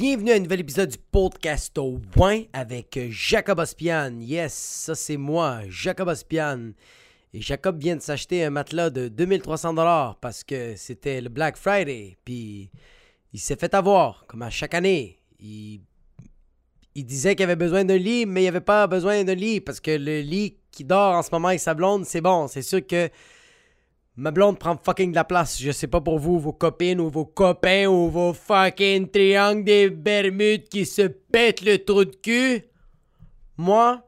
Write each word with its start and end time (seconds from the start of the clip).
Bienvenue 0.00 0.32
à 0.32 0.36
un 0.36 0.38
nouvel 0.38 0.60
épisode 0.60 0.88
du 0.88 0.96
podcast 0.96 1.76
au 1.76 1.98
Point 2.12 2.44
avec 2.54 2.98
Jacob 3.10 3.58
Ospian. 3.58 4.18
Yes, 4.18 4.54
ça 4.54 4.94
c'est 4.94 5.18
moi, 5.18 5.60
Jacob 5.68 6.08
Ospian. 6.08 6.70
Et 7.34 7.42
Jacob 7.42 7.78
vient 7.78 7.96
de 7.96 8.00
s'acheter 8.00 8.42
un 8.42 8.48
matelas 8.48 8.88
de 8.88 9.08
2300 9.08 9.74
dollars 9.74 10.16
parce 10.16 10.42
que 10.42 10.74
c'était 10.74 11.20
le 11.20 11.28
Black 11.28 11.58
Friday. 11.58 12.16
Puis 12.24 12.70
il 13.34 13.40
s'est 13.40 13.56
fait 13.56 13.74
avoir, 13.74 14.24
comme 14.26 14.40
à 14.40 14.48
chaque 14.48 14.72
année. 14.72 15.18
Il, 15.38 15.82
disait 16.94 17.36
qu'il 17.36 17.44
avait 17.44 17.54
besoin 17.54 17.84
d'un 17.84 17.98
lit, 17.98 18.24
mais 18.24 18.44
il 18.44 18.48
avait 18.48 18.62
pas 18.62 18.86
besoin 18.86 19.22
d'un 19.22 19.34
lit 19.34 19.60
parce 19.60 19.80
que 19.80 19.90
le 19.90 20.22
lit 20.22 20.56
qui 20.70 20.82
dort 20.82 21.14
en 21.14 21.22
ce 21.22 21.28
moment 21.30 21.48
avec 21.48 21.60
sa 21.60 21.74
blonde, 21.74 22.06
c'est 22.06 22.22
bon. 22.22 22.48
C'est 22.48 22.62
sûr 22.62 22.86
que 22.86 23.10
Ma 24.20 24.32
blonde 24.32 24.58
prend 24.58 24.76
fucking 24.76 25.12
de 25.12 25.14
la 25.14 25.24
place. 25.24 25.58
Je 25.58 25.70
sais 25.70 25.86
pas 25.86 26.02
pour 26.02 26.18
vous, 26.18 26.38
vos 26.38 26.52
copines 26.52 27.00
ou 27.00 27.08
vos 27.08 27.24
copains 27.24 27.86
ou 27.86 28.10
vos 28.10 28.34
fucking 28.34 29.08
triangles 29.08 29.64
des 29.64 29.88
Bermudes 29.88 30.68
qui 30.68 30.84
se 30.84 31.08
pètent 31.08 31.62
le 31.62 31.82
trou 31.82 32.04
de 32.04 32.14
cul. 32.16 32.62
Moi, 33.56 34.02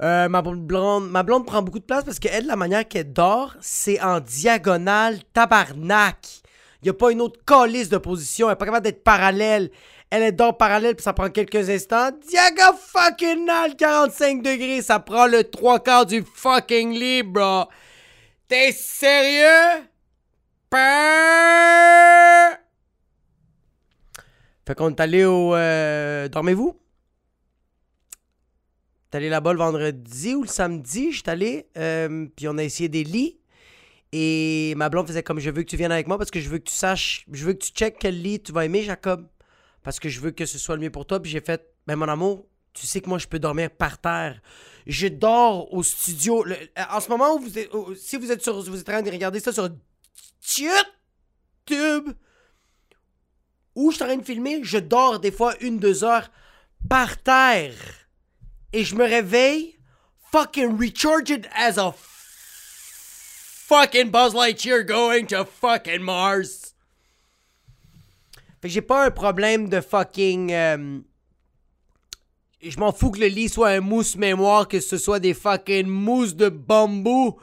euh, 0.00 0.30
ma, 0.30 0.40
blonde, 0.40 1.10
ma 1.10 1.22
blonde 1.22 1.44
prend 1.44 1.60
beaucoup 1.60 1.78
de 1.78 1.84
place 1.84 2.04
parce 2.04 2.18
qu'elle, 2.18 2.46
la 2.46 2.56
manière 2.56 2.88
qu'elle 2.88 3.12
dort, 3.12 3.54
c'est 3.60 4.00
en 4.00 4.20
diagonale 4.20 5.18
tabarnak. 5.34 6.40
Il 6.82 6.88
a 6.88 6.94
pas 6.94 7.12
une 7.12 7.20
autre 7.20 7.38
calice 7.44 7.90
de 7.90 7.98
position. 7.98 8.48
Elle 8.48 8.54
est 8.54 8.56
pas 8.56 8.64
capable 8.64 8.84
d'être 8.84 9.04
parallèle. 9.04 9.70
Elle 10.08 10.22
est 10.22 10.32
dort 10.32 10.56
parallèle 10.56 10.96
puis 10.96 11.04
ça 11.04 11.12
prend 11.12 11.28
quelques 11.28 11.68
instants. 11.68 12.12
Diagonal 12.26 12.76
fucking 12.80 13.76
45 13.76 14.42
degrés. 14.42 14.80
Ça 14.80 15.00
prend 15.00 15.26
le 15.26 15.44
trois 15.44 15.80
quarts 15.80 16.06
du 16.06 16.24
fucking 16.34 16.92
lit, 16.98 17.22
bro. 17.22 17.64
T'es 18.50 18.72
sérieux? 18.72 19.86
Fait 24.66 24.74
qu'on 24.74 24.90
est 24.90 24.98
allé 24.98 25.24
au. 25.24 25.54
Euh, 25.54 26.26
dormez-vous? 26.28 26.76
T'es 29.08 29.18
allé 29.18 29.28
là-bas 29.28 29.52
le 29.52 29.60
vendredi 29.60 30.34
ou 30.34 30.42
le 30.42 30.48
samedi? 30.48 31.12
J'étais 31.12 31.30
allé. 31.30 31.68
Euh, 31.78 32.26
puis 32.34 32.48
on 32.48 32.58
a 32.58 32.64
essayé 32.64 32.88
des 32.88 33.04
lits. 33.04 33.38
Et 34.10 34.74
ma 34.76 34.88
blonde 34.88 35.06
faisait 35.06 35.22
comme 35.22 35.38
je 35.38 35.50
veux 35.50 35.62
que 35.62 35.70
tu 35.70 35.76
viennes 35.76 35.92
avec 35.92 36.08
moi 36.08 36.18
parce 36.18 36.32
que 36.32 36.40
je 36.40 36.48
veux 36.48 36.58
que 36.58 36.68
tu 36.68 36.74
saches. 36.74 37.26
Je 37.30 37.44
veux 37.44 37.52
que 37.52 37.64
tu 37.64 37.70
checkes 37.70 37.98
quel 38.00 38.20
lit 38.20 38.42
tu 38.42 38.50
vas 38.50 38.64
aimer, 38.64 38.82
Jacob. 38.82 39.28
Parce 39.84 40.00
que 40.00 40.08
je 40.08 40.18
veux 40.18 40.32
que 40.32 40.44
ce 40.44 40.58
soit 40.58 40.74
le 40.74 40.82
mieux 40.82 40.90
pour 40.90 41.06
toi. 41.06 41.22
Puis 41.22 41.30
j'ai 41.30 41.40
fait. 41.40 41.72
Ben 41.86 41.94
mon 41.94 42.08
amour, 42.08 42.48
tu 42.72 42.86
sais 42.86 43.00
que 43.00 43.08
moi 43.08 43.18
je 43.18 43.26
peux 43.26 43.38
dormir 43.38 43.70
par 43.70 43.98
terre. 43.98 44.40
Je 44.86 45.08
dors 45.08 45.72
au 45.72 45.82
studio. 45.82 46.44
en 46.90 47.00
ce 47.00 47.08
moment, 47.08 47.40
si 47.96 48.16
vous 48.16 48.32
êtes, 48.32 48.42
sur, 48.42 48.62
vous 48.62 48.80
êtes 48.80 48.88
en 48.88 48.92
train 48.92 49.02
de 49.02 49.10
regarder 49.10 49.40
ça 49.40 49.52
sur 49.52 49.68
YouTube, 50.58 52.12
où 53.74 53.90
je 53.90 53.96
suis 53.96 54.04
en 54.04 54.08
train 54.08 54.16
de 54.16 54.24
filmer, 54.24 54.60
je 54.62 54.78
dors 54.78 55.20
des 55.20 55.30
fois 55.30 55.54
une, 55.60 55.78
deux 55.78 56.02
heures 56.04 56.30
par 56.88 57.22
terre. 57.22 57.74
Et 58.72 58.84
je 58.84 58.94
me 58.94 59.04
réveille 59.04 59.78
fucking 60.32 60.78
recharged 60.78 61.48
as 61.54 61.78
a 61.78 61.92
fucking 63.70 64.10
Buzz 64.10 64.34
Lightyear 64.34 64.84
going 64.84 65.26
to 65.26 65.44
fucking 65.44 66.02
Mars. 66.02 66.74
Fait 68.60 68.68
que 68.68 68.74
j'ai 68.74 68.82
pas 68.82 69.06
un 69.06 69.10
problème 69.10 69.68
de 69.68 69.80
fucking... 69.80 70.52
Euh, 70.52 71.00
je 72.62 72.78
m'en 72.78 72.92
fous 72.92 73.10
que 73.10 73.20
le 73.20 73.26
lit 73.26 73.48
soit 73.48 73.70
un 73.70 73.80
mousse 73.80 74.16
mémoire, 74.16 74.68
que 74.68 74.80
ce 74.80 74.98
soit 74.98 75.20
des 75.20 75.34
fucking 75.34 75.86
mousses 75.86 76.34
de 76.34 76.48
bambou. 76.48 77.38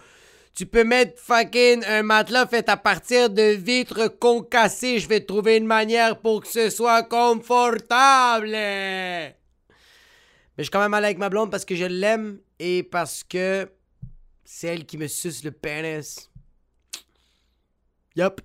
Tu 0.53 0.65
peux 0.65 0.83
mettre 0.83 1.19
fucking 1.19 1.83
un 1.85 2.03
matelas 2.03 2.47
fait 2.47 2.67
à 2.69 2.77
partir 2.77 3.29
de 3.29 3.41
vitres 3.41 4.07
concassées. 4.07 4.99
Je 4.99 5.07
vais 5.07 5.21
trouver 5.21 5.57
une 5.57 5.65
manière 5.65 6.19
pour 6.19 6.41
que 6.41 6.47
ce 6.47 6.69
soit 6.69 7.03
confortable. 7.03 8.49
Mais 8.49 9.35
je 10.57 10.63
suis 10.63 10.71
quand 10.71 10.79
même 10.79 10.91
mal 10.91 11.05
avec 11.05 11.17
ma 11.17 11.29
blonde 11.29 11.51
parce 11.51 11.65
que 11.65 11.75
je 11.75 11.85
l'aime 11.85 12.39
et 12.59 12.83
parce 12.83 13.23
que 13.23 13.69
c'est 14.45 14.67
elle 14.67 14.85
qui 14.85 14.97
me 14.97 15.07
suce 15.07 15.43
le 15.43 15.51
pénis. 15.51 16.31
Yup. 18.15 18.41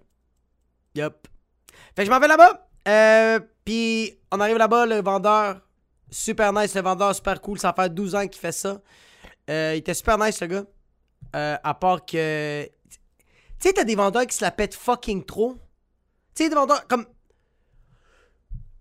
Yup. 0.95 1.29
Fait 1.97 2.03
que 2.03 2.07
je 2.07 2.11
m'en 2.11 2.21
vais 2.21 2.29
là-bas. 2.29 2.69
Euh, 2.89 3.41
puis 3.65 4.19
on 4.31 4.41
arrive 4.41 4.59
là-bas, 4.59 4.85
le 4.87 5.01
vendeur 5.01 5.63
Super 6.13 6.53
nice, 6.53 6.75
le 6.75 6.83
vendeur, 6.83 7.15
super 7.15 7.41
cool. 7.41 7.59
Ça 7.59 7.73
fait 7.73 7.93
12 7.93 8.15
ans 8.15 8.29
qu'il 8.29 8.39
fait 8.39 8.53
ça. 8.53 8.83
Euh, 9.49 9.73
il 9.75 9.79
était 9.79 9.95
super 9.95 10.19
nice, 10.19 10.41
le 10.43 10.47
gars. 10.47 10.65
Euh, 11.35 11.57
à 11.65 11.75
part 11.75 12.05
que. 12.05 12.69
Tu 13.59 13.69
sais, 13.69 13.73
t'as 13.73 13.85
des 13.85 13.95
vendeurs 13.95 14.27
qui 14.27 14.37
se 14.37 14.45
la 14.45 14.51
pètent 14.51 14.75
fucking 14.75 15.25
trop. 15.25 15.55
Tu 16.35 16.45
sais, 16.45 16.49
des 16.51 16.55
vendeurs 16.55 16.87
comme. 16.87 17.07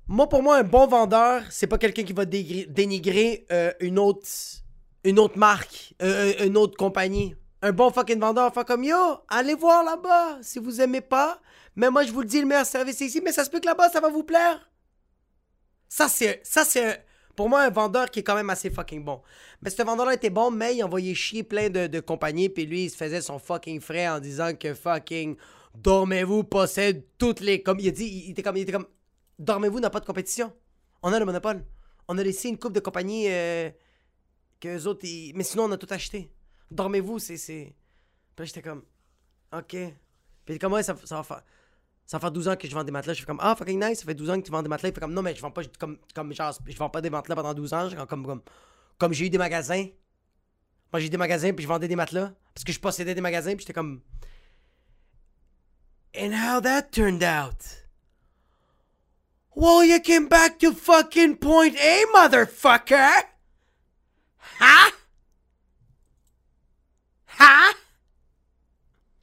Moi, 0.07 0.27
pour 0.27 0.43
moi, 0.43 0.57
un 0.57 0.63
bon 0.63 0.87
vendeur, 0.87 1.43
c'est 1.49 1.67
pas 1.67 1.77
quelqu'un 1.77 2.03
qui 2.03 2.11
va 2.11 2.25
dénigrer 2.25 3.45
euh, 3.53 3.71
une 3.79 3.97
autre 3.97 4.27
une 5.05 5.17
autre 5.17 5.37
marque, 5.37 5.95
une 6.01 6.57
autre 6.57 6.77
compagnie. 6.77 7.33
Un 7.61 7.71
bon 7.71 7.91
fucking 7.91 8.19
vendeur 8.19 8.53
fait 8.53 8.67
comme 8.67 8.83
yo, 8.83 8.97
allez 9.29 9.55
voir 9.55 9.83
là-bas 9.83 10.39
si 10.41 10.59
vous 10.59 10.81
aimez 10.81 11.01
pas. 11.01 11.39
Mais 11.77 11.89
moi, 11.89 12.03
je 12.03 12.11
vous 12.11 12.21
le 12.21 12.27
dis, 12.27 12.41
le 12.41 12.45
meilleur 12.45 12.65
service 12.65 13.01
est 13.01 13.05
ici, 13.05 13.21
mais 13.23 13.31
ça 13.31 13.45
se 13.45 13.49
peut 13.49 13.61
que 13.61 13.65
là-bas, 13.67 13.89
ça 13.89 14.01
va 14.01 14.09
vous 14.09 14.23
plaire. 14.23 14.69
Ça, 15.87 16.09
c'est. 16.09 16.41
Ça, 16.43 16.65
c'est 16.65 17.05
pour 17.41 17.49
moi, 17.49 17.63
un 17.63 17.71
vendeur 17.71 18.11
qui 18.11 18.19
est 18.19 18.23
quand 18.23 18.35
même 18.35 18.51
assez 18.51 18.69
fucking 18.69 19.03
bon. 19.03 19.19
Mais 19.63 19.71
ce 19.71 19.81
vendeur-là 19.81 20.13
était 20.13 20.29
bon, 20.29 20.51
mais 20.51 20.75
il 20.75 20.83
envoyait 20.83 21.15
chier 21.15 21.41
plein 21.41 21.71
de, 21.71 21.99
compagnies, 21.99 22.49
puis 22.49 22.67
lui, 22.67 22.83
il 22.83 22.89
se 22.91 22.95
faisait 22.95 23.19
son 23.19 23.39
fucking 23.39 23.81
frais 23.81 24.07
en 24.07 24.19
disant 24.19 24.53
que 24.53 24.75
fucking 24.75 25.35
Dormez-vous 25.73 26.43
possède 26.43 27.03
toutes 27.17 27.39
les. 27.39 27.63
Comme 27.63 27.79
il 27.79 27.87
a 27.87 27.91
dit, 27.91 28.25
il 28.25 28.29
était 28.29 28.43
comme. 28.43 28.57
Il 28.57 28.61
était 28.61 28.73
comme 28.73 28.85
Dormez-vous 29.39 29.79
n'a 29.79 29.89
pas 29.89 30.01
de 30.01 30.05
compétition. 30.05 30.53
On 31.01 31.11
a 31.13 31.17
le 31.17 31.25
monopole. 31.25 31.65
On 32.07 32.15
a 32.19 32.21
laissé 32.21 32.47
une 32.47 32.59
coupe 32.59 32.73
de 32.73 32.79
compagnies 32.79 33.25
euh, 33.27 33.71
que 34.59 34.67
les 34.67 34.85
autres. 34.85 35.07
Mais 35.33 35.43
sinon, 35.43 35.63
on 35.63 35.71
a 35.71 35.77
tout 35.77 35.87
acheté. 35.89 36.31
Dormez-vous, 36.69 37.17
c'est. 37.17 37.73
Puis 38.35 38.45
j'étais 38.45 38.61
comme. 38.61 38.83
Ok. 39.51 39.75
Puis 40.45 40.59
comme, 40.59 40.73
ouais, 40.73 40.83
ça, 40.83 40.95
ça 41.05 41.15
va 41.15 41.23
faire. 41.23 41.41
Ça 42.11 42.19
fait 42.19 42.29
12 42.29 42.49
ans 42.49 42.55
que 42.57 42.67
je 42.67 42.75
vends 42.75 42.83
des 42.83 42.91
matelas. 42.91 43.13
Je 43.13 43.21
fais 43.21 43.25
comme, 43.25 43.39
ah, 43.39 43.55
fucking 43.55 43.81
nice, 43.81 43.99
ça 43.99 44.05
fait 44.05 44.13
12 44.13 44.29
ans 44.31 44.41
que 44.41 44.45
tu 44.45 44.51
vends 44.51 44.61
des 44.61 44.67
matelas. 44.67 44.89
Il 44.89 44.93
fait 44.93 44.99
comme, 44.99 45.13
non, 45.13 45.21
mais 45.21 45.33
je 45.33 45.39
vends 45.39 45.49
pas, 45.49 45.61
comme, 45.79 45.97
comme 46.13 46.33
vends 46.77 46.89
pas 46.89 46.99
des 46.99 47.09
matelas 47.09 47.35
pendant 47.35 47.53
12 47.53 47.73
ans. 47.73 47.89
Comme, 48.05 48.25
comme, 48.25 48.41
comme 48.97 49.13
j'ai 49.13 49.27
eu 49.27 49.29
des 49.29 49.37
magasins. 49.37 49.87
Moi, 50.91 50.99
j'ai 50.99 51.05
eu 51.05 51.09
des 51.09 51.15
magasins, 51.15 51.53
puis 51.53 51.63
je 51.63 51.69
vendais 51.69 51.87
des 51.87 51.95
matelas. 51.95 52.33
Parce 52.53 52.65
que 52.65 52.73
je 52.73 52.81
possédais 52.81 53.15
des 53.15 53.21
magasins, 53.21 53.51
puis 53.51 53.59
j'étais 53.59 53.71
comme. 53.71 54.01
And 56.13 56.33
how 56.33 56.59
that 56.59 56.91
turned 56.91 57.23
out? 57.23 57.87
Well, 59.55 59.85
you 59.85 60.01
came 60.01 60.27
back 60.27 60.59
to 60.59 60.73
fucking 60.73 61.37
point 61.37 61.77
A, 61.77 62.03
motherfucker! 62.13 63.23
Huh? 64.59 64.91
Huh? 67.27 67.73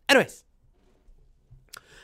Anyways. 0.08 0.47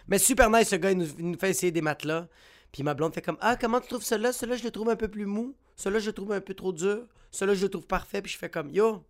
Mais 0.09 0.19
super 0.19 0.51
nice, 0.51 0.69
ce 0.69 0.77
gars, 0.77 0.91
il 0.91 0.99
nous, 0.99 1.39
fait 1.39 1.51
essayer 1.51 1.73
des 1.73 1.83
matelas. 1.83 2.29
Puis 2.73 2.83
ma 2.83 2.95
blonde 2.95 3.15
fait 3.15 3.23
comme 3.23 3.39
Ah, 3.41 3.57
comment 3.57 3.81
tu 3.81 3.89
trouves 3.89 4.05
cela? 4.05 4.33
Cela, 4.33 4.57
je 4.57 4.65
le 4.65 4.71
trouve 4.71 4.91
un 4.91 4.97
peu 4.97 5.09
plus 5.09 5.27
mou. 5.27 5.55
Cela, 5.77 5.99
je 5.99 6.07
le 6.07 6.13
trouve 6.13 6.33
un 6.33 6.41
peu 6.41 6.55
trop 6.55 6.73
dur. 6.73 7.07
Cela, 7.31 7.55
je 7.55 7.63
le 7.63 7.71
trouve 7.71 7.87
parfait. 7.87 8.21
Puis 8.21 8.33
je 8.33 8.39
fais 8.39 8.51
comme 8.51 8.71
Yo, 8.71 9.05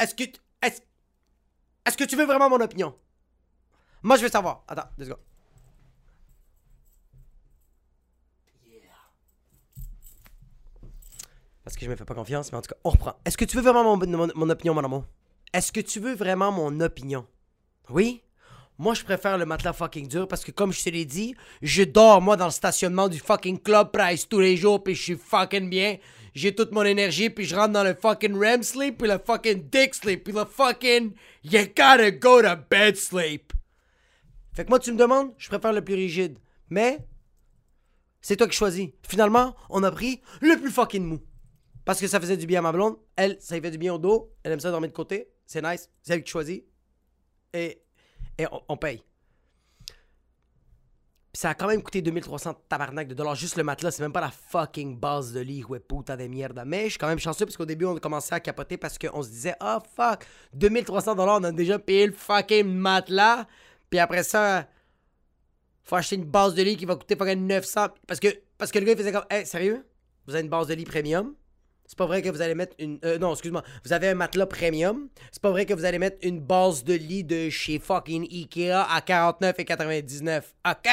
est-ce 0.00 0.14
que. 0.14 0.24
Est-ce 0.62 0.80
est 1.84 1.96
que 1.96 2.04
tu 2.04 2.16
veux 2.16 2.24
vraiment 2.24 2.48
mon 2.48 2.60
opinion? 2.60 2.96
Moi, 4.02 4.16
je 4.16 4.22
veux 4.22 4.28
savoir. 4.28 4.64
Attends, 4.66 4.88
deux 4.96 5.04
secondes. 5.04 5.18
Parce 11.62 11.76
que 11.76 11.84
je 11.84 11.90
me 11.90 11.96
fais 11.96 12.06
pas 12.06 12.14
confiance, 12.14 12.50
mais 12.50 12.58
en 12.58 12.62
tout 12.62 12.70
cas, 12.70 12.80
on 12.82 12.90
reprend. 12.90 13.14
Est-ce 13.24 13.36
que 13.36 13.44
tu 13.44 13.56
veux 13.56 13.62
vraiment 13.62 13.96
mon, 13.96 14.28
mon 14.34 14.50
opinion, 14.50 14.74
mon 14.74 14.82
amour? 14.82 15.04
Est-ce 15.52 15.70
que 15.70 15.80
tu 15.80 16.00
veux 16.00 16.14
vraiment 16.14 16.50
mon 16.50 16.80
opinion? 16.80 17.26
Oui? 17.90 18.22
Moi, 18.80 18.94
je 18.94 19.04
préfère 19.04 19.36
le 19.36 19.44
matelas 19.44 19.74
fucking 19.74 20.08
dur 20.08 20.26
parce 20.26 20.42
que, 20.42 20.52
comme 20.52 20.72
je 20.72 20.82
te 20.82 20.88
l'ai 20.88 21.04
dit, 21.04 21.34
je 21.60 21.82
dors, 21.82 22.22
moi, 22.22 22.38
dans 22.38 22.46
le 22.46 22.50
stationnement 22.50 23.10
du 23.10 23.18
fucking 23.18 23.60
Club 23.60 23.90
Price 23.92 24.26
tous 24.26 24.40
les 24.40 24.56
jours, 24.56 24.82
puis 24.82 24.94
je 24.94 25.02
suis 25.02 25.16
fucking 25.18 25.68
bien. 25.68 25.98
J'ai 26.34 26.54
toute 26.54 26.72
mon 26.72 26.82
énergie, 26.82 27.28
puis 27.28 27.44
je 27.44 27.54
rentre 27.54 27.74
dans 27.74 27.84
le 27.84 27.92
fucking 27.92 28.34
REM 28.34 28.62
sleep, 28.62 28.96
puis 28.96 29.06
le 29.06 29.18
fucking 29.18 29.68
dick 29.68 29.94
sleep, 29.94 30.24
puis 30.24 30.32
le 30.32 30.46
fucking 30.46 31.12
you 31.44 31.60
gotta 31.76 32.10
go 32.10 32.40
to 32.40 32.56
bed 32.70 32.96
sleep. 32.96 33.52
Fait 34.54 34.64
que 34.64 34.70
moi, 34.70 34.78
tu 34.78 34.92
me 34.92 34.96
demandes, 34.96 35.34
je 35.36 35.48
préfère 35.48 35.74
le 35.74 35.84
plus 35.84 35.94
rigide. 35.94 36.38
Mais, 36.70 37.06
c'est 38.22 38.36
toi 38.36 38.48
qui 38.48 38.56
choisis. 38.56 38.88
Finalement, 39.06 39.54
on 39.68 39.82
a 39.82 39.90
pris 39.90 40.22
le 40.40 40.58
plus 40.58 40.70
fucking 40.70 41.04
mou. 41.04 41.20
Parce 41.84 42.00
que 42.00 42.06
ça 42.06 42.18
faisait 42.18 42.38
du 42.38 42.46
bien 42.46 42.60
à 42.60 42.62
ma 42.62 42.72
blonde. 42.72 42.96
Elle, 43.14 43.36
ça 43.40 43.56
lui 43.56 43.60
fait 43.60 43.72
du 43.72 43.78
bien 43.78 43.92
au 43.92 43.98
dos. 43.98 44.32
Elle 44.42 44.52
aime 44.52 44.60
ça 44.60 44.70
dormir 44.70 44.88
de 44.88 44.94
côté. 44.94 45.28
C'est 45.44 45.60
nice. 45.60 45.90
C'est 46.00 46.14
elle 46.14 46.24
qui 46.24 46.30
choisit. 46.30 46.64
Et 47.52 47.82
et 48.40 48.46
on, 48.68 48.76
paye. 48.76 49.02
Puis 51.32 51.40
ça 51.40 51.50
a 51.50 51.54
quand 51.54 51.68
même 51.68 51.82
coûté 51.82 52.02
2300 52.02 52.54
tabarnak 52.68 53.06
de 53.08 53.14
dollars. 53.14 53.34
Juste 53.34 53.56
le 53.56 53.62
matelas, 53.62 53.92
c'est 53.92 54.02
même 54.02 54.12
pas 54.12 54.20
la 54.20 54.30
fucking 54.30 54.98
base 54.98 55.32
de 55.32 55.40
lit, 55.40 55.64
ouais, 55.64 55.78
puta 55.78 56.16
de 56.16 56.26
merde. 56.26 56.62
Mais 56.66 56.84
je 56.84 56.90
suis 56.90 56.98
quand 56.98 57.06
même 57.06 57.18
chanceux 57.18 57.46
parce 57.46 57.56
qu'au 57.56 57.66
début, 57.66 57.84
on 57.84 57.96
a 57.96 58.00
commencé 58.00 58.34
à 58.34 58.40
capoter 58.40 58.76
parce 58.76 58.98
qu'on 58.98 59.22
se 59.22 59.28
disait, 59.28 59.54
oh 59.60 59.78
fuck, 59.94 60.26
2300 60.54 61.14
dollars, 61.14 61.38
on 61.40 61.44
a 61.44 61.52
déjà 61.52 61.78
payé 61.78 62.06
le 62.06 62.12
fucking 62.12 62.66
matelas. 62.66 63.46
Puis 63.88 63.98
après 63.98 64.22
ça, 64.22 64.66
faut 65.84 65.96
acheter 65.96 66.16
une 66.16 66.24
base 66.24 66.54
de 66.54 66.62
lit 66.62 66.76
qui 66.76 66.86
va 66.86 66.96
coûter 66.96 67.16
fucking 67.16 67.46
900. 67.46 67.88
Parce 68.06 68.20
que 68.20 68.28
Parce 68.58 68.72
que 68.72 68.78
le 68.78 68.86
gars, 68.86 68.92
il 68.92 68.98
faisait 68.98 69.12
comme, 69.12 69.26
hey, 69.30 69.46
sérieux? 69.46 69.86
Vous 70.26 70.34
avez 70.34 70.44
une 70.44 70.50
base 70.50 70.66
de 70.66 70.74
lit 70.74 70.84
premium? 70.84 71.34
C'est 71.90 71.98
pas 71.98 72.06
vrai 72.06 72.22
que 72.22 72.28
vous 72.28 72.40
allez 72.40 72.54
mettre 72.54 72.76
une. 72.78 73.00
euh, 73.04 73.18
non, 73.18 73.32
excuse-moi. 73.32 73.64
Vous 73.84 73.92
avez 73.92 74.06
un 74.10 74.14
matelas 74.14 74.46
premium. 74.46 75.08
C'est 75.32 75.42
pas 75.42 75.50
vrai 75.50 75.66
que 75.66 75.74
vous 75.74 75.84
allez 75.84 75.98
mettre 75.98 76.18
une 76.22 76.38
base 76.38 76.84
de 76.84 76.94
lit 76.94 77.24
de 77.24 77.50
chez 77.50 77.80
fucking 77.80 78.28
Ikea 78.30 78.86
à 78.88 79.00
49,99. 79.00 80.42
OK! 80.70 80.88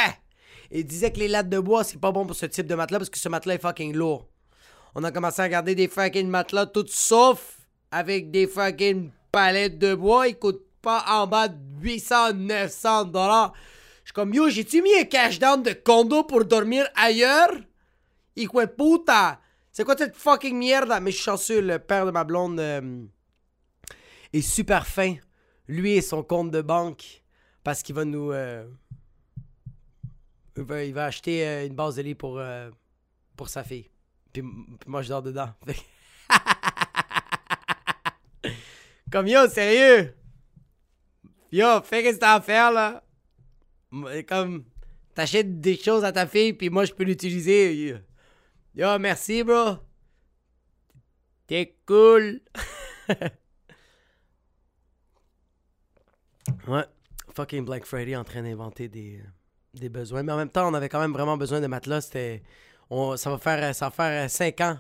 Il 0.72 0.88
disait 0.88 1.12
que 1.12 1.20
les 1.20 1.28
lattes 1.28 1.50
de 1.50 1.60
bois, 1.60 1.84
c'est 1.84 2.00
pas 2.00 2.12
bon 2.12 2.26
pour 2.26 2.36
ce 2.36 2.48
type 2.48 2.66
de 2.66 2.74
matelas 2.74 2.98
parce 2.98 3.12
que 3.12 3.20
ce 3.20 3.30
matelas 3.30 3.54
est 3.54 3.62
fucking 3.62 3.96
lourd. 3.96 4.28
On 4.96 5.04
a 5.04 5.12
commencé 5.12 5.40
à 5.40 5.46
regarder 5.46 5.76
des 5.76 5.88
fucking 5.88 6.30
matelas 6.30 6.66
tout 6.66 6.88
sauf 6.88 7.60
avec 7.92 8.32
des 8.32 8.48
fucking 8.48 9.12
palettes 9.32 9.78
de 9.78 9.94
bois. 9.94 10.28
Ils 10.28 10.40
coûtent 10.40 10.66
pas 10.82 11.06
en 11.10 11.28
bas 11.28 11.48
de 11.48 11.58
800, 11.80 12.34
900 12.34 13.06
dollars. 13.06 13.54
Je 14.04 14.08
suis 14.08 14.14
comme, 14.14 14.34
yo, 14.34 14.50
j'ai-tu 14.50 14.82
mis 14.82 14.96
un 14.96 15.04
cash 15.04 15.38
down 15.38 15.62
de 15.62 15.74
condo 15.74 16.24
pour 16.24 16.44
dormir 16.44 16.88
ailleurs? 16.96 17.54
Hijo 18.36 18.66
puta! 18.76 19.40
C'est 19.78 19.84
quoi 19.84 19.96
cette 19.96 20.18
fucking 20.18 20.58
merde? 20.58 20.92
Mais 21.04 21.12
je 21.12 21.18
suis 21.18 21.26
chanceux, 21.26 21.62
le 21.62 21.78
père 21.78 22.08
de 22.08 22.10
ma 22.10 22.24
blonde 22.24 22.60
euh, 22.60 23.06
est 24.34 24.42
super 24.42 24.88
fin. 24.88 25.14
Lui 25.68 25.92
et 25.92 26.02
son 26.02 26.24
compte 26.24 26.50
de 26.50 26.64
banque. 26.64 27.22
Parce 27.64 27.84
qu'il 27.84 27.94
va 27.94 28.04
nous. 28.04 28.32
euh, 28.32 28.66
il, 30.56 30.64
va, 30.64 30.84
il 30.84 30.96
va 30.96 31.06
acheter 31.06 31.48
euh, 31.48 31.68
une 31.68 31.76
base 31.76 31.98
de 31.98 32.02
lit 32.02 32.16
pour, 32.16 32.42
pour 33.36 33.50
sa 33.50 33.64
fille. 33.64 33.88
Puis, 34.34 34.42
moi, 34.88 35.04
je 35.04 35.10
dors 35.10 35.22
dedans. 35.22 35.54
Comme 39.12 39.28
yo, 39.28 39.48
sérieux? 39.48 40.16
Yo, 41.52 41.84
fais 41.84 42.02
qu'est-ce 42.02 42.16
que 42.16 42.22
t'as 42.22 42.34
à 42.34 42.42
faire 42.42 42.72
là? 42.72 43.04
Comme, 44.28 44.64
t'achètes 45.14 45.62
des 45.62 45.78
choses 45.78 46.04
à 46.04 46.12
ta 46.12 46.26
fille, 46.26 46.54
puis 46.54 46.72
moi, 46.72 46.86
je 46.86 46.94
peux 46.94 47.04
l'utiliser. 47.04 47.96
Yo. 48.78 49.00
Merci, 49.00 49.44
bro. 49.44 49.80
T'es 51.48 51.76
cool. 51.88 52.42
ouais. 56.68 56.86
Fucking 57.34 57.66
Black 57.66 57.86
Friday 57.86 58.16
en 58.16 58.24
train 58.24 58.44
d'inventer 58.44 58.88
des, 58.88 59.24
besoins. 59.90 60.22
Mais 60.22 60.32
en 60.32 60.38
même 60.38 60.52
temps, 60.52 60.70
on 60.70 60.76
avait 60.76 60.90
quand 60.90 61.00
même 61.00 61.12
vraiment 61.12 61.38
besoin 61.38 61.60
de 61.60 61.66
matelas. 61.66 62.02
Ça 62.02 63.32
va 63.32 63.40
faire 63.40 63.74
ça 63.74 63.86
va 63.88 63.92
faire 63.92 64.30
5 64.30 64.62
ans 64.62 64.78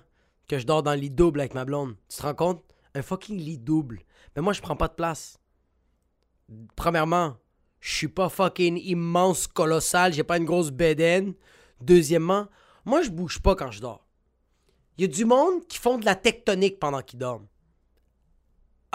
que 0.47 0.59
je 0.59 0.67
dors 0.67 0.83
dans 0.83 0.93
le 0.93 0.99
lit 0.99 1.09
double 1.09 1.39
avec 1.39 1.55
ma 1.55 1.65
blonde. 1.65 1.95
Tu 2.07 2.17
te 2.17 2.21
rends 2.21 2.35
compte? 2.35 2.63
Un 2.93 3.01
fucking 3.01 3.39
lit 3.39 3.57
double. 3.57 4.03
Mais 4.35 4.43
moi, 4.43 4.53
je 4.53 4.61
prends 4.61 4.75
pas 4.75 4.89
de 4.89 4.93
place. 4.93 5.39
Premièrement, 6.75 7.37
je 7.79 7.95
suis 7.95 8.09
pas 8.09 8.29
fucking 8.29 8.77
immense, 8.77 9.47
colossal. 9.47 10.13
J'ai 10.13 10.23
pas 10.23 10.37
une 10.37 10.45
grosse 10.45 10.69
bedaine. 10.69 11.33
Deuxièmement, 11.81 12.47
moi, 12.87 13.01
je 13.01 13.09
bouge 13.09 13.39
pas 13.39 13.53
quand 13.53 13.69
je 13.69 13.81
dors. 13.81 14.07
Il 14.97 15.01
y 15.01 15.03
a 15.03 15.07
du 15.09 15.25
monde 15.25 15.67
qui 15.67 15.77
font 15.77 15.97
de 15.97 16.05
la 16.05 16.15
tectonique 16.15 16.79
pendant 16.79 17.01
qu'ils 17.01 17.19
dorment. 17.19 17.45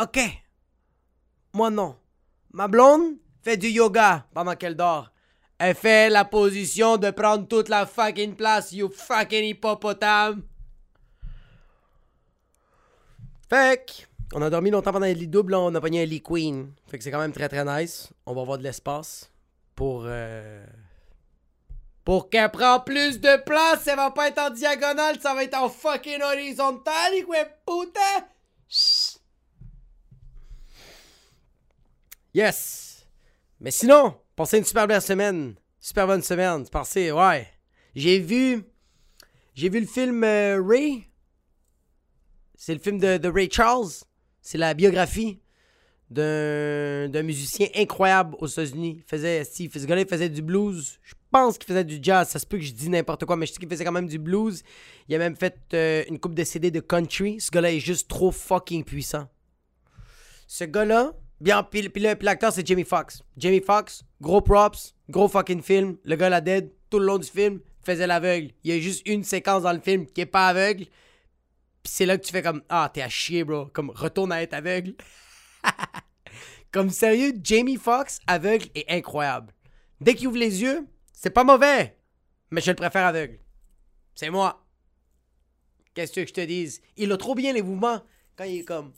OK. 0.00 0.18
Moi, 1.52 1.70
non. 1.70 1.96
Ma 2.52 2.68
blonde 2.68 3.16
fait 3.42 3.58
du 3.58 3.68
yoga 3.68 4.26
pendant 4.32 4.56
qu'elle 4.56 4.76
dort. 4.76 5.12
Elle 5.58 5.74
fait 5.74 6.08
la 6.08 6.24
position 6.24 6.96
de 6.96 7.10
prendre 7.10 7.46
toute 7.46 7.68
la 7.68 7.84
fucking 7.84 8.34
place, 8.34 8.72
you 8.72 8.88
fucking 8.88 9.44
hippopotame. 9.44 10.42
Fait 13.50 14.08
on 14.34 14.40
a 14.40 14.48
dormi 14.48 14.70
longtemps 14.70 14.92
pendant 14.92 15.04
les 15.04 15.14
lits 15.14 15.28
doubles, 15.28 15.54
on 15.54 15.74
a 15.74 15.80
pogné 15.82 16.02
un 16.02 16.06
lit 16.06 16.22
queen. 16.22 16.72
Fait 16.86 16.96
que 16.96 17.04
c'est 17.04 17.10
quand 17.10 17.20
même 17.20 17.32
très 17.32 17.50
très 17.50 17.64
nice. 17.66 18.10
On 18.24 18.32
va 18.32 18.40
avoir 18.40 18.56
de 18.56 18.62
l'espace 18.62 19.30
pour. 19.74 20.04
euh, 20.06 20.64
Pour 22.04 22.30
qu'elle 22.30 22.50
prend 22.50 22.80
plus 22.80 23.20
de 23.20 23.42
place, 23.44 23.82
ça 23.84 23.94
va 23.94 24.10
pas 24.10 24.28
être 24.28 24.38
en 24.38 24.50
diagonale, 24.50 25.20
ça 25.20 25.34
va 25.34 25.44
être 25.44 25.56
en 25.56 25.68
fucking 25.68 26.20
horizontal, 26.20 27.14
hijo 27.14 27.32
de 27.32 27.48
puta! 27.64 28.28
Chut. 28.68 29.22
Yes! 32.34 33.06
Mais 33.60 33.70
sinon, 33.70 34.16
passez 34.34 34.58
une 34.58 34.64
super 34.64 34.86
belle 34.86 35.02
semaine. 35.02 35.54
Super 35.78 36.06
bonne 36.06 36.22
semaine. 36.22 36.66
Passez, 36.68 37.12
ouais. 37.12 37.46
J'ai 37.94 38.18
vu. 38.18 38.64
J'ai 39.54 39.68
vu 39.68 39.80
le 39.80 39.86
film 39.86 40.24
euh, 40.24 40.62
Ray. 40.62 41.04
C'est 42.56 42.74
le 42.74 42.80
film 42.80 42.98
de, 42.98 43.28
Ray 43.28 43.50
Charles. 43.50 43.90
C'est 44.40 44.58
la 44.58 44.74
biographie 44.74 45.40
d'un 46.10 47.22
musicien 47.22 47.68
incroyable 47.74 48.36
aux 48.38 48.46
États-Unis. 48.46 48.98
Il 48.98 49.04
faisait, 49.04 49.44
faisait 49.44 50.28
du 50.28 50.42
blues. 50.42 50.98
Pense 51.32 51.58
qu'il 51.58 51.66
faisait 51.66 51.84
du 51.84 51.98
jazz. 52.00 52.28
Ça 52.28 52.38
se 52.38 52.46
peut 52.46 52.58
que 52.58 52.64
je 52.64 52.72
dis 52.72 52.88
n'importe 52.88 53.24
quoi, 53.24 53.36
mais 53.36 53.46
je 53.46 53.52
sais 53.52 53.58
qu'il 53.58 53.68
faisait 53.68 53.84
quand 53.84 53.92
même 53.92 54.06
du 54.06 54.18
blues. 54.18 54.62
Il 55.08 55.14
a 55.14 55.18
même 55.18 55.34
fait 55.34 55.58
euh, 55.74 56.04
une 56.08 56.18
coupe 56.18 56.34
de 56.34 56.44
CD 56.44 56.70
de 56.70 56.80
country. 56.80 57.40
Ce 57.40 57.50
gars-là 57.50 57.72
est 57.72 57.80
juste 57.80 58.08
trop 58.08 58.30
fucking 58.30 58.84
puissant. 58.84 59.26
Ce 60.46 60.64
gars-là, 60.64 61.12
bien, 61.40 61.62
puis, 61.62 61.90
l'acteur, 62.20 62.52
c'est 62.52 62.66
Jamie 62.66 62.84
Foxx. 62.84 63.22
Jamie 63.36 63.62
Foxx, 63.62 64.04
gros 64.20 64.42
props, 64.42 64.94
gros 65.08 65.28
fucking 65.28 65.62
film. 65.62 65.96
Le 66.04 66.16
gars, 66.16 66.28
la 66.28 66.40
dead, 66.40 66.70
tout 66.90 66.98
le 66.98 67.06
long 67.06 67.18
du 67.18 67.28
film, 67.28 67.60
faisait 67.84 68.06
l'aveugle. 68.06 68.50
Il 68.62 68.74
y 68.74 68.78
a 68.78 68.80
juste 68.80 69.06
une 69.08 69.24
séquence 69.24 69.62
dans 69.62 69.72
le 69.72 69.80
film 69.80 70.06
qui 70.06 70.20
est 70.20 70.26
pas 70.26 70.48
aveugle. 70.48 70.84
Puis 71.82 71.92
c'est 71.92 72.06
là 72.06 72.16
que 72.16 72.24
tu 72.24 72.32
fais 72.32 72.42
comme 72.42 72.62
Ah, 72.68 72.90
t'es 72.92 73.02
à 73.02 73.08
chier, 73.08 73.42
bro. 73.42 73.66
Comme 73.66 73.90
retourne 73.90 74.30
à 74.30 74.42
être 74.42 74.54
aveugle. 74.54 74.94
comme 76.70 76.90
sérieux, 76.90 77.32
Jamie 77.42 77.76
Foxx 77.76 78.20
aveugle 78.26 78.66
est 78.74 78.88
incroyable. 78.88 79.52
Dès 80.00 80.14
qu'il 80.14 80.28
ouvre 80.28 80.38
les 80.38 80.62
yeux, 80.62 80.86
c'est 81.12 81.30
pas 81.30 81.44
mauvais. 81.44 81.96
Mais 82.50 82.60
je 82.60 82.70
le 82.70 82.76
préfère 82.76 83.06
aveugle. 83.06 83.38
C'est 84.14 84.30
moi. 84.30 84.64
Qu'est-ce 85.94 86.12
que 86.12 86.26
je 86.26 86.32
te 86.32 86.40
dise? 86.40 86.80
Il 86.96 87.12
a 87.12 87.16
trop 87.16 87.34
bien 87.34 87.52
les 87.52 87.62
mouvements 87.62 88.02
quand 88.36 88.44
il 88.44 88.60
est 88.60 88.64
comme. 88.64 88.92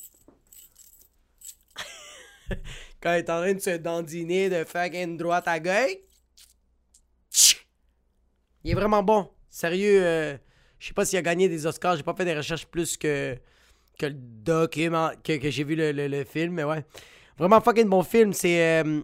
quand 3.00 3.12
il 3.12 3.18
est 3.18 3.30
en 3.30 3.40
train 3.40 3.54
de 3.54 3.60
se 3.60 3.76
dandiner 3.76 4.48
de 4.48 4.64
fucking 4.64 5.16
droite 5.16 5.48
à 5.48 5.60
gauche. 5.60 5.98
Il 8.62 8.70
est 8.70 8.74
vraiment 8.74 9.02
bon. 9.02 9.30
Sérieux, 9.50 10.02
euh, 10.02 10.36
je 10.78 10.88
sais 10.88 10.94
pas 10.94 11.04
s'il 11.04 11.18
a 11.18 11.22
gagné 11.22 11.48
des 11.48 11.66
Oscars. 11.66 11.96
J'ai 11.96 12.02
pas 12.02 12.14
fait 12.14 12.24
des 12.24 12.34
recherches 12.34 12.66
plus 12.66 12.96
que, 12.96 13.36
que 13.98 14.06
le 14.06 14.14
document, 14.14 15.10
que, 15.22 15.50
j'ai 15.50 15.64
vu 15.64 15.76
le 15.76 16.24
film, 16.24 16.54
mais 16.54 16.64
ouais. 16.64 16.84
Vraiment 17.36 17.60
fucking 17.60 17.88
bon 17.88 18.02
film. 18.02 18.32
C'est. 18.32 18.82
euh, 18.82 19.02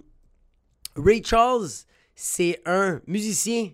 Ray 0.97 1.23
Charles, 1.25 1.69
c'est 2.22 2.61
un 2.67 3.00
musicien 3.06 3.70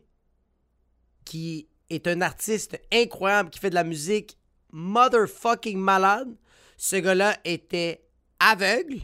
qui 1.25 1.69
est 1.91 2.07
un 2.07 2.21
artiste 2.21 2.81
incroyable, 2.93 3.51
qui 3.51 3.59
fait 3.59 3.71
de 3.71 3.75
la 3.75 3.83
musique 3.83 4.39
motherfucking 4.71 5.77
malade. 5.77 6.33
Ce 6.77 6.95
gars-là 6.95 7.37
était 7.45 8.07
aveugle, 8.39 9.01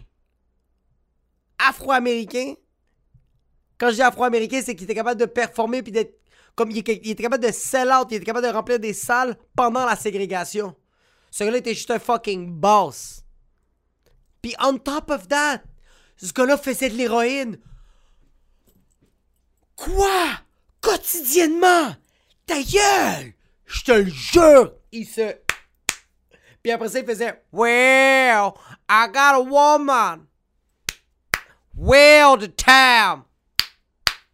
afro-américain. 1.58 2.54
Quand 3.78 3.90
je 3.90 3.94
dis 3.96 4.02
afro-américain, 4.02 4.60
c'est 4.64 4.76
qu'il 4.76 4.84
était 4.84 4.94
capable 4.94 5.20
de 5.20 5.26
performer 5.26 5.82
puis 5.82 5.90
d'être 5.90 6.20
comme 6.54 6.70
il, 6.70 6.76
il 6.76 7.10
était 7.10 7.24
capable 7.24 7.44
de 7.44 7.50
sell 7.50 7.90
out, 7.90 8.06
il 8.12 8.18
était 8.18 8.26
capable 8.26 8.46
de 8.46 8.52
remplir 8.52 8.78
des 8.78 8.92
salles 8.92 9.36
pendant 9.56 9.84
la 9.84 9.96
ségrégation. 9.96 10.76
Ce 11.32 11.42
gars-là 11.42 11.56
était 11.56 11.74
juste 11.74 11.90
un 11.90 11.98
fucking 11.98 12.48
boss. 12.48 13.24
Puis 14.40 14.54
on 14.62 14.78
top 14.78 15.10
of 15.10 15.26
that, 15.26 15.64
ce 16.16 16.32
gars-là 16.32 16.56
faisait 16.56 16.90
de 16.90 16.94
l'héroïne. 16.94 17.58
Quoi? 19.76 20.38
Quotidiennement? 20.80 21.96
Ta 22.46 22.62
gueule! 22.62 23.34
Je 23.66 23.84
te 23.84 23.92
le 23.92 24.10
jure! 24.10 24.72
Il 24.92 25.06
se. 25.06 25.36
Puis 26.62 26.72
après 26.72 26.88
ça, 26.88 27.00
il 27.00 27.06
faisait 27.06 27.42
Well, 27.52 28.52
I 28.88 29.08
got 29.08 29.34
a 29.34 29.40
woman. 29.40 30.26
Well, 31.74 32.36
the 32.36 32.48
town. 32.48 33.24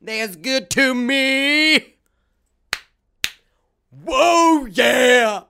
That's 0.00 0.36
good 0.36 0.68
to 0.70 0.94
me. 0.94 1.96
Wow, 3.90 4.66
yeah! 4.66 5.48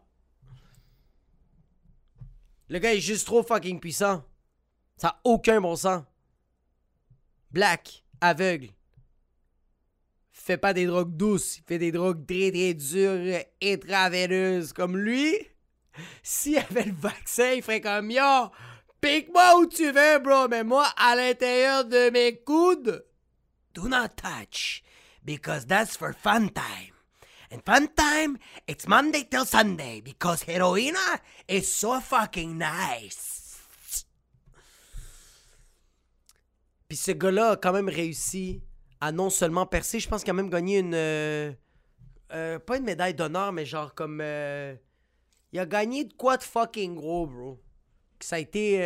Le 2.69 2.79
gars 2.79 2.95
est 2.95 3.01
juste 3.01 3.27
trop 3.27 3.43
fucking 3.43 3.81
puissant. 3.81 4.23
Ça 4.97 5.09
a 5.09 5.21
aucun 5.25 5.61
bon 5.61 5.77
sens. 5.77 6.03
Black, 7.51 8.05
aveugle. 8.21 8.71
Fait 10.49 10.57
pas 10.57 10.73
des 10.73 10.87
drogues 10.87 11.15
douces, 11.15 11.59
il 11.59 11.63
fait 11.65 11.79
des 11.79 11.93
drogues 11.93 12.27
très 12.27 12.51
très 12.51 12.73
dures, 12.73 13.45
intraveineuses. 13.63 14.73
Comme 14.73 14.97
lui, 14.97 15.37
s'il 16.23 16.57
avait 16.57 16.87
le 16.87 16.95
vaccin, 16.95 17.53
il 17.53 17.63
ferait 17.63 17.83
comme 17.83 18.11
Yo, 18.11 18.49
pique-moi 18.99 19.59
où 19.59 19.67
tu 19.67 19.93
veux, 19.93 20.19
bro, 20.21 20.49
mais 20.49 20.65
moi, 20.65 20.87
à 20.97 21.15
l'intérieur 21.17 21.85
de 21.85 22.09
mes 22.09 22.39
coudes, 22.39 23.05
do 23.75 23.89
not 23.89 24.17
touch, 24.17 24.83
because 25.23 25.67
that's 25.67 25.99
for 25.99 26.15
fun 26.15 26.49
time. 26.49 26.95
And 27.53 27.61
fun 27.67 27.89
time, 27.95 28.39
it's 28.67 28.89
Monday 28.89 29.25
till 29.31 29.45
Sunday, 29.45 30.01
because 30.01 30.45
heroina 30.45 31.21
is 31.47 31.65
so 31.65 32.01
fucking 32.01 32.57
nice. 32.57 33.59
Puis 36.89 36.97
ce 36.97 37.11
gars-là 37.11 37.51
a 37.51 37.57
quand 37.59 37.75
même 37.75 37.91
réussi 37.91 38.63
à 39.01 39.13
non 39.13 39.31
seulement 39.31 39.67
percer, 39.67 40.01
je 40.01 40.09
pense 40.09 40.23
qu'il 40.23 40.31
a 40.31 40.35
même 40.35 40.51
gagné 40.51 40.79
une. 40.79 40.95
euh, 40.95 41.53
euh, 42.33 42.59
pas 42.59 42.77
une 42.77 42.85
médaille 42.85 43.15
d'honneur, 43.15 43.53
mais 43.53 43.65
genre 43.65 43.95
comme. 43.95 44.21
euh, 44.21 44.75
il 45.53 45.59
a 45.59 45.67
gagné 45.67 46.05
de 46.05 46.13
quoi 46.13 46.37
de 46.37 46.43
fucking 46.43 46.95
gros, 46.95 47.27
bro. 47.27 47.63
Ça 48.21 48.37
a 48.37 48.39
été. 48.39 48.79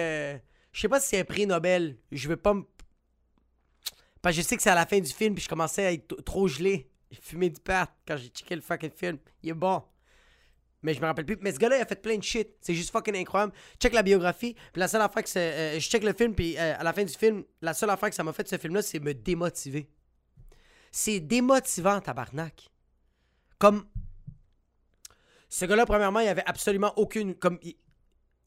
je 0.72 0.80
sais 0.80 0.88
pas 0.88 1.00
si 1.00 1.08
c'est 1.08 1.20
un 1.20 1.24
prix 1.24 1.46
Nobel. 1.46 1.96
Je 2.12 2.28
veux 2.28 2.36
pas 2.36 2.54
me. 2.54 2.62
Parce 4.20 4.36
que 4.36 4.42
je 4.42 4.46
sais 4.46 4.56
que 4.56 4.62
c'est 4.62 4.70
à 4.70 4.74
la 4.76 4.86
fin 4.86 5.00
du 5.00 5.10
film, 5.12 5.34
puis 5.34 5.42
je 5.42 5.48
commençais 5.48 5.84
à 5.86 5.92
être 5.92 6.14
trop 6.22 6.46
gelé. 6.46 6.88
J'ai 7.10 7.20
fumé 7.20 7.50
du 7.50 7.60
pat 7.60 7.90
quand 8.06 8.16
j'ai 8.16 8.28
checké 8.28 8.54
le 8.54 8.60
fucking 8.60 8.90
film. 8.92 9.18
Il 9.42 9.50
est 9.50 9.54
bon. 9.54 9.82
Mais 10.82 10.94
je 10.94 11.00
me 11.00 11.06
rappelle 11.06 11.26
plus. 11.26 11.36
Mais 11.40 11.52
ce 11.52 11.58
gars-là, 11.58 11.78
il 11.78 11.82
a 11.82 11.86
fait 11.86 12.00
plein 12.00 12.16
de 12.16 12.22
shit. 12.22 12.48
C'est 12.60 12.74
juste 12.74 12.90
fucking 12.90 13.16
incroyable. 13.16 13.52
Check 13.80 13.92
la 13.92 14.02
biographie. 14.02 14.54
Puis 14.54 14.80
la 14.80 14.86
seule 14.88 15.00
affaire 15.02 15.22
que 15.24 15.28
je 15.30 15.80
check 15.88 16.04
le 16.04 16.12
film, 16.12 16.34
puis 16.34 16.56
à 16.56 16.82
la 16.82 16.92
fin 16.92 17.02
du 17.04 17.12
film, 17.12 17.44
la 17.60 17.74
seule 17.74 17.90
affaire 17.90 18.08
que 18.10 18.14
ça 18.14 18.22
m'a 18.22 18.32
fait 18.32 18.44
de 18.44 18.48
ce 18.48 18.58
film-là, 18.58 18.82
c'est 18.82 19.00
me 19.00 19.14
démotiver. 19.14 19.88
C'est 20.92 21.20
démotivant, 21.20 22.00
tabarnak. 22.00 22.70
Comme. 23.58 23.86
Ce 25.48 25.64
gars-là, 25.64 25.86
premièrement, 25.86 26.20
il 26.20 26.28
avait 26.28 26.44
absolument 26.46 26.92
aucune. 26.96 27.34
Comme. 27.34 27.58
Il 27.62 27.74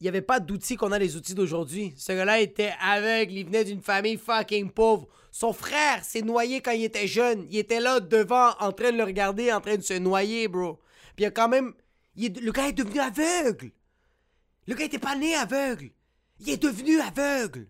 n'y 0.02 0.08
avait 0.08 0.22
pas 0.22 0.40
d'outils 0.40 0.76
qu'on 0.76 0.92
a 0.92 0.98
les 0.98 1.16
outils 1.16 1.34
d'aujourd'hui. 1.34 1.94
Ce 1.96 2.12
gars-là 2.12 2.40
était 2.40 2.74
aveugle, 2.80 3.32
il 3.32 3.46
venait 3.46 3.64
d'une 3.64 3.80
famille 3.80 4.18
fucking 4.18 4.70
pauvre. 4.70 5.08
Son 5.32 5.52
frère 5.52 6.04
s'est 6.04 6.22
noyé 6.22 6.60
quand 6.60 6.72
il 6.72 6.84
était 6.84 7.06
jeune. 7.06 7.46
Il 7.50 7.56
était 7.56 7.80
là 7.80 7.98
devant, 8.00 8.50
en 8.60 8.72
train 8.72 8.92
de 8.92 8.98
le 8.98 9.04
regarder, 9.04 9.52
en 9.52 9.60
train 9.60 9.76
de 9.76 9.82
se 9.82 9.94
noyer, 9.94 10.48
bro. 10.48 10.80
Puis 11.16 11.24
il 11.24 11.26
a 11.26 11.30
quand 11.30 11.48
même. 11.48 11.74
Le 12.16 12.50
gars 12.52 12.68
est 12.68 12.72
devenu 12.72 13.00
aveugle. 13.00 13.72
Le 14.66 14.74
gars 14.74 14.84
était 14.84 14.98
pas 14.98 15.16
né 15.16 15.34
aveugle. 15.34 15.90
Il 16.40 16.50
est 16.50 16.62
devenu 16.62 17.00
aveugle. 17.00 17.66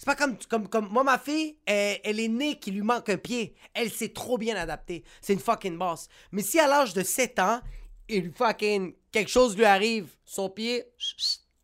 C'est 0.00 0.06
pas 0.06 0.16
comme, 0.16 0.38
comme, 0.48 0.66
comme 0.66 0.88
moi, 0.88 1.04
ma 1.04 1.18
fille, 1.18 1.58
elle, 1.66 2.18
est 2.18 2.28
née 2.28 2.58
qu'il 2.58 2.72
lui 2.72 2.80
manque 2.80 3.10
un 3.10 3.18
pied. 3.18 3.54
Elle 3.74 3.90
s'est 3.90 4.14
trop 4.14 4.38
bien 4.38 4.56
adaptée. 4.56 5.04
C'est 5.20 5.34
une 5.34 5.40
fucking 5.40 5.76
boss. 5.76 6.08
Mais 6.32 6.40
si 6.40 6.58
à 6.58 6.66
l'âge 6.66 6.94
de 6.94 7.02
7 7.02 7.38
ans, 7.38 7.60
il 8.08 8.32
fucking. 8.32 8.94
Quelque 9.12 9.28
chose 9.28 9.54
lui 9.58 9.66
arrive, 9.66 10.08
son 10.24 10.48
pied, 10.48 10.86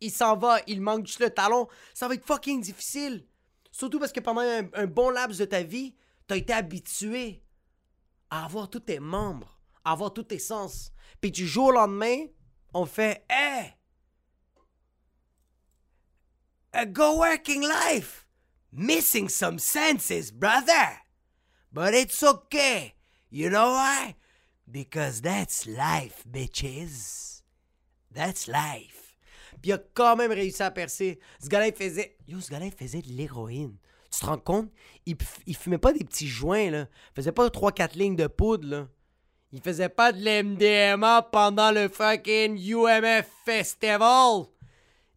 il 0.01 0.11
s'en 0.11 0.37
va, 0.37 0.59
il 0.67 0.81
manque 0.81 1.07
juste 1.07 1.19
le 1.19 1.31
talon, 1.31 1.67
ça 1.95 2.07
va 2.07 2.13
être 2.13 2.27
fucking 2.27 2.61
difficile. 2.61 3.25
Surtout 3.71 3.97
parce 3.97 4.11
que 4.11 4.19
pendant 4.19 4.41
un, 4.41 4.69
un 4.71 4.85
bon 4.85 5.09
laps 5.09 5.39
de 5.39 5.45
ta 5.45 5.63
vie, 5.63 5.95
t'as 6.27 6.37
été 6.37 6.53
habitué 6.53 7.41
à 8.29 8.45
avoir 8.45 8.69
tous 8.69 8.81
tes 8.81 8.99
membres, 8.99 9.59
à 9.83 9.93
avoir 9.93 10.13
tous 10.13 10.25
tes 10.25 10.37
sens. 10.37 10.91
Puis 11.21 11.31
du 11.31 11.47
jour 11.47 11.69
au 11.69 11.71
lendemain, 11.71 12.25
on 12.75 12.85
fait 12.85 13.25
Hey! 13.31 13.73
A 16.73 16.85
go 16.85 17.17
working 17.17 17.63
life! 17.63 18.26
Missing 18.71 19.29
some 19.29 19.59
senses, 19.59 20.31
brother! 20.31 21.01
But 21.71 21.93
it's 21.93 22.21
okay. 22.23 22.93
You 23.29 23.49
know 23.49 23.71
why? 23.71 24.15
Because 24.69 25.21
that's 25.21 25.65
life, 25.65 26.23
bitches. 26.29 27.41
That's 28.13 28.47
life. 28.47 29.15
Puis 29.61 29.71
il 29.71 29.73
a 29.73 29.79
quand 29.93 30.15
même 30.15 30.31
réussi 30.31 30.61
à 30.61 30.71
percer. 30.71 31.19
Ce 31.41 31.47
gars-là, 31.47 31.67
il 31.67 31.73
faisait. 31.73 32.17
Yo, 32.27 32.39
ce 32.39 32.49
gars-là, 32.49 32.65
il 32.65 32.73
faisait 32.73 33.01
de 33.01 33.09
l'héroïne. 33.09 33.75
Tu 34.11 34.19
te 34.19 34.25
rends 34.25 34.37
compte? 34.37 34.71
Il, 35.05 35.15
il 35.45 35.55
fumait 35.55 35.77
pas 35.77 35.93
des 35.93 36.03
petits 36.03 36.27
joints, 36.27 36.69
là. 36.69 36.87
Il 37.11 37.15
faisait 37.15 37.31
pas 37.31 37.47
3-4 37.47 37.97
lignes 37.97 38.15
de 38.15 38.27
poudre, 38.27 38.67
là. 38.67 38.87
Il 39.51 39.61
faisait 39.61 39.89
pas 39.89 40.11
de 40.11 40.19
l'MDMA 40.19 41.21
pendant 41.31 41.71
le 41.71 41.87
fucking 41.87 42.57
UMF 42.57 43.27
Festival. 43.45 44.45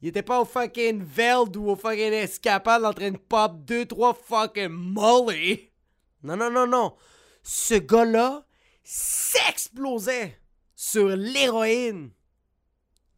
Il 0.02 0.08
était 0.08 0.22
pas 0.22 0.40
au 0.40 0.44
fucking 0.44 1.02
Veld 1.02 1.56
ou 1.56 1.68
au 1.68 1.76
fucking 1.76 2.12
Escapade 2.12 2.84
en 2.84 2.92
train 2.92 3.10
de 3.10 3.18
pop 3.18 3.64
2-3 3.66 4.16
fucking 4.16 4.68
molly. 4.68 5.70
Non, 6.22 6.36
non, 6.36 6.50
non, 6.50 6.66
non. 6.66 6.96
Ce 7.42 7.74
gars-là 7.74 8.46
s'explosait 8.82 10.38
sur 10.74 11.08
l'héroïne. 11.08 12.10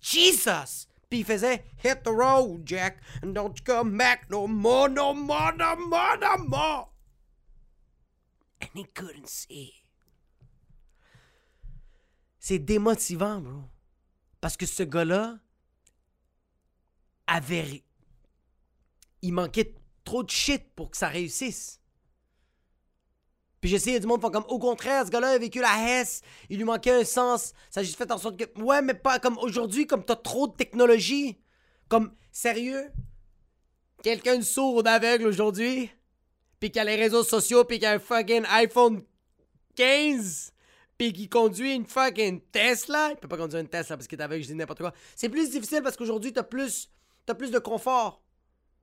Jesus! 0.00 0.88
Puis 1.08 1.20
il 1.20 1.24
faisait 1.24 1.64
Hit 1.84 2.02
the 2.04 2.08
road, 2.08 2.62
Jack, 2.64 2.98
and 3.22 3.34
don't 3.34 3.62
come 3.64 3.96
back 3.96 4.28
no 4.30 4.46
more, 4.46 4.88
no 4.88 5.12
more, 5.12 5.52
no 5.52 5.76
more, 5.76 6.16
no 6.18 6.38
more. 6.38 6.88
And 8.60 8.70
he 8.74 8.84
couldn't 8.94 9.28
see. 9.28 9.74
C'est 12.38 12.58
démotivant, 12.58 13.40
bro. 13.40 13.64
Parce 14.40 14.56
que 14.56 14.66
ce 14.66 14.82
gars-là 14.82 15.38
ri- 17.28 17.84
Il 19.22 19.32
manquait 19.32 19.74
trop 20.04 20.22
de 20.22 20.30
shit 20.30 20.62
pour 20.74 20.90
que 20.90 20.96
ça 20.96 21.08
réussisse. 21.08 21.78
Puis 23.60 23.70
j'essayais 23.70 24.00
du 24.00 24.06
monde 24.08 24.20
font 24.20 24.30
comme 24.30 24.44
au 24.48 24.58
contraire, 24.58 25.06
ce 25.06 25.10
gars-là 25.10 25.28
a 25.30 25.38
vécu 25.38 25.60
la 25.60 26.00
Hesse, 26.00 26.20
il 26.50 26.56
lui 26.58 26.64
manquait 26.64 26.90
un 26.90 27.04
sens. 27.04 27.52
Ça 27.70 27.80
a 27.80 27.82
juste 27.84 27.96
fait 27.96 28.10
en 28.10 28.18
sorte 28.18 28.36
que. 28.36 28.60
Ouais, 28.60 28.82
mais 28.82 28.94
pas 28.94 29.20
comme 29.20 29.38
aujourd'hui, 29.38 29.86
comme 29.86 30.04
t'as 30.04 30.16
trop 30.16 30.48
de 30.48 30.54
technologie. 30.56 31.38
Comme, 31.88 32.12
sérieux? 32.32 32.90
Quelqu'un 34.02 34.38
de 34.38 34.42
sourd 34.42 34.74
ou 34.76 34.82
d'aveugle 34.82 35.26
aujourd'hui, 35.28 35.90
puis 36.58 36.72
qui 36.72 36.78
a 36.80 36.84
les 36.84 36.96
réseaux 36.96 37.22
sociaux, 37.22 37.64
puis 37.64 37.78
qui 37.78 37.86
a 37.86 37.92
un 37.92 37.98
fucking 38.00 38.44
iPhone 38.48 39.04
15, 39.76 40.52
puis 40.98 41.12
qui 41.12 41.28
conduit 41.28 41.74
une 41.74 41.86
fucking 41.86 42.40
Tesla. 42.50 43.10
Il 43.12 43.16
peut 43.18 43.28
pas 43.28 43.36
conduire 43.36 43.60
une 43.60 43.68
Tesla 43.68 43.96
parce 43.96 44.08
qu'il 44.08 44.18
est 44.18 44.22
aveugle, 44.24 44.42
je 44.42 44.48
dis 44.48 44.54
n'importe 44.56 44.80
quoi. 44.80 44.92
C'est 45.14 45.28
plus 45.28 45.50
difficile 45.50 45.82
parce 45.82 45.96
qu'aujourd'hui, 45.96 46.32
t'as 46.32 46.42
plus, 46.42 46.90
t'as 47.26 47.34
plus 47.34 47.50
de 47.50 47.58
confort. 47.58 48.22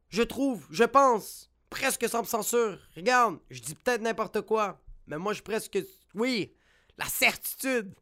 Je 0.10 0.24
trouve, 0.24 0.65
je 0.72 0.84
pense. 0.84 1.51
Presque 1.69 2.10
sans 2.10 2.24
censure. 2.24 2.79
Regarde, 2.96 3.39
je 3.50 3.62
dis 3.62 3.75
peut-être 3.75 4.01
n'importe 4.01 4.41
quoi. 4.41 4.81
Mais 5.08 5.17
moi, 5.17 5.34
je 5.34 5.41
presque. 5.41 5.77
Oui, 6.15 6.55
la 6.98 7.05
certitude. 7.05 7.93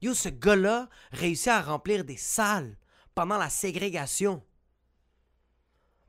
Yo, 0.00 0.14
ce 0.14 0.28
gars-là 0.28 0.88
réussit 1.10 1.48
à 1.48 1.60
remplir 1.60 2.04
des 2.04 2.16
salles 2.16 2.76
pendant 3.14 3.38
la 3.38 3.50
ségrégation. 3.50 4.44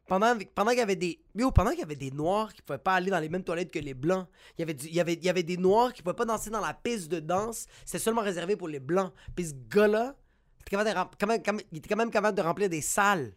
Pendant, 0.07 0.37
pendant 0.55 0.71
qu'il 0.71 0.79
y 0.79 0.83
avait 0.83 0.95
des. 0.95 1.23
Yo, 1.35 1.51
pendant 1.51 1.71
qu'il 1.71 1.79
y 1.79 1.83
avait 1.83 1.95
des 1.95 2.11
noirs 2.11 2.53
qui 2.53 2.61
pouvaient 2.61 2.79
pas 2.79 2.95
aller 2.95 3.11
dans 3.11 3.19
les 3.19 3.29
mêmes 3.29 3.43
toilettes 3.43 3.71
que 3.71 3.79
les 3.79 3.93
blancs. 3.93 4.27
Il 4.57 4.65
y 4.91 4.99
avait, 4.99 5.43
des 5.43 5.57
noirs 5.57 5.93
qui 5.93 6.01
pouvaient 6.01 6.15
pas 6.15 6.25
danser 6.25 6.49
dans 6.49 6.61
la 6.61 6.73
piste 6.73 7.09
de 7.09 7.19
danse. 7.19 7.67
C'était 7.85 7.99
seulement 7.99 8.21
réservé 8.21 8.55
pour 8.55 8.67
les 8.67 8.79
blancs. 8.79 9.13
Puis 9.35 9.45
ce 9.45 9.53
gars-là, 9.53 10.15
il 10.71 11.77
était 11.77 11.89
quand 11.89 11.95
même- 11.95 12.11
capable 12.11 12.37
de 12.37 12.41
remplir 12.41 12.69
des 12.69 12.81
salles. 12.81 13.33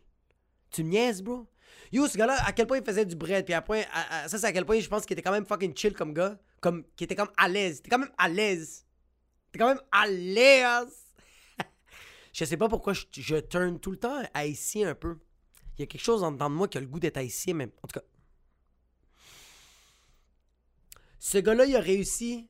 Tu 0.71 0.85
niaises, 0.85 1.23
bro? 1.23 1.47
Yo, 1.91 2.07
ce 2.09 2.17
gars-là, 2.17 2.37
à 2.47 2.53
quel 2.53 2.67
point 2.67 2.79
il 2.79 2.85
faisait 2.85 3.05
du 3.05 3.15
bread, 3.17 3.45
puis 3.45 3.55
après, 3.55 3.87
à- 3.93 4.25
à- 4.25 4.29
ça, 4.29 4.39
c'est 4.39 4.47
à 4.47 4.53
quel 4.53 4.65
point 4.65 4.79
je 4.81 4.89
pense 4.89 5.05
qu'il 5.05 5.13
était 5.15 5.23
quand 5.23 5.33
même 5.33 5.47
fucking 5.47 5.77
chill 5.77 5.93
comme 5.95 6.15
gars. 6.15 6.39
Comme, 6.61 6.85
qui 6.97 7.05
était 7.05 7.15
comme 7.17 7.31
à 7.37 7.49
l'aise. 7.49 7.79
Était 7.81 7.91
quand 7.91 7.99
même 7.99 8.13
à 8.17 8.29
l'aise. 8.29 8.87
T'es 9.51 9.59
quand 9.59 9.67
même 9.69 9.81
à 9.91 10.07
l'aise. 10.07 10.95
je 12.33 12.45
sais 12.45 12.57
pas 12.57 12.69
pourquoi 12.69 12.93
je, 12.93 13.05
je 13.13 13.37
turn 13.37 13.79
tout 13.81 13.91
le 13.91 13.99
temps 13.99 14.23
haïtien 14.33 14.89
un 14.91 14.95
peu. 14.95 15.19
Il 15.77 15.81
y 15.81 15.85
a 15.85 15.87
quelque 15.87 16.03
chose 16.05 16.23
en 16.23 16.33
dedans 16.33 16.49
de 16.51 16.55
moi 16.55 16.69
qui 16.69 16.79
a 16.79 16.81
le 16.81 16.87
goût 16.87 17.01
d'être 17.01 17.17
haïtien, 17.17 17.55
mais 17.55 17.65
en 17.83 17.89
tout 17.89 17.99
cas. 17.99 18.07
Ce 21.19 21.39
gars-là, 21.39 21.65
il 21.67 21.77
a 21.77 21.81
réussi. 21.81 22.49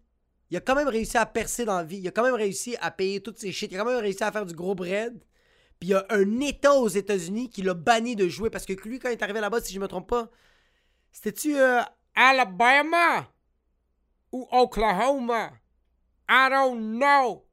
Il 0.53 0.57
a 0.57 0.61
quand 0.61 0.75
même 0.75 0.89
réussi 0.89 1.17
à 1.17 1.25
percer 1.25 1.65
dans 1.65 1.79
la 1.79 1.83
vie. 1.83 1.97
Il 1.97 2.09
a 2.09 2.11
quand 2.11 2.25
même 2.25 2.35
réussi 2.35 2.77
à 2.83 2.91
payer 2.91 3.23
toutes 3.23 3.39
ses 3.39 3.53
shit. 3.53 3.73
Il 3.73 3.77
a 3.77 3.79
quand 3.79 3.91
même 3.91 4.03
réussi 4.03 4.23
à 4.23 4.31
faire 4.31 4.45
du 4.45 4.55
gros 4.55 4.75
bread. 4.75 5.19
Puis 5.81 5.89
il 5.89 5.93
y 5.93 5.95
a 5.95 6.05
un 6.11 6.41
État 6.41 6.75
aux 6.75 6.89
États-Unis 6.89 7.49
qui 7.49 7.63
l'a 7.63 7.73
banni 7.73 8.17
de 8.17 8.29
jouer 8.29 8.51
parce 8.51 8.67
que 8.67 8.75
lui, 8.87 8.99
quand 8.99 9.09
il 9.09 9.13
est 9.13 9.23
arrivé 9.23 9.41
là-bas, 9.41 9.63
si 9.63 9.73
je 9.73 9.81
me 9.81 9.89
trompe 9.89 10.11
pas, 10.11 10.29
c'était-tu 11.11 11.57
euh, 11.57 11.81
Alabama 12.15 13.31
ou 14.31 14.47
Oklahoma? 14.53 15.53
I 16.29 16.51
don't 16.51 16.99
know. 16.99 17.47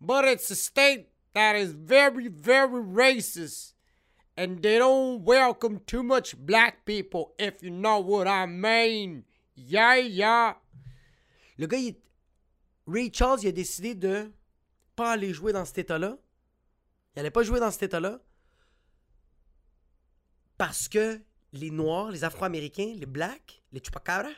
But 0.00 0.24
it's 0.24 0.48
a 0.52 0.54
state 0.54 1.08
that 1.34 1.56
is 1.56 1.72
very, 1.72 2.28
very 2.28 2.80
racist. 2.80 3.74
And 4.36 4.62
they 4.62 4.78
don't 4.78 5.24
welcome 5.24 5.80
too 5.84 6.04
much 6.04 6.36
black 6.36 6.84
people, 6.84 7.34
if 7.40 7.60
you 7.60 7.70
know 7.70 7.98
what 7.98 8.28
I 8.28 8.46
mean. 8.46 9.24
Yeah, 9.56 9.96
yeah. 9.96 10.54
Le 11.58 11.66
gars, 11.66 11.78
il... 11.78 11.96
Ray 12.86 13.10
Charles, 13.12 13.40
il 13.42 13.48
a 13.48 13.52
décidé 13.52 13.94
de 13.94 14.30
pas 14.96 15.12
aller 15.12 15.32
jouer 15.32 15.52
dans 15.52 15.64
cet 15.64 15.78
état-là. 15.78 16.18
Il 17.16 17.20
allait 17.20 17.30
pas 17.30 17.42
jouer 17.42 17.60
dans 17.60 17.70
cet 17.70 17.84
état-là. 17.84 18.20
Parce 20.58 20.88
que 20.88 21.20
les 21.52 21.70
Noirs, 21.70 22.10
les 22.10 22.24
Afro-Américains, 22.24 22.92
les 22.96 23.06
Blacks, 23.06 23.62
les 23.72 23.80
Chupacabra, 23.82 24.30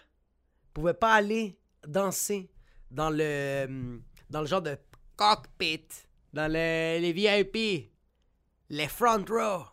pouvaient 0.72 0.94
pas 0.94 1.14
aller 1.14 1.58
danser 1.86 2.50
dans 2.90 3.10
le 3.10 4.00
dans 4.30 4.40
le 4.40 4.46
genre 4.46 4.62
de 4.62 4.76
cockpit, 5.16 5.86
dans 6.32 6.50
le- 6.50 6.98
les 7.00 7.12
VIP, 7.12 7.90
les 8.70 8.88
front 8.88 9.24
row. 9.28 9.64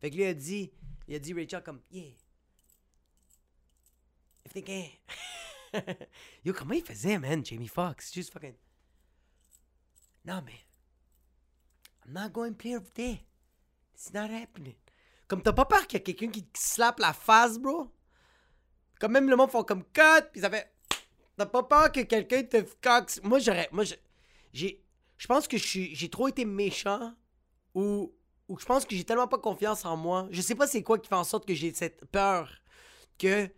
Fait 0.00 0.10
que 0.10 0.16
lui 0.16 0.24
a 0.24 0.34
dit, 0.34 0.70
il 1.08 1.14
a 1.14 1.18
dit 1.18 1.32
Rachel 1.32 1.62
comme 1.62 1.80
yeah. 1.90 2.12
If 4.46 4.52
they 4.52 4.62
can. 4.62 4.88
Yo, 6.44 6.52
comment 6.52 6.74
il 6.74 6.82
faisait, 6.82 7.18
man, 7.18 7.44
Jamie 7.44 7.68
Foxx? 7.68 8.12
Just 8.12 8.32
fucking. 8.32 8.54
Non, 10.24 10.42
mais. 10.44 10.66
I'm 12.04 12.12
not 12.12 12.30
going 12.30 12.54
play 12.54 12.76
over 12.76 12.90
there. 12.94 13.20
It's 13.94 14.12
not 14.12 14.30
happening. 14.30 14.76
Comme 15.26 15.42
t'as 15.42 15.52
pas 15.52 15.66
peur 15.66 15.86
qu'il 15.86 15.98
y 15.98 16.02
a 16.02 16.04
quelqu'un 16.04 16.30
qui 16.30 16.44
te 16.44 16.58
slappe 16.58 17.00
la 17.00 17.12
face, 17.12 17.58
bro? 17.58 17.92
Comme 18.98 19.12
même 19.12 19.28
le 19.28 19.36
monde 19.36 19.50
font 19.50 19.64
comme 19.64 19.84
cut, 19.84 20.24
puis 20.32 20.40
ça 20.40 20.50
fait. 20.50 20.72
T'as 21.36 21.46
pas 21.46 21.62
peur 21.62 21.92
que 21.92 22.00
quelqu'un 22.00 22.42
te 22.42 22.64
cox. 22.82 23.22
Moi, 23.22 23.38
j'aurais. 23.38 23.68
Moi, 23.72 23.84
j'ai. 24.52 24.84
Je 25.16 25.26
pense 25.26 25.48
que 25.48 25.56
j'ai 25.58 26.08
trop 26.10 26.28
été 26.28 26.44
méchant 26.44 27.12
ou, 27.74 28.14
ou 28.48 28.58
je 28.58 28.64
pense 28.64 28.84
que 28.86 28.94
j'ai 28.94 29.04
tellement 29.04 29.26
pas 29.26 29.38
confiance 29.38 29.84
en 29.84 29.96
moi. 29.96 30.28
Je 30.30 30.40
sais 30.40 30.54
pas 30.54 30.66
c'est 30.66 30.82
quoi 30.82 30.98
qui 30.98 31.08
fait 31.08 31.14
en 31.16 31.24
sorte 31.24 31.46
que 31.46 31.54
j'ai 31.54 31.74
cette 31.74 32.04
peur 32.06 32.50
que 33.18 33.50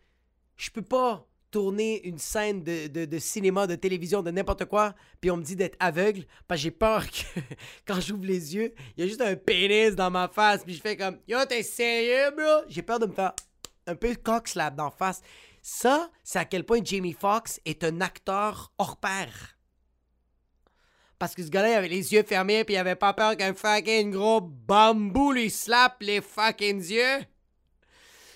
je 0.57 0.71
peux 0.71 0.83
pas 0.83 1.30
tourner 1.51 2.07
une 2.07 2.19
scène 2.19 2.63
de, 2.63 3.19
cinéma, 3.19 3.67
de 3.67 3.75
télévision, 3.75 4.23
de 4.23 4.31
n'importe 4.31 4.65
quoi, 4.67 4.95
puis 5.21 5.31
on 5.31 5.37
me 5.37 5.43
dit 5.43 5.57
d'être 5.57 5.77
aveugle, 5.81 6.25
parce 6.47 6.61
que 6.61 6.63
j'ai 6.65 6.71
peur 6.71 7.07
que 7.07 7.41
quand 7.87 8.01
j'ouvre 8.01 8.25
les 8.25 8.55
yeux, 8.55 8.75
il 8.97 9.03
y 9.03 9.05
a 9.05 9.09
juste 9.09 9.21
un 9.21 9.37
pénis 9.37 9.95
dans 9.95 10.11
ma 10.11 10.29
face, 10.29 10.65
puis 10.65 10.75
je 10.75 10.81
fais 10.81 10.97
comme 10.97 11.19
Yo, 11.27 11.39
t'es 11.47 11.63
sérieux, 11.63 12.31
bro? 12.37 12.65
J'ai 12.69 12.83
peur 12.83 12.99
de 12.99 13.07
me 13.07 13.13
faire 13.13 13.33
un 13.87 13.95
peu 13.95 14.15
cock-slap 14.15 14.77
d'en 14.77 14.91
face. 14.91 15.21
Ça, 15.63 16.11
c'est 16.25 16.39
à 16.39 16.45
quel 16.45 16.65
point 16.65 16.81
Jamie 16.83 17.13
Foxx 17.13 17.61
est 17.65 17.85
un 17.85 18.01
acteur 18.01 18.73
hors 18.79 18.97
pair. 18.99 19.57
Parce 21.19 21.35
que 21.35 21.43
ce 21.43 21.51
gars-là, 21.51 21.71
il 21.71 21.75
avait 21.75 21.89
les 21.89 22.15
yeux 22.15 22.23
fermés, 22.23 22.65
puis 22.65 22.75
il 22.75 22.79
avait 22.79 22.97
pas 22.97 23.13
peur 23.13 23.37
qu'un 23.37 23.53
fucking 23.53 24.11
gros 24.11 24.41
bambou 24.41 25.33
lui 25.33 25.51
slap 25.51 26.01
les 26.01 26.23
fucking 26.23 26.81
yeux. 26.81 27.27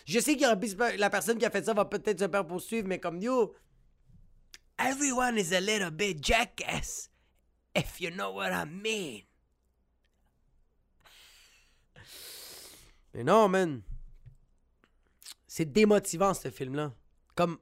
Je 0.04 0.20
sais 0.20 0.36
que 0.36 0.96
la 0.98 1.10
personne 1.10 1.38
qui 1.38 1.46
a 1.46 1.50
fait 1.50 1.64
ça 1.64 1.74
va 1.74 1.84
peut-être 1.84 2.20
se 2.20 2.28
faire 2.28 2.46
poursuivre, 2.46 2.86
mais 2.88 2.98
comme 2.98 3.20
yo, 3.20 3.54
everyone 4.78 5.38
is 5.38 5.54
a 5.54 5.60
little 5.60 5.90
bit 5.90 6.22
jackass, 6.22 7.10
if 7.74 8.00
you 8.00 8.10
know 8.10 8.32
what 8.32 8.50
I 8.50 8.64
mean. 8.66 9.22
Mais 13.14 13.24
non, 13.24 13.48
man. 13.48 13.82
C'est 15.46 15.66
démotivant, 15.72 16.34
ce 16.34 16.50
film-là. 16.50 16.92
Comme. 17.34 17.58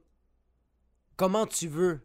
Comment 1.15 1.45
tu 1.45 1.67
veux 1.67 2.01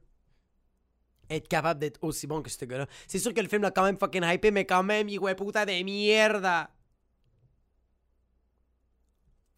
être 1.31 1.49
capable 1.49 1.81
d'être 1.81 1.99
aussi 2.05 2.27
bon 2.27 2.43
que 2.43 2.51
ce 2.51 2.63
gars-là? 2.67 2.87
C'est 3.07 3.19
sûr 3.19 3.33
que 3.33 3.41
le 3.41 3.49
film 3.49 3.63
l'a 3.63 3.71
quand 3.71 3.85
même 3.85 3.97
fucking 3.99 4.23
hypé, 4.23 4.51
mais 4.51 4.67
quand 4.67 4.83
même, 4.83 5.09
il 5.09 5.19
ouais 5.19 5.35
puta 5.35 5.65
de 5.65 5.83
mierda. 5.83 6.71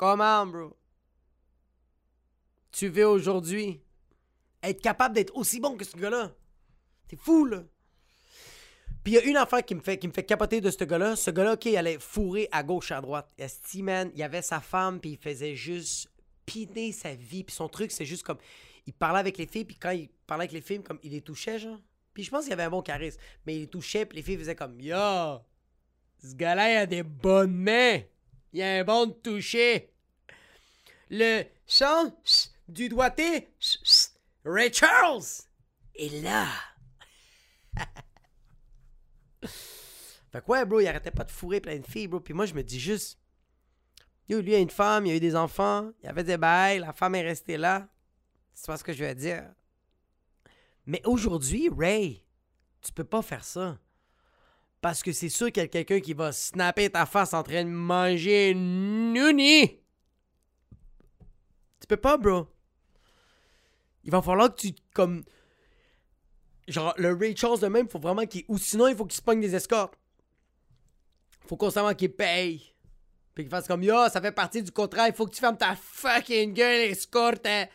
Comment, 0.00 0.47
bro? 0.47 0.75
Tu 2.73 2.88
veux 2.88 3.07
aujourd'hui 3.07 3.83
être 4.62 4.80
capable 4.80 5.14
d'être 5.14 5.37
aussi 5.37 5.61
bon 5.61 5.76
que 5.76 5.85
ce 5.85 5.95
gars-là? 5.95 6.33
T'es 7.07 7.16
fou, 7.16 7.45
là. 7.45 7.64
Puis 9.04 9.12
il 9.12 9.16
y 9.16 9.19
a 9.19 9.25
une 9.25 9.37
affaire 9.37 9.62
qui 9.62 9.75
me 9.75 9.83
fait, 9.83 10.00
fait 10.02 10.25
capoter 10.25 10.62
de 10.62 10.71
ce 10.71 10.85
gars-là. 10.85 11.16
Ce 11.16 11.30
gars-là, 11.30 11.52
OK, 11.52 11.66
il 11.66 11.76
allait 11.76 11.99
fourrer 11.99 12.49
à 12.50 12.62
gauche, 12.62 12.92
à 12.92 13.02
droite. 13.02 13.30
Esti, 13.37 13.83
man, 13.83 14.11
il 14.14 14.23
avait 14.23 14.40
sa 14.40 14.61
femme, 14.61 15.00
puis 15.00 15.11
il 15.11 15.19
faisait 15.19 15.54
juste 15.54 16.09
piner 16.47 16.92
sa 16.92 17.14
vie. 17.14 17.45
Puis 17.45 17.54
son 17.54 17.69
truc, 17.69 17.90
c'est 17.90 18.07
juste 18.07 18.23
comme... 18.23 18.38
Il 18.87 18.95
parlait 18.95 19.21
avec 19.21 19.37
les 19.37 19.47
filles, 19.47 19.66
puis 19.66 19.76
quand 19.76 19.90
il 19.90 20.09
parlait 20.26 20.45
avec 20.45 20.52
les 20.52 20.62
filles, 20.62 20.83
comme 20.83 20.99
il 21.02 21.11
les 21.11 21.21
touchait, 21.21 21.59
genre. 21.59 21.78
Puis 22.14 22.23
je 22.23 22.30
pense 22.30 22.45
qu'il 22.45 22.54
avait 22.54 22.62
un 22.62 22.71
bon 22.71 22.80
charisme. 22.80 23.21
Mais 23.45 23.54
il 23.54 23.61
les 23.61 23.66
touchait, 23.66 24.07
puis 24.07 24.16
les 24.16 24.23
filles 24.23 24.38
faisaient 24.38 24.57
comme... 24.57 24.80
Yo! 24.80 24.97
Ce 24.97 26.35
gars-là, 26.35 26.73
il 26.73 26.76
a 26.78 26.87
des 26.87 27.02
bonnes 27.02 27.54
mains! 27.54 28.00
Il 28.54 28.62
a 28.62 28.78
un 28.78 28.85
bon 28.85 29.11
toucher! 29.11 29.89
Le 31.10 31.42
chant 31.66 32.16
du 32.68 32.88
doigté, 32.88 33.52
Ray 34.44 34.72
Charles 34.72 35.24
est 35.96 36.22
là. 36.22 36.46
fait 39.42 40.44
quoi, 40.44 40.64
bro, 40.64 40.78
il 40.78 40.86
arrêtait 40.86 41.10
pas 41.10 41.24
de 41.24 41.32
fourrer 41.32 41.60
plein 41.60 41.80
de 41.80 41.86
filles, 41.86 42.06
bro. 42.06 42.20
Puis 42.20 42.32
moi, 42.32 42.46
je 42.46 42.54
me 42.54 42.62
dis 42.62 42.78
juste, 42.78 43.18
yo, 44.28 44.40
lui 44.40 44.54
a 44.54 44.58
une 44.58 44.70
femme, 44.70 45.04
il 45.04 45.10
a 45.10 45.16
eu 45.16 45.20
des 45.20 45.34
enfants, 45.34 45.90
il 46.00 46.08
avait 46.08 46.22
des 46.22 46.36
bails, 46.36 46.78
la 46.78 46.92
femme 46.92 47.16
est 47.16 47.22
restée 47.22 47.56
là. 47.56 47.88
C'est 48.54 48.68
pas 48.68 48.76
ce 48.76 48.84
que 48.84 48.92
je 48.92 49.04
veux 49.04 49.14
dire. 49.14 49.50
Mais 50.86 51.02
aujourd'hui, 51.04 51.68
Ray, 51.76 52.22
tu 52.82 52.92
peux 52.92 53.02
pas 53.02 53.22
faire 53.22 53.42
ça. 53.42 53.78
Parce 54.80 55.02
que 55.02 55.10
c'est 55.12 55.28
sûr 55.28 55.50
qu'il 55.50 55.62
y 55.62 55.66
a 55.66 55.68
quelqu'un 55.68 55.99
qui 55.99 56.14
va 56.14 56.30
snapper 56.30 56.88
ta 56.88 57.04
face 57.04 57.34
en 57.34 57.42
train 57.42 57.64
de 57.64 57.68
manger 57.68 58.50
une. 58.50 59.79
Tu 61.80 61.86
peux 61.86 61.97
pas, 61.97 62.16
bro. 62.16 62.47
Il 64.04 64.10
va 64.10 64.23
falloir 64.23 64.54
que 64.54 64.60
tu, 64.60 64.75
comme. 64.95 65.25
Genre, 66.69 66.95
le 66.99 67.14
Ray 67.14 67.36
Charles 67.36 67.60
de 67.60 67.66
même, 67.66 67.88
faut 67.88 67.99
vraiment 67.99 68.26
qu'il. 68.26 68.45
Ou 68.49 68.58
sinon, 68.58 68.86
il 68.86 68.97
faut 68.97 69.04
qu'il 69.04 69.16
se 69.16 69.23
pogne 69.23 69.40
des 69.40 69.54
escortes. 69.54 69.95
Faut 71.47 71.56
constamment 71.56 71.95
qu'il 71.95 72.12
paye. 72.12 72.75
Puis 73.34 73.45
qu'il 73.45 73.50
fasse 73.50 73.66
comme, 73.66 73.82
yo, 73.82 74.08
ça 74.08 74.21
fait 74.21 74.32
partie 74.32 74.62
du 74.62 74.71
contrat, 74.71 75.08
il 75.08 75.14
faut 75.14 75.26
que 75.26 75.34
tu 75.34 75.40
fermes 75.40 75.56
ta 75.56 75.75
fucking 75.76 76.52
gueule, 76.52 76.90
escorte. 76.90 77.47
Hein. 77.47 77.66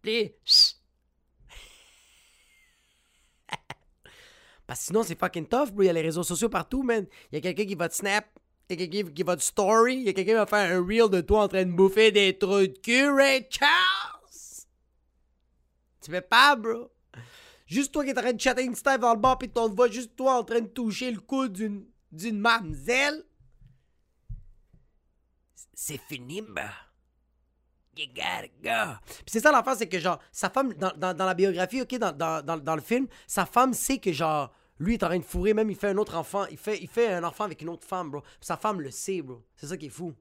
Puis, 0.00 0.34
Parce 4.66 4.80
que 4.80 4.86
sinon, 4.86 5.02
c'est 5.02 5.18
fucking 5.18 5.46
tough, 5.46 5.70
bro. 5.70 5.82
Il 5.82 5.86
y 5.86 5.90
a 5.90 5.92
les 5.92 6.02
réseaux 6.02 6.22
sociaux 6.22 6.48
partout, 6.48 6.82
man. 6.82 7.06
Il 7.30 7.34
y 7.36 7.38
a 7.38 7.40
quelqu'un 7.40 7.66
qui 7.66 7.74
va 7.74 7.88
te 7.88 7.94
snap. 7.94 8.26
Y 8.72 8.84
a 8.84 8.88
quelqu'un 8.88 9.10
qui 9.10 9.22
va 9.22 9.36
te 9.36 9.42
story. 9.42 9.96
Il 9.96 10.02
y 10.02 10.08
a 10.08 10.12
quelqu'un 10.12 10.32
qui 10.32 10.36
va 10.36 10.46
faire 10.46 10.76
un 10.76 10.86
reel 10.86 11.10
de 11.10 11.20
toi 11.20 11.44
en 11.44 11.48
train 11.48 11.64
de 11.64 11.72
bouffer 11.72 12.10
des 12.10 12.38
trous 12.38 12.66
de 12.66 12.78
cul, 12.82 13.46
Charles. 13.50 14.66
Tu 16.00 16.10
fais 16.10 16.22
pas, 16.22 16.56
bro. 16.56 16.90
Juste 17.66 17.92
toi 17.92 18.04
qui 18.04 18.10
es 18.10 18.18
en 18.18 18.22
train 18.22 18.32
de 18.32 18.40
chatter 18.40 18.64
une 18.64 18.74
style 18.74 18.98
dans 18.98 19.14
le 19.14 19.20
bar, 19.20 19.38
puis 19.38 19.48
ton 19.48 19.68
voix 19.68 19.88
juste 19.88 20.16
toi 20.16 20.38
en 20.38 20.44
train 20.44 20.60
de 20.60 20.66
toucher 20.66 21.10
le 21.10 21.20
cou 21.20 21.48
d'une, 21.48 21.86
d'une 22.10 22.38
mamzelle. 22.38 23.24
C'est 25.74 26.00
fini, 26.00 26.42
bro. 26.42 26.62
You 27.96 28.06
gotta 28.08 28.48
go. 28.62 28.98
Puis 29.06 29.24
c'est 29.26 29.40
ça 29.40 29.52
l'enfant, 29.52 29.74
c'est 29.76 29.88
que 29.88 29.98
genre, 29.98 30.18
sa 30.30 30.48
femme, 30.48 30.72
dans, 30.74 31.14
dans, 31.14 31.26
la 31.26 31.34
biographie, 31.34 31.82
ok, 31.82 31.98
dans, 31.98 32.12
dans, 32.12 32.58
dans, 32.58 32.74
le 32.74 32.80
film, 32.80 33.06
sa 33.26 33.44
femme 33.44 33.74
sait 33.74 33.98
que 33.98 34.12
genre, 34.12 34.50
lui 34.78 34.94
est 34.94 35.02
en 35.02 35.08
train 35.08 35.18
de 35.18 35.24
fourrer, 35.24 35.54
même 35.54 35.70
il 35.70 35.76
fait 35.76 35.88
un 35.88 35.98
autre 35.98 36.16
enfant. 36.16 36.46
Il 36.46 36.56
fait, 36.56 36.80
il 36.80 36.88
fait 36.88 37.12
un 37.12 37.24
enfant 37.24 37.44
avec 37.44 37.62
une 37.62 37.68
autre 37.68 37.86
femme, 37.86 38.10
bro. 38.10 38.22
sa 38.40 38.56
femme 38.56 38.80
le 38.80 38.90
sait, 38.90 39.22
bro. 39.22 39.42
C'est 39.54 39.66
ça 39.66 39.76
qui 39.76 39.86
est 39.86 39.90
fou. 39.90 40.14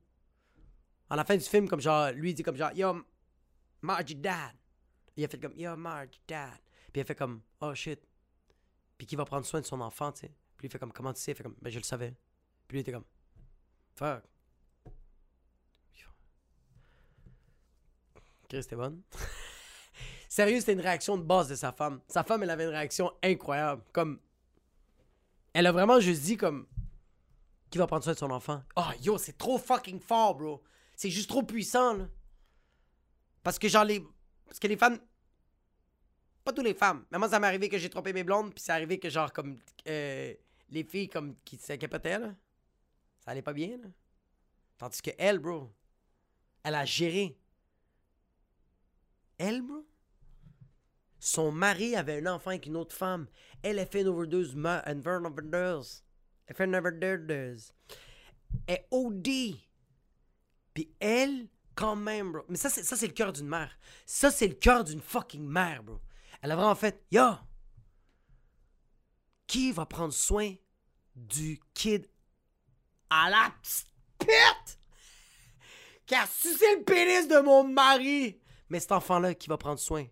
À 1.10 1.16
la 1.16 1.24
fin 1.24 1.36
du 1.36 1.44
film, 1.44 1.68
comme 1.68 1.82
genre, 1.82 2.12
lui 2.12 2.32
il 2.32 2.34
dit 2.34 2.44
comme 2.44 2.56
genre, 2.56 2.72
yo, 2.74 3.02
Margie 3.82 4.16
dad. 4.16 4.56
Il 5.18 5.26
a 5.26 5.28
fait 5.28 5.40
comme, 5.40 5.54
yo, 5.56 5.76
Marge, 5.76 6.22
dad. 6.28 6.50
Puis 6.92 7.00
il 7.00 7.02
a 7.02 7.06
fait 7.06 7.16
comme, 7.16 7.42
oh 7.60 7.74
shit. 7.76 8.00
Puis 8.98 9.08
qui 9.08 9.16
va 9.16 9.26
prendre 9.26 9.46
soin 9.46 9.62
de 9.62 9.66
son 9.66 9.82
enfant, 9.82 10.12
tu 10.12 10.22
sais. 10.22 10.32
Puis 10.58 10.68
il 10.68 10.72
fait 10.72 10.80
comme, 10.80 10.92
comment 10.92 11.14
tu 11.14 11.22
sais? 11.22 11.32
Il 11.32 11.36
fait 11.36 11.44
comme, 11.44 11.56
ben 11.62 11.70
je 11.70 11.80
le 11.80 11.84
savais. 11.84 12.16
Puis 12.68 12.76
lui 12.76 12.80
il 12.80 12.82
était 12.82 12.92
comme, 12.92 13.06
fuck. 13.96 14.24
Chris, 18.48 18.64
c'était 18.64 18.76
bonne? 18.76 19.02
Sérieux, 20.28 20.60
c'était 20.60 20.74
une 20.74 20.82
réaction 20.82 21.18
de 21.18 21.24
base 21.24 21.48
de 21.48 21.56
sa 21.56 21.72
femme. 21.72 22.02
Sa 22.10 22.24
femme, 22.24 22.44
elle 22.44 22.50
avait 22.50 22.66
une 22.66 22.72
réaction 22.72 23.12
incroyable. 23.24 23.82
Comme, 23.94 24.20
elle 25.54 25.68
a 25.68 25.72
vraiment 25.72 26.00
juste 26.00 26.24
dit 26.24 26.38
comme, 26.38 26.68
qui 27.70 27.78
va 27.78 27.88
prendre 27.88 28.04
soin 28.04 28.14
de 28.14 28.18
son 28.20 28.32
enfant? 28.32 28.64
Oh 28.76 28.90
yo, 29.02 29.18
c'est 29.18 29.38
trop 29.38 29.58
fucking 29.58 30.00
fort, 30.00 30.36
bro. 30.36 30.64
C'est 30.96 31.10
juste 31.10 31.30
trop 31.30 31.44
puissant, 31.44 31.94
là. 31.94 32.08
Parce 33.44 33.58
que 33.58 33.68
genre 33.68 33.86
les 33.86 34.04
parce 34.52 34.60
que 34.60 34.68
les 34.68 34.76
femmes. 34.76 35.00
Pas 36.44 36.52
toutes 36.52 36.66
les 36.66 36.74
femmes. 36.74 37.06
Mais 37.10 37.18
moi, 37.18 37.30
ça 37.30 37.40
m'est 37.40 37.48
arrivé 37.48 37.70
que 37.70 37.78
j'ai 37.78 37.90
trompé 37.90 38.12
mes 38.12 38.26
blondes, 38.26 38.54
puis 38.54 38.62
c'est 38.62 38.74
arrivé 38.74 39.00
que, 39.00 39.10
genre, 39.10 39.32
comme. 39.32 39.58
Euh, 39.88 40.34
les 40.70 40.84
filles, 40.84 41.08
comme, 41.08 41.38
qui 41.46 41.56
s'inquiétaient, 41.56 42.20
là. 42.20 42.36
Ça 43.22 43.32
allait 43.32 43.42
pas 43.42 43.54
bien, 43.54 43.78
là. 43.78 43.88
Tandis 44.78 45.02
que 45.02 45.12
elle, 45.18 45.40
bro, 45.40 45.72
elle 46.64 46.76
a 46.76 46.84
géré. 46.84 47.38
Elle, 49.38 49.62
bro, 49.62 49.86
son 51.24 51.52
mari 51.52 51.96
avait 51.96 52.20
un 52.20 52.34
enfant 52.34 52.50
avec 52.50 52.66
une 52.66 52.76
autre 52.76 52.96
femme. 52.96 53.28
Elle 53.62 53.78
a 53.78 53.86
fait 53.86 54.02
une 54.02 54.08
overdose. 54.08 54.56
Une 54.56 54.66
overdose. 55.06 56.04
Elle 56.48 56.56
fait 56.56 56.66
une 56.66 56.76
overdose. 56.76 57.74
Elle 58.66 58.88
OD. 58.90 59.28
Puis 60.74 60.96
elle, 61.00 61.48
quand 61.76 61.96
même, 61.96 62.32
bro. 62.32 62.42
Mais 62.50 62.58
ça, 62.58 62.72
c'est, 62.72 63.06
le 63.06 63.14
cœur 63.14 63.32
d'une 63.32 63.48
mère. 63.48 63.78
Ça, 64.04 64.32
c'est 64.32 64.48
le 64.48 64.56
cœur 64.56 64.84
d'une 64.84 65.00
fucking 65.00 65.48
mère, 65.48 65.84
bro. 65.84 66.02
Elle 66.42 66.52
a 66.52 66.56
vraiment 66.56 66.74
fait, 66.74 67.06
yo, 67.12 67.36
qui 69.46 69.72
va 69.72 69.86
prendre 69.86 70.14
soin 70.14 70.56
du 71.16 71.62
kid 71.76 72.08
à 73.12 73.30
la 73.30 73.54
pute? 74.18 74.80
Qui 76.08 76.16
a 76.16 76.26
sucé 76.26 76.66
le 76.78 76.84
pénis 76.84 77.28
de 77.28 77.42
mon 77.42 77.64
mari? 77.64 78.42
Mais 78.70 78.80
cet 78.80 78.92
enfant-là, 78.92 79.36
qui 79.36 79.50
va 79.50 79.58
prendre 79.58 79.80
soin? 79.80 80.08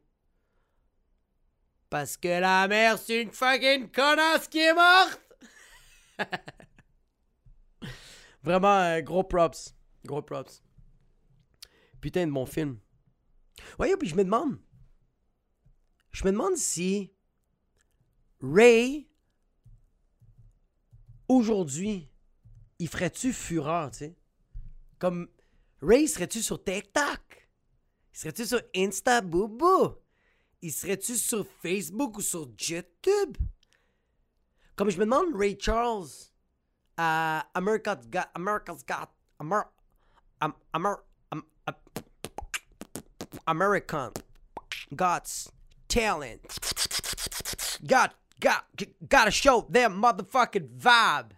Parce 1.89 2.17
que 2.17 2.27
la 2.27 2.67
mère, 2.67 2.99
c'est 2.99 3.21
une 3.21 3.31
fucking 3.31 3.89
connasse 3.91 4.47
qui 4.47 4.59
est 4.59 4.73
morte! 4.73 5.21
Vraiment, 8.43 8.79
euh, 8.79 9.01
gros 9.01 9.23
props. 9.23 9.75
Gros 10.05 10.21
props. 10.21 10.61
Putain 11.99 12.27
de 12.27 12.31
mon 12.31 12.45
film. 12.45 12.79
Ouais, 13.77 13.95
puis 13.97 14.07
je 14.07 14.15
me 14.15 14.23
demande. 14.23 14.59
Je 16.11 16.23
me 16.25 16.31
demande 16.31 16.55
si 16.55 17.13
Ray, 18.41 19.09
aujourd'hui, 21.27 22.09
il 22.77 22.87
ferait-tu 22.87 23.33
fureur, 23.33 23.91
tu 23.91 23.97
sais? 23.97 24.15
Comme 24.97 25.27
Ray 25.81 26.07
serait-tu 26.07 26.41
sur 26.41 26.63
TikTok? 26.63 27.49
serait-tu 28.11 28.45
sur 28.45 28.61
Insta 28.75 29.21
Boubou? 29.21 29.95
Il 30.61 30.71
serait-tu 30.71 31.15
sur 31.15 31.45
Facebook 31.61 32.17
ou 32.17 32.21
sur 32.21 32.47
YouTube? 32.59 33.37
Comme 34.75 34.89
je 34.89 34.97
me 34.97 35.05
demande 35.05 35.33
Ray 35.35 35.57
Charles 35.59 36.09
à 36.97 37.45
America's 37.53 38.07
Got 38.09 38.27
America's 38.35 38.83
Got 38.85 39.09
Amer, 39.39 39.63
Am- 40.41 40.53
Amer, 40.73 40.97
Am- 41.31 41.43
Am- 41.67 41.75
American 43.47 44.11
God's 44.95 45.49
talent. 45.87 46.41
Got 47.85 48.11
got 48.39 48.65
gotta 49.07 49.31
show 49.31 49.65
their 49.69 49.89
motherfucking 49.89 50.67
vibe. 50.77 51.31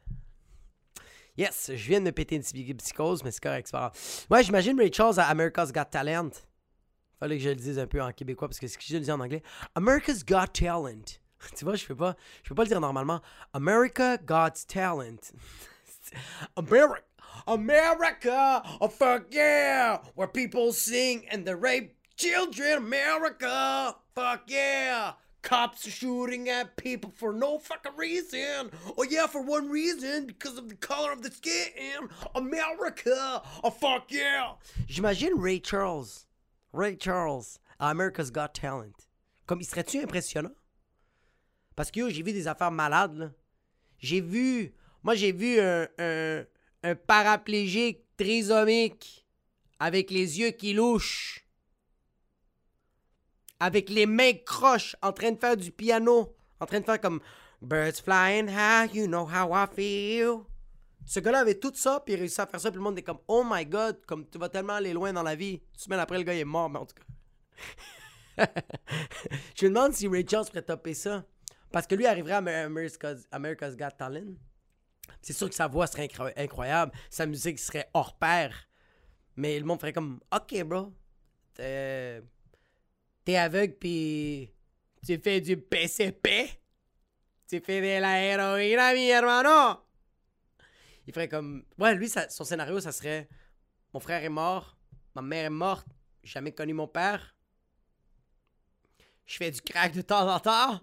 Yes, 1.37 1.71
je 1.73 1.87
viens 1.87 1.99
de 2.01 2.05
me 2.05 2.11
péter 2.11 2.35
une 2.35 2.43
psychose, 2.77 3.23
mais 3.23 3.31
c'est 3.31 3.41
correct, 3.41 3.67
c'est 3.67 3.71
pas 3.71 3.89
grave. 3.91 4.25
Ouais, 4.29 4.43
j'imagine 4.43 4.77
Ray 4.79 4.91
Charles 4.91 5.19
à 5.19 5.27
America's 5.29 5.71
Got 5.71 5.85
Talent. 5.85 6.31
Fallait 7.21 7.37
que 7.37 7.43
je 7.43 7.49
le 7.49 7.55
dise 7.55 7.77
un 7.77 7.85
peu 7.85 8.01
en 8.01 8.11
québécois 8.11 8.47
parce 8.47 8.59
que 8.59 8.65
si 8.65 8.77
je 8.79 8.95
le 8.95 9.03
dis 9.03 9.11
en 9.11 9.19
anglais, 9.19 9.43
America's 9.75 10.25
Got 10.25 10.47
Talent. 10.53 11.19
tu 11.55 11.65
vois, 11.65 11.75
je 11.75 11.85
peux 11.85 11.95
pas, 11.95 12.15
je 12.41 12.49
peux 12.49 12.55
pas 12.55 12.63
le 12.63 12.69
dire 12.69 12.81
normalement. 12.81 13.21
America 13.53 14.17
Got 14.17 14.65
Talent. 14.67 15.31
America, 16.57 17.03
America, 17.45 18.63
oh 18.81 18.87
fuck 18.87 19.25
yeah, 19.29 19.99
where 20.15 20.27
people 20.27 20.73
sing 20.73 21.27
and 21.31 21.45
they 21.45 21.53
rape 21.53 21.95
children. 22.17 22.77
America, 22.77 23.95
fuck 24.15 24.41
yeah. 24.47 25.11
Cops 25.43 25.85
are 25.85 25.91
shooting 25.91 26.49
at 26.49 26.75
people 26.75 27.11
for 27.15 27.33
no 27.33 27.59
fucking 27.59 27.95
reason. 27.97 28.71
Oh 28.97 29.03
yeah, 29.03 29.27
for 29.27 29.43
one 29.43 29.69
reason, 29.69 30.25
because 30.25 30.57
of 30.57 30.69
the 30.69 30.75
color 30.75 31.11
of 31.11 31.21
the 31.21 31.29
skin. 31.29 32.09
America, 32.33 33.43
oh 33.63 33.69
fuck 33.69 34.05
yeah. 34.09 34.53
J'imagine 34.87 35.33
Ray 35.35 35.59
Charles, 35.59 36.25
Ray 36.73 36.97
Charles 36.99 37.59
America's 37.79 38.31
Got 38.31 38.49
Talent. 38.53 38.93
Comme 39.45 39.61
il 39.61 39.65
serait-tu 39.65 39.99
impressionnant? 39.99 40.53
Parce 41.75 41.91
que 41.91 42.09
j'ai 42.09 42.23
vu 42.23 42.31
des 42.31 42.47
affaires 42.47 42.71
malades, 42.71 43.17
là. 43.17 43.31
J'ai 43.97 44.21
vu. 44.21 44.73
Moi, 45.03 45.15
j'ai 45.15 45.31
vu 45.31 45.59
un 45.59 46.95
paraplégique 47.07 48.05
trisomique 48.17 49.25
avec 49.79 50.11
les 50.11 50.39
yeux 50.39 50.51
qui 50.51 50.73
louchent. 50.73 51.45
Avec 53.59 53.89
les 53.89 54.05
mains 54.05 54.33
croches 54.45 54.95
en 55.01 55.11
train 55.11 55.31
de 55.31 55.39
faire 55.39 55.57
du 55.57 55.71
piano. 55.71 56.35
En 56.59 56.65
train 56.65 56.79
de 56.79 56.85
faire 56.85 57.01
comme 57.01 57.21
Birds 57.61 58.01
flying 58.03 58.49
high, 58.49 58.93
you 58.93 59.07
know 59.07 59.25
how 59.25 59.53
I 59.53 59.67
feel. 59.67 60.47
Ce 61.05 61.19
gars-là 61.19 61.39
avait 61.39 61.59
tout 61.59 61.73
ça, 61.73 62.01
puis 62.05 62.13
il 62.13 62.17
réussit 62.19 62.39
à 62.39 62.47
faire 62.47 62.59
ça, 62.59 62.69
puis 62.71 62.77
le 62.77 62.83
monde 62.83 62.97
est 62.97 63.03
comme 63.03 63.19
Oh 63.27 63.43
my 63.45 63.65
god, 63.65 64.05
comme 64.05 64.29
tu 64.29 64.37
vas 64.37 64.49
tellement 64.49 64.73
aller 64.73 64.93
loin 64.93 65.11
dans 65.11 65.23
la 65.23 65.35
vie. 65.35 65.61
Une 65.73 65.79
semaine 65.79 65.99
après, 65.99 66.17
le 66.17 66.23
gars 66.23 66.33
il 66.33 66.39
est 66.39 66.45
mort, 66.45 66.69
mais 66.69 66.79
en 66.79 66.85
tout 66.85 66.95
cas. 66.95 67.03
Je 69.55 69.65
me 69.65 69.69
demande 69.73 69.93
si 69.93 70.07
Ray 70.07 70.25
Charles 70.27 70.45
pourrait 70.47 70.61
topper 70.61 70.93
ça. 70.93 71.25
Parce 71.71 71.87
que 71.87 71.95
lui 71.95 72.05
arriverait 72.05 72.33
à 72.33 72.37
America's, 72.65 73.27
America's 73.31 73.75
Got 73.75 73.91
Talent. 73.97 74.35
C'est 75.21 75.33
sûr 75.33 75.49
que 75.49 75.55
sa 75.55 75.67
voix 75.67 75.87
serait 75.87 76.07
incro- 76.07 76.33
incroyable, 76.35 76.91
sa 77.09 77.25
musique 77.25 77.59
serait 77.59 77.89
hors 77.93 78.17
pair. 78.17 78.53
Mais 79.35 79.59
le 79.59 79.65
monde 79.65 79.79
ferait 79.79 79.93
comme 79.93 80.19
Ok, 80.33 80.63
bro. 80.63 80.93
T'es 81.55 82.21
aveugle, 83.35 83.75
puis 83.75 84.53
tu 85.05 85.17
fais 85.19 85.41
du 85.41 85.57
PCP. 85.57 86.49
Tu 87.47 87.59
fais 87.59 87.81
de 87.81 88.01
la 88.01 88.23
héroïne, 88.23 88.93
mi 88.95 89.09
hermano. 89.09 89.79
Il 91.07 91.13
ferait 91.13 91.27
comme. 91.27 91.65
Ouais, 91.77 91.95
lui, 91.95 92.09
son 92.09 92.43
scénario, 92.43 92.79
ça 92.79 92.91
serait 92.91 93.27
Mon 93.93 93.99
frère 93.99 94.23
est 94.23 94.29
mort, 94.29 94.77
ma 95.15 95.21
mère 95.21 95.45
est 95.45 95.49
morte, 95.49 95.87
jamais 96.23 96.51
connu 96.51 96.73
mon 96.73 96.87
père. 96.87 97.35
Je 99.25 99.37
fais 99.37 99.51
du 99.51 99.61
crack 99.61 99.93
de 99.93 100.01
temps 100.01 100.29
en 100.29 100.39
temps. 100.39 100.81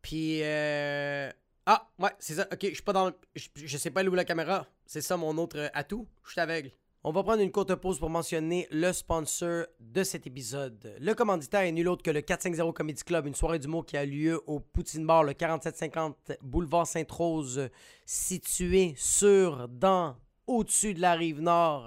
Puis, 0.00 0.42
euh... 0.42 1.30
Ah, 1.66 1.88
ouais, 1.98 2.10
c'est 2.18 2.34
ça. 2.34 2.48
Ok, 2.52 2.60
je 2.62 2.74
suis 2.74 2.82
pas 2.82 2.92
dans. 2.92 3.12
Je, 3.36 3.48
je 3.54 3.76
sais 3.76 3.90
pas 3.90 4.02
où 4.02 4.14
la 4.14 4.24
caméra. 4.24 4.66
C'est 4.86 5.00
ça 5.02 5.16
mon 5.16 5.36
autre 5.38 5.70
atout. 5.74 6.08
Je 6.24 6.32
suis 6.32 6.40
aveugle. 6.40 6.72
On 7.04 7.10
va 7.10 7.24
prendre 7.24 7.42
une 7.42 7.50
courte 7.50 7.74
pause 7.74 7.98
pour 7.98 8.10
mentionner 8.10 8.68
le 8.70 8.92
sponsor 8.92 9.64
de 9.80 10.04
cet 10.04 10.28
épisode. 10.28 10.94
Le 11.00 11.14
commanditaire 11.14 11.62
est 11.62 11.72
nul 11.72 11.88
autre 11.88 12.04
que 12.04 12.12
le 12.12 12.20
450 12.20 12.72
Comedy 12.72 13.02
Club, 13.02 13.26
une 13.26 13.34
soirée 13.34 13.58
d'humour 13.58 13.84
qui 13.84 13.96
a 13.96 14.04
lieu 14.04 14.40
au 14.46 14.60
Poutine 14.60 15.04
Bar, 15.04 15.24
le 15.24 15.32
4750 15.32 16.34
boulevard 16.42 16.86
Sainte-Rose, 16.86 17.70
situé 18.06 18.94
sur, 18.96 19.66
dans, 19.66 20.14
au-dessus 20.46 20.94
de 20.94 21.00
la 21.00 21.14
rive 21.14 21.40
nord. 21.40 21.86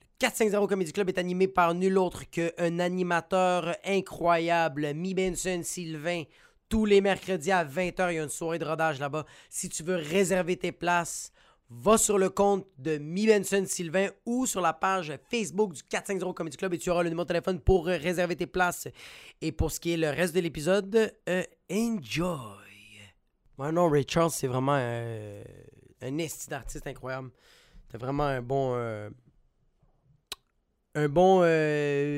Le 0.00 0.18
450 0.18 0.68
Comedy 0.68 0.92
Club 0.92 1.10
est 1.10 1.18
animé 1.18 1.46
par 1.46 1.72
nul 1.72 1.96
autre 1.96 2.28
qu'un 2.28 2.80
animateur 2.80 3.76
incroyable, 3.84 4.94
Mi 4.94 5.14
Benson 5.14 5.60
Sylvain. 5.62 6.24
Tous 6.68 6.86
les 6.86 7.00
mercredis 7.00 7.52
à 7.52 7.64
20h, 7.64 8.10
il 8.10 8.16
y 8.16 8.18
a 8.18 8.24
une 8.24 8.28
soirée 8.28 8.58
de 8.58 8.64
rodage 8.64 8.98
là-bas. 8.98 9.26
Si 9.48 9.68
tu 9.68 9.84
veux 9.84 9.94
réserver 9.94 10.56
tes 10.56 10.72
places, 10.72 11.30
va 11.70 11.98
sur 11.98 12.18
le 12.18 12.30
compte 12.30 12.66
de 12.78 12.98
Mi 12.98 13.26
Benson 13.26 13.64
Sylvain 13.66 14.08
ou 14.26 14.46
sur 14.46 14.60
la 14.60 14.72
page 14.72 15.12
Facebook 15.30 15.72
du 15.72 15.82
450 15.82 16.36
Comedy 16.36 16.56
Club 16.56 16.74
et 16.74 16.78
tu 16.78 16.90
auras 16.90 17.02
le 17.02 17.08
numéro 17.08 17.24
de 17.24 17.28
téléphone 17.28 17.60
pour 17.60 17.88
euh, 17.88 17.96
réserver 17.96 18.36
tes 18.36 18.46
places. 18.46 18.88
Et 19.40 19.52
pour 19.52 19.70
ce 19.70 19.80
qui 19.80 19.92
est 19.92 19.96
le 19.96 20.10
reste 20.10 20.34
de 20.34 20.40
l'épisode, 20.40 21.14
euh, 21.28 21.42
enjoy. 21.70 22.38
Ouais, 23.58 23.72
non, 23.72 23.88
Ray 23.88 24.04
Charles, 24.08 24.30
c'est 24.30 24.46
vraiment 24.46 24.76
euh, 24.78 25.42
un 26.02 26.18
esti 26.18 26.48
d'artiste 26.48 26.86
incroyable. 26.86 27.30
C'est 27.90 27.98
vraiment 27.98 28.24
un 28.24 28.42
bon. 28.42 28.74
un 30.96 31.08
bon 31.08 31.42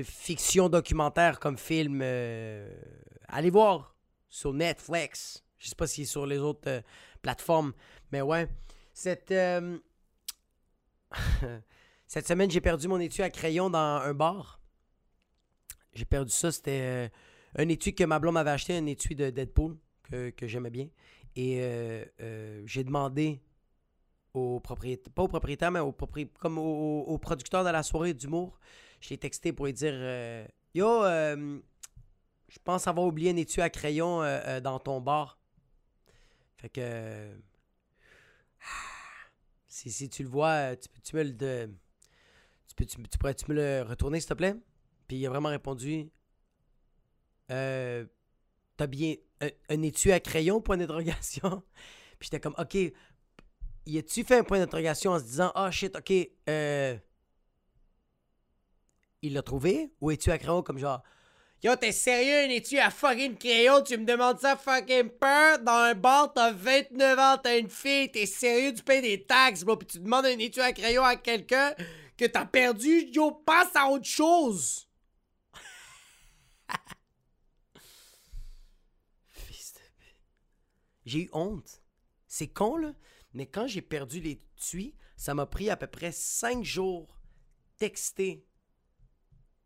fiction 0.05 0.71
documentaire 0.71 1.39
comme 1.39 1.59
film. 1.59 2.01
allez 2.01 3.51
voir 3.51 3.95
sur 4.31 4.55
Netflix. 4.55 5.45
Je 5.59 5.69
sais 5.69 5.75
pas 5.75 5.85
est 5.85 6.05
sur 6.05 6.25
les 6.25 6.39
autres 6.39 6.83
plateformes, 7.21 7.75
mais 8.11 8.23
ouais. 8.23 8.49
Cette, 8.97 9.31
euh, 9.31 9.79
Cette 12.07 12.27
semaine, 12.27 12.51
j'ai 12.51 12.63
perdu 12.63 12.89
mon 12.89 12.99
étui 12.99 13.23
à 13.23 13.29
crayon 13.29 13.69
dans 13.69 13.79
un 13.79 14.15
bar. 14.15 14.59
J'ai 15.93 16.07
perdu 16.07 16.31
ça. 16.33 16.51
C'était 16.51 16.81
euh, 16.81 17.09
un 17.57 17.69
étui 17.69 17.95
que 17.95 18.05
ma 18.05 18.19
blonde 18.19 18.33
m'avait 18.33 18.53
acheté, 18.53 18.75
un 18.75 18.87
étui 18.87 19.15
de 19.15 19.29
Deadpool 19.29 19.77
que, 20.05 20.31
que 20.31 20.47
j'aimais 20.47 20.71
bien. 20.71 20.89
Et 21.37 21.59
euh, 21.61 22.07
j'ai 22.65 22.85
demandé 22.85 23.43
au 24.33 24.61
propriétaire, 24.61 25.13
pas 25.13 25.25
au 25.25 25.29
propriétaire, 25.29 25.71
mais 25.71 25.81
au, 25.81 25.93
propri- 25.93 26.31
comme 26.41 26.57
au, 26.57 27.19
producteur 27.19 27.65
de 27.65 27.69
la 27.69 27.83
soirée 27.83 28.15
d'humour, 28.15 28.59
je 29.03 29.11
l'ai 29.11 29.19
texté 29.19 29.53
pour 29.53 29.67
lui 29.67 29.75
dire 29.75 29.93
Yo, 30.75 31.03
je 31.05 32.59
pense 32.65 32.89
avoir 32.89 33.07
oublié 33.07 33.31
un 33.31 33.37
étui 33.37 33.61
à 33.61 33.69
crayon 33.69 34.23
dans 34.63 34.79
ton 34.79 35.03
bar. 35.03 35.39
Fait 36.57 36.71
que. 36.71 37.37
Si, 39.77 39.91
si 39.93 40.09
tu 40.09 40.23
le 40.23 40.29
vois, 40.29 40.73
euh, 40.73 40.77
tu, 40.77 40.89
peux- 40.89 41.01
tu 41.03 41.17
me 41.17 41.23
le. 41.23 41.33
de- 41.33 41.71
tu, 42.69 42.75
peux, 42.77 42.87
tu, 42.87 42.97
tu 43.03 43.19
pourrais-tu 43.19 43.47
me 43.51 43.57
le 43.57 43.83
retourner, 43.89 44.21
s'il 44.21 44.29
te 44.31 44.35
plaît? 44.35 44.57
Puis 45.09 45.19
il 45.19 45.27
a 45.27 45.31
vraiment 45.31 45.51
répondu 45.51 46.11
euh, 47.51 48.05
T'as 48.77 48.87
bien. 48.87 49.17
Un, 49.41 49.51
un 49.71 49.83
étui 49.83 50.13
à 50.13 50.21
crayon, 50.21 50.61
point 50.61 50.77
d'interrogation? 50.79 51.63
Puis 52.21 52.29
j'étais 52.29 52.41
comme 52.41 52.55
Ok, 52.59 52.77
y 53.87 53.99
a-tu 53.99 54.25
fait 54.25 54.39
un 54.39 54.45
point 54.45 54.59
d'interrogation 54.59 55.13
en 55.13 55.19
se 55.19 55.25
disant 55.25 55.53
Ah 55.55 55.71
shit, 55.71 55.97
ok, 55.97 56.13
euh, 56.49 56.97
il 59.23 59.33
l'a 59.35 59.43
trouvé? 59.43 59.93
Ou 60.01 60.11
es-tu 60.11 60.31
à 60.31 60.39
crayon 60.39 60.63
comme 60.63 60.79
genre 60.79 61.03
Yo, 61.67 61.75
t'es 61.75 61.91
sérieux, 61.91 62.49
étui 62.49 62.79
à 62.79 62.91
fucking 62.93 63.37
crayon? 63.37 63.83
Tu 63.83 63.99
me 63.99 64.05
demandes 64.05 64.39
ça 64.39 64.57
fucking 64.57 65.09
peur? 65.09 65.59
Dans 65.59 65.73
un 65.73 65.97
bar, 65.97 66.33
t'as 66.33 66.53
29 66.53 67.19
ans, 67.19 67.39
t'as 67.43 67.59
une 67.59 67.69
fille, 67.69 68.09
t'es 68.09 68.25
sérieux, 68.25 68.73
tu 68.73 68.85
payes 68.85 69.03
des 69.03 69.25
taxes, 69.25 69.65
bro, 69.65 69.77
puis 69.77 69.89
tu 69.89 69.99
demandes 69.99 70.27
un 70.27 70.39
étui 70.39 70.61
à 70.61 70.73
crayon 70.73 71.03
à 71.03 71.17
quelqu'un 71.17 71.75
que 72.17 72.25
t'as 72.25 72.47
perdu? 72.47 73.11
Yo, 73.13 73.33
passe 73.33 73.75
à 73.75 73.89
autre 73.89 74.05
chose! 74.05 74.89
Fils 79.27 79.75
de. 79.75 79.81
J'ai 81.05 81.23
eu 81.23 81.31
honte. 81.33 81.83
C'est 82.29 82.47
con, 82.47 82.77
là. 82.77 82.93
Mais 83.35 83.47
quand 83.47 83.67
j'ai 83.67 83.83
perdu 83.83 84.21
les 84.21 84.39
ça 85.17 85.35
m'a 85.35 85.47
pris 85.47 85.69
à 85.69 85.77
peu 85.77 85.89
près 85.89 86.13
5 86.13 86.63
jours 86.63 87.19
texter 87.77 88.47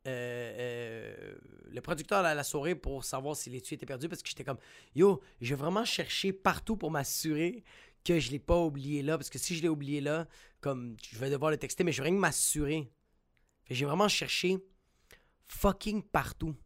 euh, 0.07 0.55
euh, 0.59 1.35
le 1.71 1.81
producteur 1.81 2.25
à 2.25 2.35
la 2.35 2.43
soirée 2.43 2.75
pour 2.75 3.05
savoir 3.05 3.37
si 3.37 3.51
l'étui 3.51 3.75
était 3.75 3.87
perdu 3.87 4.09
parce 4.09 4.23
que 4.23 4.29
j'étais 4.29 4.45
comme 4.45 4.59
yo, 4.95 5.21
j'ai 5.41 5.55
vraiment 5.55 5.85
cherché 5.85 6.33
partout 6.33 6.77
pour 6.77 6.91
m'assurer 6.91 7.65
que 8.05 8.19
je 8.19 8.31
l'ai 8.31 8.39
pas 8.39 8.59
oublié 8.59 9.03
là 9.03 9.19
parce 9.19 9.29
que 9.29 9.39
si 9.39 9.55
je 9.55 9.63
l'ai 9.63 9.69
oublié 9.69 10.01
là, 10.01 10.27
comme 10.61 10.97
je 11.03 11.19
vais 11.19 11.31
devoir 11.31 11.51
le 11.51 11.59
texter, 11.59 11.85
mais 11.85 11.93
je 11.93 11.99
veux 11.99 12.09
rien 12.09 12.15
que 12.15 12.21
m'assurer. 12.21 12.91
J'ai 13.69 13.85
vraiment 13.85 14.09
cherché 14.09 14.59
fucking 15.47 16.03
partout. 16.03 16.57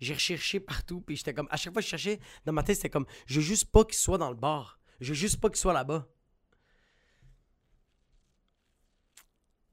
J'ai 0.00 0.14
recherché 0.14 0.60
partout, 0.60 1.00
puis 1.00 1.16
j'étais 1.16 1.32
comme, 1.32 1.48
à 1.50 1.56
chaque 1.56 1.72
fois 1.72 1.80
que 1.80 1.86
je 1.86 1.90
cherchais, 1.90 2.20
dans 2.44 2.52
ma 2.52 2.62
tête, 2.62 2.76
c'était 2.76 2.90
comme, 2.90 3.06
je 3.26 3.36
veux 3.36 3.46
juste 3.46 3.70
pas 3.70 3.84
qu'il 3.84 3.94
soit 3.94 4.18
dans 4.18 4.30
le 4.30 4.36
bar. 4.36 4.80
Je 5.00 5.08
veux 5.10 5.14
juste 5.14 5.40
pas 5.40 5.48
qu'il 5.48 5.58
soit 5.58 5.72
là-bas. 5.72 6.08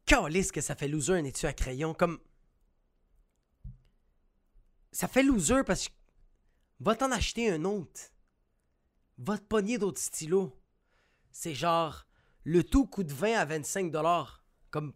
Calisse 0.06 0.52
que 0.52 0.62
ça 0.62 0.76
fait 0.76 0.88
loser 0.88 1.14
un 1.14 1.24
étui 1.24 1.48
à 1.48 1.54
crayon. 1.54 1.94
Comme, 1.94 2.20
ça 4.92 5.08
fait 5.08 5.24
loser 5.24 5.64
parce 5.66 5.88
que. 5.88 5.94
Va 6.80 6.96
t'en 6.96 7.12
acheter 7.12 7.52
un 7.52 7.64
autre. 7.66 8.02
Va 9.18 9.38
te 9.38 9.44
pogner 9.44 9.78
d'autres 9.78 10.02
stylos. 10.02 10.52
C'est 11.32 11.54
genre. 11.54 12.08
Le 12.44 12.64
tout 12.64 12.88
coûte 12.88 13.12
20 13.12 13.34
à 13.34 13.46
25 13.46 13.92
dollars. 13.92 14.44
Comme. 14.70 14.94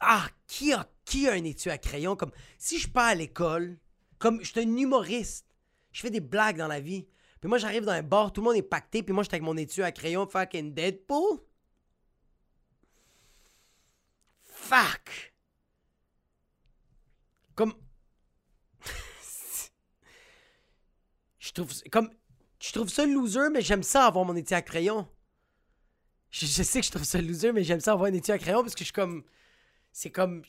Ah, 0.00 0.26
qui 0.46 0.72
a, 0.72 0.88
qui 1.04 1.28
a 1.28 1.32
un 1.32 1.44
étui 1.44 1.70
à 1.70 1.78
crayon? 1.78 2.16
Comme. 2.16 2.32
Si 2.58 2.78
je 2.78 2.88
pars 2.88 3.08
à 3.08 3.14
l'école, 3.14 3.78
comme. 4.18 4.42
Je 4.42 4.50
suis 4.50 4.60
un 4.60 4.76
humoriste. 4.76 5.46
Je 5.92 6.00
fais 6.00 6.10
des 6.10 6.20
blagues 6.20 6.56
dans 6.56 6.68
la 6.68 6.80
vie. 6.80 7.06
Puis 7.40 7.48
moi, 7.48 7.58
j'arrive 7.58 7.84
dans 7.84 7.92
un 7.92 8.02
bar, 8.02 8.32
tout 8.32 8.42
le 8.42 8.46
monde 8.46 8.56
est 8.56 8.62
pacté, 8.62 9.02
puis 9.02 9.14
moi, 9.14 9.22
j'étais 9.22 9.36
avec 9.36 9.44
mon 9.44 9.56
étui 9.56 9.82
à 9.82 9.92
crayon 9.92 10.26
fucking 10.26 10.74
Deadpool. 10.74 11.40
Fuck! 14.44 15.34
Comme. 17.54 17.74
Je 21.50 21.54
trouve. 21.54 21.72
Comme. 21.90 22.10
Je 22.62 22.72
trouve 22.72 22.88
ça 22.88 23.06
loser, 23.06 23.48
mais 23.50 23.62
j'aime 23.62 23.82
ça 23.82 24.06
avoir 24.06 24.24
mon 24.24 24.36
étui 24.36 24.54
à 24.54 24.62
crayon. 24.62 25.08
Je, 26.30 26.46
sais 26.46 26.80
que 26.80 26.86
je 26.86 26.90
trouve 26.90 27.04
ça 27.04 27.20
loser, 27.20 27.52
mais 27.52 27.64
j'aime 27.64 27.80
ça 27.80 27.92
avoir 27.92 28.10
un 28.10 28.14
étui 28.14 28.32
à 28.32 28.38
crayon 28.38 28.62
parce 28.62 28.74
que 28.74 28.80
je 28.80 28.84
suis 28.84 28.92
comme. 28.92 29.24
C'est 29.92 30.10
comme. 30.10 30.44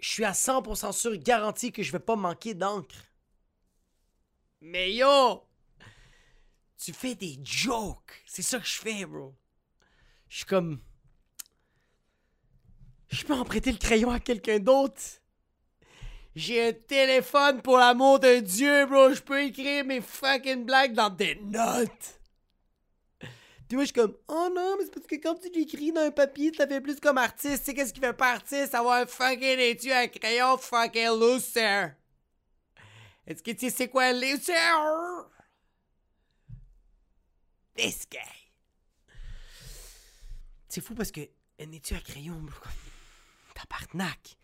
Je 0.00 0.08
suis 0.08 0.24
à 0.24 0.32
100% 0.32 0.92
sûr, 0.92 1.16
garanti 1.16 1.70
que 1.70 1.82
je 1.82 1.92
vais 1.92 1.98
pas 1.98 2.16
manquer 2.16 2.54
d'encre. 2.54 2.96
Mais 4.60 4.92
yo! 4.92 5.44
Tu 6.76 6.92
fais 6.92 7.14
des 7.14 7.38
jokes. 7.42 8.22
C'est 8.26 8.42
ça 8.42 8.58
que 8.58 8.66
je 8.66 8.78
fais, 8.78 9.04
bro. 9.04 9.36
Je 10.28 10.38
suis 10.38 10.46
comme. 10.46 10.80
Je 13.08 13.24
peux 13.24 13.34
emprunter 13.34 13.72
le 13.72 13.78
crayon 13.78 14.10
à 14.10 14.20
quelqu'un 14.20 14.58
d'autre. 14.58 15.00
J'ai 16.34 16.68
un 16.68 16.72
téléphone 16.72 17.62
pour 17.62 17.78
l'amour 17.78 18.20
de 18.20 18.38
Dieu, 18.38 18.86
bro. 18.86 19.12
Je 19.12 19.20
peux 19.20 19.42
écrire 19.42 19.84
mes 19.84 20.00
fucking 20.00 20.64
blagues 20.64 20.94
dans 20.94 21.10
des 21.10 21.34
notes. 21.36 22.20
Puis 23.68 23.76
moi, 23.76 23.84
je 23.84 23.88
suis 23.88 23.92
comme, 23.92 24.16
oh 24.28 24.48
non, 24.54 24.76
mais 24.78 24.84
c'est 24.84 24.94
parce 24.94 25.06
que 25.06 25.16
quand 25.16 25.34
tu 25.34 25.50
l'écris 25.50 25.92
dans 25.92 26.00
un 26.00 26.10
papier, 26.10 26.52
ça 26.56 26.66
fait 26.66 26.80
plus 26.80 26.98
comme 27.00 27.18
artiste. 27.18 27.66
Sais, 27.66 27.74
qu'est-ce 27.74 27.92
qui 27.92 28.00
fait 28.00 28.14
pas 28.14 28.32
artiste? 28.32 28.74
Avoir 28.74 29.02
un 29.02 29.06
fucking 29.06 29.58
étui 29.58 29.92
à 29.92 30.08
crayon 30.08 30.56
fucking 30.56 31.08
loser. 31.08 31.88
Est-ce 33.26 33.42
que 33.42 33.50
tu 33.50 33.68
sais 33.68 33.70
c'est 33.70 33.88
quoi 33.88 34.12
loser? 34.12 34.54
This 37.74 38.08
guy. 38.10 38.18
C'est 40.68 40.80
fou 40.80 40.94
parce 40.94 41.10
que 41.10 41.20
un 41.60 41.70
étui 41.72 41.94
à 41.94 42.00
crayon, 42.00 42.40
bro. 42.40 42.70
Tabarnak. 43.54 44.36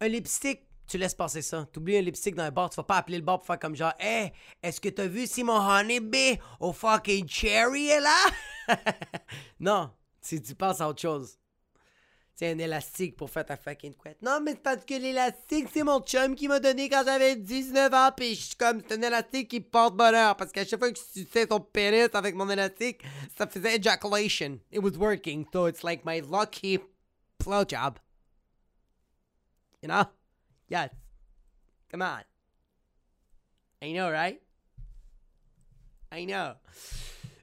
Un 0.00 0.08
lipstick, 0.08 0.60
tu 0.90 0.98
laisses 0.98 1.14
passer 1.14 1.40
ça. 1.40 1.66
T'oublies 1.72 1.98
un 1.98 2.02
lipstick 2.02 2.34
dans 2.34 2.42
un 2.42 2.50
bar, 2.50 2.68
tu 2.68 2.76
vas 2.76 2.82
pas 2.82 2.96
appeler 2.96 3.18
le 3.18 3.22
bar 3.22 3.38
pour 3.38 3.46
faire 3.46 3.58
comme 3.58 3.76
genre, 3.76 3.94
hey, 4.00 4.32
est-ce 4.62 4.80
que 4.80 4.88
t'as 4.88 5.06
vu 5.06 5.26
si 5.26 5.44
mon 5.44 5.56
honeybee 5.56 6.38
au 6.58 6.72
fucking 6.72 7.28
cherry 7.28 7.88
est 7.88 8.00
là? 8.00 8.26
non, 9.60 9.90
tu, 10.20 10.42
tu 10.42 10.54
penses 10.54 10.80
à 10.80 10.88
autre 10.88 11.00
chose. 11.00 11.36
C'est 12.34 12.50
un 12.50 12.58
élastique 12.58 13.16
pour 13.16 13.30
faire 13.30 13.44
ta 13.44 13.56
fucking 13.56 13.94
couette. 13.94 14.20
Non, 14.22 14.40
mais 14.42 14.52
c'est 14.52 14.62
parce 14.62 14.84
que 14.84 14.94
l'élastique, 14.94 15.68
c'est 15.72 15.82
mon 15.82 16.00
chum 16.00 16.34
qui 16.34 16.48
m'a 16.48 16.58
donné 16.58 16.88
quand 16.88 17.02
j'avais 17.04 17.36
19 17.36 17.92
ans. 17.92 18.10
Pis 18.16 18.34
je 18.34 18.40
suis 18.40 18.56
comme, 18.56 18.80
c'est 18.80 18.98
un 18.98 19.02
élastique 19.02 19.48
qui 19.48 19.60
porte 19.60 19.94
bonheur. 19.94 20.34
Parce 20.36 20.50
qu'à 20.50 20.64
chaque 20.64 20.80
fois 20.80 20.90
que 20.90 20.98
tu 20.98 21.26
sais 21.30 21.46
ton 21.46 21.60
pénis 21.60 22.08
avec 22.14 22.34
mon 22.34 22.48
élastique, 22.48 23.02
ça 23.36 23.46
faisait 23.46 23.76
ejaculation. 23.76 24.58
It 24.72 24.82
was 24.82 24.96
working. 24.96 25.46
So 25.52 25.66
it's 25.66 25.84
like 25.84 26.04
my 26.06 26.22
lucky 26.22 26.78
blowjob. 27.38 27.96
You 29.82 29.88
know? 29.88 30.04
Yes. 30.70 30.90
Come 31.90 32.02
on. 32.02 32.22
I 33.82 33.92
know, 33.92 34.10
right? 34.10 34.40
I 36.12 36.26
know. 36.26 36.54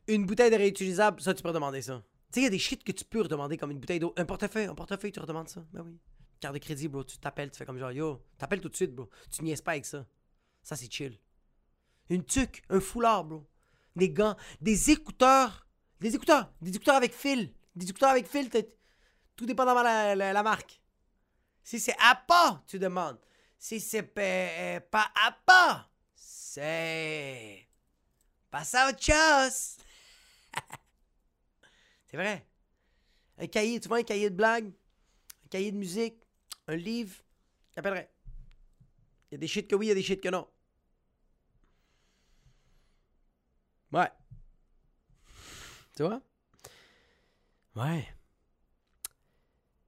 Une 0.07 0.25
bouteille 0.25 0.51
de 0.51 0.55
réutilisable, 0.55 1.21
ça, 1.21 1.33
tu 1.33 1.43
peux 1.43 1.51
demander 1.51 1.81
ça. 1.81 2.01
Tu 2.31 2.35
sais, 2.35 2.39
il 2.41 2.43
y 2.43 2.47
a 2.47 2.49
des 2.49 2.59
shit 2.59 2.83
que 2.83 2.91
tu 2.91 3.03
peux 3.03 3.21
redemander 3.21 3.57
comme 3.57 3.71
une 3.71 3.79
bouteille 3.79 3.99
d'eau. 3.99 4.13
Un 4.17 4.25
portefeuille, 4.25 4.65
un 4.65 4.75
portefeuille, 4.75 5.11
tu 5.11 5.19
redemandes 5.19 5.49
ça. 5.49 5.65
Ben 5.73 5.81
oui. 5.81 5.97
Carte 6.39 6.53
de 6.53 6.59
crédit, 6.59 6.87
bro. 6.87 7.03
Tu 7.03 7.17
t'appelles, 7.17 7.51
tu 7.51 7.57
fais 7.57 7.65
comme 7.65 7.79
genre, 7.79 7.91
yo, 7.91 8.23
t'appelles 8.37 8.61
tout 8.61 8.69
de 8.69 8.75
suite, 8.75 8.93
bro. 8.93 9.09
Tu 9.31 9.43
niaises 9.43 9.61
pas 9.61 9.71
avec 9.71 9.85
ça. 9.85 10.05
Ça, 10.63 10.75
c'est 10.75 10.91
chill. 10.91 11.19
Une 12.09 12.23
tuque, 12.23 12.63
un 12.69 12.79
foulard, 12.79 13.25
bro. 13.25 13.45
Des 13.95 14.09
gants, 14.09 14.37
des 14.61 14.91
écouteurs. 14.91 15.67
Des 15.99 16.15
écouteurs. 16.15 16.53
Des 16.61 16.75
écouteurs 16.75 16.95
avec 16.95 17.13
fil. 17.13 17.53
Des 17.75 17.89
écouteurs 17.89 18.09
avec 18.09 18.27
fil, 18.27 18.49
tout 19.35 19.45
dépendamment 19.45 19.83
la, 19.83 20.15
la, 20.15 20.33
la 20.33 20.43
marque. 20.43 20.81
Si 21.67 21.81
c'est 21.81 21.97
Appa, 21.99 22.63
tu 22.65 22.79
demandes. 22.79 23.19
Si 23.59 23.81
c'est 23.81 24.01
pas, 24.01 24.79
pas 24.89 25.11
Appa, 25.21 25.89
c'est. 26.15 27.67
Passe 28.49 28.73
à 28.73 28.87
autre 28.87 29.03
chose. 29.03 29.75
c'est 32.05 32.15
vrai. 32.15 32.47
Un 33.37 33.47
cahier, 33.47 33.81
tu 33.81 33.89
vois, 33.89 33.97
un 33.97 34.03
cahier 34.03 34.29
de 34.29 34.35
blagues, 34.37 34.71
un 35.43 35.47
cahier 35.49 35.73
de 35.73 35.77
musique, 35.77 36.23
un 36.67 36.77
livre, 36.77 37.17
j'appellerais. 37.75 38.13
Il 39.29 39.33
y 39.33 39.35
a 39.35 39.37
des 39.39 39.47
shit 39.47 39.67
que 39.67 39.75
oui, 39.75 39.87
il 39.87 39.89
y 39.89 39.91
a 39.91 39.95
des 39.95 40.03
shit 40.03 40.21
que 40.21 40.29
non. 40.29 40.47
Ouais. 43.91 44.09
Tu 45.97 46.03
vois? 46.03 46.21
Ouais. 47.75 48.07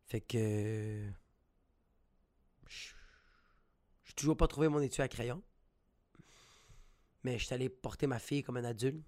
Fait 0.08 0.20
que. 0.20 1.14
J'ai 4.09 4.09
toujours 4.20 4.38
pas 4.38 4.48
trouvé 4.48 4.68
mon 4.68 4.82
étui 4.82 5.02
à 5.02 5.08
crayon. 5.08 5.42
Mais 7.24 7.38
je 7.40 7.46
suis 7.46 7.54
allé 7.54 7.70
porter 7.70 8.06
ma 8.06 8.20
fille 8.20 8.44
comme 8.44 8.58
un 8.58 8.64
adulte. 8.64 9.06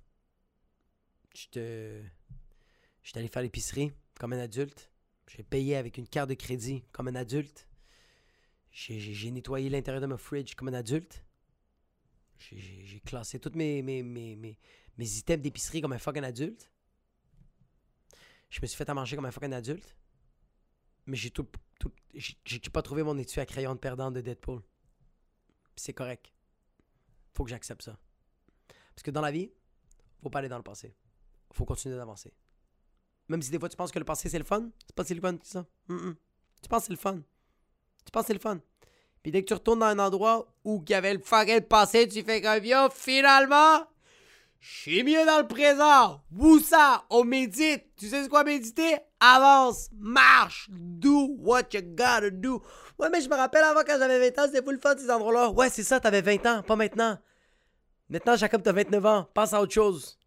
Je 1.34 2.02
suis 3.04 3.18
allé 3.20 3.28
faire 3.28 3.42
l'épicerie 3.42 3.92
comme 4.20 4.34
un 4.34 4.40
adulte. 4.40 4.90
J'ai 5.28 5.44
payé 5.44 5.76
avec 5.76 5.98
une 5.98 6.08
carte 6.08 6.30
de 6.30 6.34
crédit 6.34 6.84
comme 6.92 7.08
un 7.08 7.16
adulte. 7.16 7.68
J'ai 8.72 9.32
nettoyé 9.32 9.70
l'intérieur 9.70 10.02
de 10.02 10.08
ma 10.08 10.18
fridge 10.18 10.56
comme 10.56 10.70
un 10.70 10.74
adulte. 10.74 11.24
J'ai 12.40 13.02
classé 13.06 13.40
tous 13.40 13.52
mes, 13.56 13.82
mes, 13.82 14.02
mes, 14.02 14.36
mes, 14.36 14.58
mes 14.98 15.18
items 15.18 15.42
d'épicerie 15.42 15.82
comme 15.82 15.94
un 15.94 16.00
fucking 16.00 16.24
adulte. 16.24 16.72
Je 18.50 18.60
me 18.62 18.68
suis 18.68 18.78
fait 18.78 18.90
à 18.90 18.94
manger 18.94 19.16
comme 19.16 19.26
un 19.26 19.32
fucking 19.32 19.54
adulte. 19.54 19.96
Mais 21.06 21.18
j'ai 21.18 21.32
tout, 21.32 21.48
tout 21.80 21.92
j'ai 22.14 22.60
pas 22.72 22.82
trouvé 22.82 23.04
mon 23.04 23.18
étui 23.18 23.42
à 23.42 23.46
crayon 23.46 23.74
de 23.76 23.80
perdant 23.80 24.12
de 24.12 24.22
Deadpool. 24.22 24.62
C'est 25.76 25.94
correct. 25.94 26.32
Faut 27.34 27.44
que 27.44 27.50
j'accepte 27.50 27.82
ça. 27.82 27.98
Parce 28.94 29.04
que 29.04 29.12
dans 29.12 29.22
la 29.22 29.32
vie, 29.32 29.52
faut 30.22 30.30
pas 30.30 30.40
aller 30.40 30.50
dans 30.50 30.58
le 30.58 30.64
passé. 30.64 30.96
Faut 31.54 31.66
continuer 31.66 31.96
d'avancer. 31.96 32.34
Même 33.30 33.42
si 33.42 33.52
des 33.52 33.60
fois 33.60 33.70
tu 33.70 33.78
penses 33.78 33.92
que 33.92 34.00
le 34.00 34.06
passé 34.06 34.30
c'est 34.30 34.40
le 34.40 34.44
fun, 34.44 34.70
c'est 34.86 34.96
pas 34.96 35.06
si 35.06 35.14
le 35.14 35.22
fun 35.22 35.38
que 35.38 35.48
ça. 35.48 35.66
Tu 35.88 36.70
penses 36.70 36.84
c'est 36.86 36.92
le 36.92 36.98
fun. 36.98 37.22
Tu 38.06 38.12
penses 38.12 38.26
c'est 38.28 38.34
le 38.34 38.40
fun. 38.40 38.60
Puis 39.24 39.32
dès 39.32 39.42
que 39.42 39.48
tu 39.48 39.54
retournes 39.54 39.80
dans 39.80 39.86
un 39.86 40.00
endroit 40.00 40.54
où 40.64 40.84
il 40.86 40.92
y 40.92 40.94
avait 40.94 41.14
le 41.14 41.20
fucking 41.20 41.62
passé, 41.62 42.08
tu 42.08 42.24
fais 42.24 42.42
comme 42.42 42.66
yo, 42.66 42.90
finalement, 42.90 43.88
je 44.60 44.70
suis 44.70 45.04
mieux 45.04 45.26
dans 45.26 45.40
le 45.40 45.48
présent. 45.48 46.24
Où 46.38 46.60
ça? 46.60 47.06
On 47.10 47.24
médite. 47.24 47.96
Tu 47.96 48.10
sais 48.10 48.24
ce 48.24 48.30
quoi 48.30 48.44
méditer? 48.44 48.98
Avance, 49.20 49.90
marche, 49.94 50.70
do 50.72 51.36
what 51.40 51.70
you 51.74 51.82
gotta 51.82 52.30
do. 52.30 52.62
Ouais, 53.02 53.10
mais 53.12 53.20
je 53.20 53.28
me 53.28 53.36
rappelle 53.36 53.64
avant 53.64 53.82
quand 53.82 53.98
j'avais 53.98 54.30
20 54.30 54.40
ans, 54.40 54.46
c'était 54.46 54.64
full 54.64 54.80
fun 54.80 54.96
ces 54.96 55.10
endroits-là. 55.10 55.50
Ouais, 55.50 55.70
c'est 55.72 55.82
ça, 55.84 56.00
t'avais 56.00 56.22
20 56.22 56.46
ans, 56.46 56.62
pas 56.62 56.76
maintenant. 56.76 57.18
Maintenant, 58.08 58.36
Jacob, 58.36 58.62
t'as 58.62 58.74
29 58.74 59.06
ans. 59.08 59.28
Pense 59.34 59.54
à 59.54 59.62
autre 59.62 59.74
chose. 59.74 60.20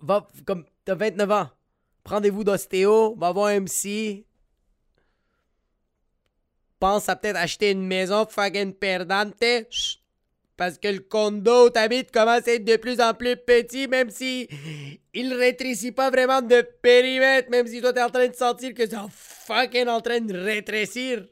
Va, 0.00 0.24
comme, 0.46 0.64
t'as 0.84 0.94
29 0.94 1.30
ans. 1.32 1.50
Rendez-vous 2.04 2.44
d'ostéo, 2.44 3.16
va 3.16 3.32
voir 3.32 3.48
un 3.48 3.60
MC, 3.60 4.24
pense 6.78 7.08
à 7.08 7.16
peut-être 7.16 7.36
acheter 7.36 7.72
une 7.72 7.86
maison 7.86 8.24
fucking 8.24 8.72
perdante. 8.72 9.44
Parce 10.58 10.76
que 10.76 10.88
le 10.88 10.98
condo 10.98 11.66
où 11.66 11.70
t'habites 11.70 12.10
commence 12.10 12.48
à 12.48 12.54
être 12.54 12.64
de 12.64 12.76
plus 12.76 13.00
en 13.00 13.14
plus 13.14 13.36
petit, 13.36 13.86
même 13.86 14.10
si 14.10 14.48
il 15.14 15.32
rétrécit 15.32 15.92
pas 15.92 16.10
vraiment 16.10 16.42
de 16.42 16.62
périmètre, 16.82 17.48
même 17.48 17.68
si 17.68 17.80
toi 17.80 17.92
t'es 17.92 18.02
en 18.02 18.10
train 18.10 18.26
de 18.26 18.34
sentir 18.34 18.74
que 18.74 18.84
c'est 18.84 18.96
fucking 19.08 19.86
en 19.86 20.00
train 20.00 20.20
de 20.20 20.36
rétrécir. 20.36 21.28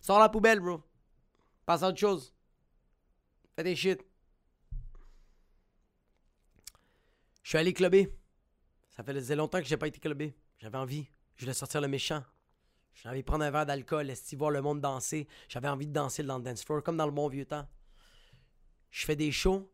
Sors 0.00 0.18
la 0.18 0.28
poubelle, 0.28 0.58
bro. 0.58 0.82
Passe 1.64 1.84
à 1.84 1.88
autre 1.88 1.98
chose. 1.98 2.34
Fais 3.54 3.62
des 3.62 3.76
shit. 3.76 4.00
Je 7.44 7.50
suis 7.50 7.58
allé 7.58 7.72
clubber. 7.72 8.12
Ça 8.96 9.04
faisait 9.04 9.36
longtemps 9.36 9.60
que 9.60 9.66
j'ai 9.66 9.76
pas 9.76 9.86
été 9.86 10.00
clubé. 10.00 10.34
J'avais 10.58 10.78
envie. 10.78 11.06
Je 11.36 11.44
voulais 11.44 11.54
sortir 11.54 11.80
le 11.80 11.86
méchant. 11.86 12.24
J'avais 12.94 13.14
envie 13.14 13.22
de 13.22 13.26
prendre 13.26 13.44
un 13.44 13.50
verre 13.50 13.66
d'alcool, 13.66 14.10
esti 14.10 14.36
voir 14.36 14.50
le 14.50 14.60
monde 14.60 14.80
danser. 14.80 15.26
J'avais 15.48 15.68
envie 15.68 15.86
de 15.86 15.92
danser 15.92 16.22
dans 16.22 16.38
le 16.38 16.44
dance 16.44 16.64
floor, 16.64 16.82
comme 16.82 16.96
dans 16.96 17.06
le 17.06 17.12
bon 17.12 17.28
vieux 17.28 17.46
temps. 17.46 17.66
Je 18.90 19.04
fais 19.04 19.16
des 19.16 19.32
shows, 19.32 19.70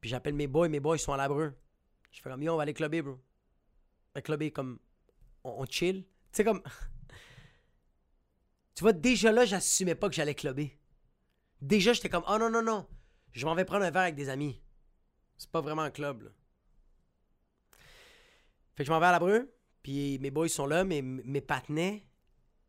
puis 0.00 0.08
j'appelle 0.08 0.34
mes 0.34 0.46
boys, 0.46 0.68
mes 0.68 0.80
boys 0.80 0.98
sont 0.98 1.12
à 1.12 1.16
l'abreu. 1.16 1.54
Je 2.10 2.20
fais 2.20 2.30
comme, 2.30 2.42
yo, 2.42 2.52
on 2.52 2.56
va 2.56 2.62
aller 2.62 2.74
clubber, 2.74 3.02
bro. 3.02 3.12
On 3.12 4.12
va 4.14 4.22
clubber 4.22 4.50
comme, 4.50 4.78
on, 5.44 5.64
chill. 5.66 6.02
Tu 6.02 6.08
sais, 6.32 6.44
comme, 6.44 6.62
Tu 8.74 8.82
vois, 8.82 8.92
déjà 8.92 9.30
là, 9.30 9.44
j'assumais 9.44 9.94
pas 9.94 10.08
que 10.08 10.14
j'allais 10.14 10.34
clubber. 10.34 10.74
Déjà, 11.60 11.92
j'étais 11.92 12.08
comme, 12.08 12.24
oh 12.26 12.38
non, 12.38 12.48
non, 12.48 12.62
non, 12.62 12.86
je 13.32 13.44
m'en 13.44 13.54
vais 13.54 13.66
prendre 13.66 13.84
un 13.84 13.90
verre 13.90 14.02
avec 14.02 14.14
des 14.14 14.30
amis. 14.30 14.62
C'est 15.36 15.50
pas 15.50 15.60
vraiment 15.60 15.82
un 15.82 15.90
club, 15.90 16.22
là. 16.22 16.30
Fait 18.74 18.84
que 18.84 18.86
je 18.86 18.92
m'en 18.92 19.00
vais 19.00 19.06
à 19.06 19.12
la 19.12 19.18
breu, 19.18 19.54
puis 19.82 20.18
mes 20.20 20.30
boys 20.30 20.48
sont 20.48 20.64
là, 20.64 20.84
mes, 20.84 21.02
mes 21.02 21.42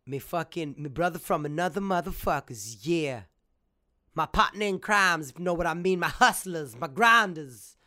mes 0.05 0.19
fucking, 0.19 0.75
me 0.77 0.89
brother 0.89 1.19
from 1.19 1.45
another 1.45 1.81
motherfuckers, 1.81 2.77
yeah. 2.81 3.23
My 4.13 4.25
partner 4.25 4.65
in 4.65 4.79
crimes, 4.79 5.29
if 5.29 5.39
you 5.39 5.45
know 5.45 5.53
what 5.53 5.67
I 5.67 5.73
mean, 5.73 5.99
my 5.99 6.09
hustlers, 6.09 6.75
my 6.75 6.87
grinders, 6.87 7.77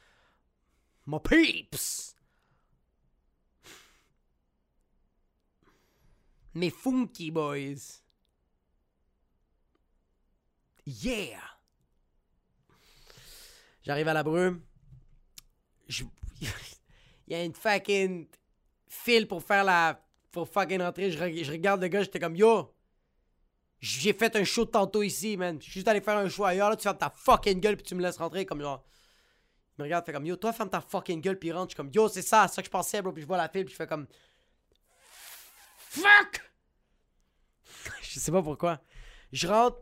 my 1.05 1.19
peeps. 1.19 2.15
Mes 6.55 6.71
funky 6.71 7.31
boys. 7.31 8.01
Yeah! 10.85 11.41
J'arrive 13.83 14.09
à 14.09 14.15
la 14.15 14.23
brume. 14.23 14.63
Je... 15.89 16.05
Il 16.41 16.49
y 17.29 17.35
a 17.35 17.45
une 17.45 17.55
fucking 17.55 18.27
file 18.89 19.27
pour 19.27 19.43
faire 19.43 19.65
la. 19.65 20.04
Pour 20.35 20.49
fucking 20.49 20.83
rentrer. 20.83 21.13
Je, 21.13 21.19
re- 21.19 21.45
je 21.45 21.53
regarde 21.53 21.81
le 21.81 21.87
gars, 21.87 22.03
j'étais 22.03 22.19
comme 22.19 22.35
Yo! 22.35 22.75
J'ai 23.79 24.13
fait 24.13 24.35
un 24.35 24.43
show 24.43 24.65
tantôt 24.65 25.05
ici, 25.05 25.37
man. 25.37 25.59
Je 25.61 25.65
suis 25.65 25.73
juste 25.75 25.87
allé 25.87 26.01
faire 26.01 26.17
un 26.17 26.29
show 26.29 26.45
ailleurs, 26.45 26.71
là, 26.71 26.77
tu 26.77 26.83
fermes 26.83 26.99
ta 26.99 27.11
fucking 27.11 27.61
gueule 27.61 27.77
puis 27.77 27.87
tu 27.87 27.95
me 27.95 28.03
laisses 28.03 28.17
rentrer 28.17 28.45
comme 28.45 28.61
genre. 28.61 28.85
Il 29.79 29.83
me 29.83 29.85
regarde, 29.85 30.05
fait 30.05 30.13
comme 30.13 30.27
Yo, 30.27 30.35
toi 30.35 30.53
ferme 30.53 30.71
ta 30.71 30.81
fucking 30.81 31.21
gueule 31.21 31.39
puis 31.39 31.53
rentre. 31.53 31.71
Je 31.71 31.75
suis 31.75 31.77
comme 31.77 31.91
Yo, 31.95 32.09
c'est 32.09 32.23
ça, 32.23 32.49
c'est 32.49 32.57
ça 32.57 32.63
que 32.63 32.67
je 32.67 32.71
pensais, 32.71 33.01
bro. 33.01 33.13
Puis 33.13 33.23
je 33.23 33.29
vois 33.29 33.37
la 33.37 33.49
file 33.49 33.65
puis 33.65 33.73
je 33.73 33.77
fais 33.77 33.87
comme. 33.87 34.09
Fuck! 35.79 36.43
je 38.03 38.19
sais 38.19 38.33
pas 38.33 38.43
pourquoi. 38.43 38.81
Je 39.33 39.47
rentre. 39.47 39.79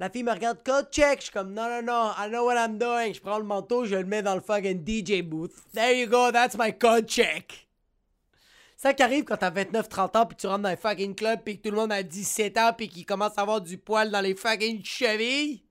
La 0.00 0.10
fille 0.10 0.24
me 0.24 0.32
regarde, 0.32 0.64
code 0.64 0.90
check. 0.90 1.20
Je 1.20 1.24
suis 1.24 1.32
comme, 1.32 1.52
non, 1.52 1.68
non, 1.68 1.82
non, 1.82 2.12
I 2.18 2.28
know 2.28 2.44
what 2.44 2.56
I'm 2.56 2.76
doing. 2.76 3.14
Je 3.14 3.20
prends 3.20 3.38
le 3.38 3.44
manteau, 3.44 3.84
je 3.84 3.94
le 3.94 4.04
mets 4.04 4.22
dans 4.22 4.34
le 4.34 4.40
fucking 4.40 4.84
DJ 4.84 5.22
booth. 5.22 5.54
There 5.72 5.96
you 5.96 6.08
go, 6.08 6.32
that's 6.32 6.56
my 6.58 6.76
code 6.76 7.06
check. 7.06 7.65
Ça 8.76 8.92
qui 8.92 9.02
arrive 9.02 9.24
quand 9.24 9.38
t'as 9.38 9.50
29-30 9.50 10.18
ans, 10.18 10.26
puis 10.26 10.36
tu 10.36 10.46
rentres 10.46 10.62
dans 10.62 10.68
un 10.68 10.76
fucking 10.76 11.14
club, 11.14 11.40
puis 11.44 11.58
tout 11.58 11.70
le 11.70 11.76
monde 11.76 11.92
a 11.92 12.02
17 12.02 12.58
ans, 12.58 12.72
puis 12.76 12.88
qu'il 12.88 13.06
commence 13.06 13.36
à 13.38 13.42
avoir 13.42 13.60
du 13.60 13.78
poil 13.78 14.10
dans 14.10 14.20
les 14.20 14.34
fucking 14.34 14.84
chevilles. 14.84 15.64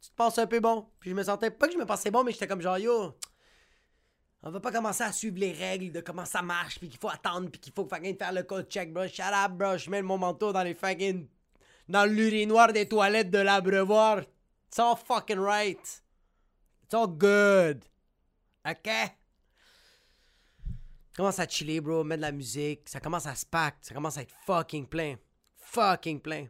Tu 0.00 0.10
te 0.10 0.14
penses 0.14 0.38
un 0.38 0.46
peu 0.46 0.60
bon. 0.60 0.86
Puis 1.00 1.10
je 1.10 1.14
me 1.14 1.24
sentais, 1.24 1.50
pas 1.50 1.66
que 1.66 1.72
je 1.72 1.78
me 1.78 1.86
pensais 1.86 2.10
bon, 2.10 2.22
mais 2.22 2.30
j'étais 2.30 2.46
comme 2.46 2.60
genre, 2.60 2.78
yo, 2.78 3.16
on 4.44 4.50
va 4.50 4.60
pas 4.60 4.70
commencer 4.70 5.02
à 5.02 5.10
suivre 5.10 5.38
les 5.38 5.52
règles 5.52 5.90
de 5.90 6.00
comment 6.00 6.24
ça 6.24 6.42
marche, 6.42 6.78
puis 6.78 6.88
qu'il 6.88 7.00
faut 7.00 7.08
attendre, 7.08 7.50
puis 7.50 7.60
qu'il 7.60 7.72
faut 7.72 7.88
fucking 7.88 8.16
faire 8.16 8.32
le 8.32 8.44
code 8.44 8.70
check, 8.70 8.92
bro. 8.92 9.08
Shut 9.08 9.24
up, 9.32 9.52
bro. 9.52 9.76
Je 9.76 9.90
mets 9.90 10.02
mon 10.02 10.18
manteau 10.18 10.52
dans 10.52 10.62
les 10.62 10.74
fucking. 10.74 11.26
dans 11.88 12.04
l'urinoir 12.04 12.72
des 12.72 12.88
toilettes 12.88 13.30
de 13.30 13.38
l'abreuvoir. 13.38 14.22
It's 14.68 14.78
all 14.78 14.96
fucking 14.96 15.38
right. 15.38 16.02
It's 16.82 16.94
all 16.94 17.08
good. 17.08 17.84
OK? 18.66 18.90
Commence 21.16 21.38
à 21.38 21.46
chiller, 21.46 21.80
bro. 21.80 22.02
Mettre 22.04 22.18
de 22.22 22.26
la 22.26 22.32
musique. 22.32 22.88
Ça 22.88 23.00
commence 23.00 23.26
à 23.26 23.34
se 23.34 23.46
pack. 23.46 23.76
Ça 23.82 23.94
commence 23.94 24.18
à 24.18 24.22
être 24.22 24.34
fucking 24.46 24.86
plein. 24.86 25.16
Fucking 25.56 26.20
plein. 26.20 26.46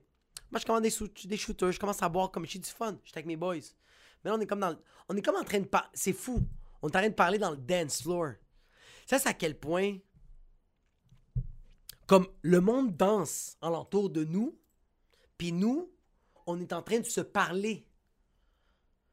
Moi, 0.50 0.60
je 0.60 0.64
commande 0.66 0.82
des, 0.84 1.26
des 1.28 1.36
shooters. 1.36 1.72
Je 1.72 1.78
commence 1.80 2.02
à 2.02 2.08
boire 2.08 2.30
comme 2.30 2.46
j'ai 2.46 2.58
du 2.58 2.68
fun. 2.70 2.98
J'étais 3.04 3.18
avec 3.18 3.26
mes 3.26 3.36
boys. 3.36 3.56
Mais 4.24 4.30
là, 4.30 4.36
on 4.36 4.40
est 4.40 4.46
comme 4.46 4.60
dans 4.60 4.70
le- 4.70 4.78
On 5.08 5.16
est 5.16 5.22
comme 5.22 5.36
en 5.36 5.44
train 5.44 5.60
de 5.60 5.66
parler. 5.66 5.88
C'est 5.94 6.12
fou. 6.12 6.40
On 6.80 6.88
est 6.88 6.96
en 6.96 7.00
train 7.00 7.08
de 7.08 7.14
parler 7.14 7.38
dans 7.38 7.50
le 7.50 7.56
dance 7.56 8.02
floor. 8.02 8.32
Ça, 9.06 9.18
c'est 9.18 9.28
à 9.28 9.34
quel 9.34 9.58
point. 9.58 9.98
Comme 12.06 12.26
le 12.42 12.60
monde 12.60 12.96
danse 12.96 13.56
alentour 13.60 14.10
de 14.10 14.24
nous. 14.24 14.58
Puis 15.38 15.52
nous, 15.52 15.90
on 16.46 16.60
est 16.60 16.72
en 16.72 16.82
train 16.82 17.00
de 17.00 17.04
se 17.06 17.20
parler. 17.20 17.86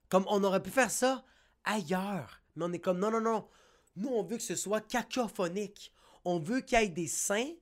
Comme 0.09 0.25
on 0.27 0.43
aurait 0.43 0.61
pu 0.61 0.69
faire 0.69 0.91
ça 0.91 1.23
ailleurs. 1.63 2.41
Mais 2.55 2.65
on 2.65 2.73
est 2.73 2.79
comme 2.79 2.99
non, 2.99 3.11
non, 3.11 3.21
non. 3.21 3.47
Nous, 3.95 4.09
on 4.09 4.23
veut 4.23 4.37
que 4.37 4.43
ce 4.43 4.55
soit 4.55 4.81
cacophonique. 4.81 5.91
On 6.23 6.39
veut 6.39 6.61
qu'il 6.61 6.79
y 6.79 6.83
ait 6.83 6.89
des 6.89 7.07
seins 7.07 7.53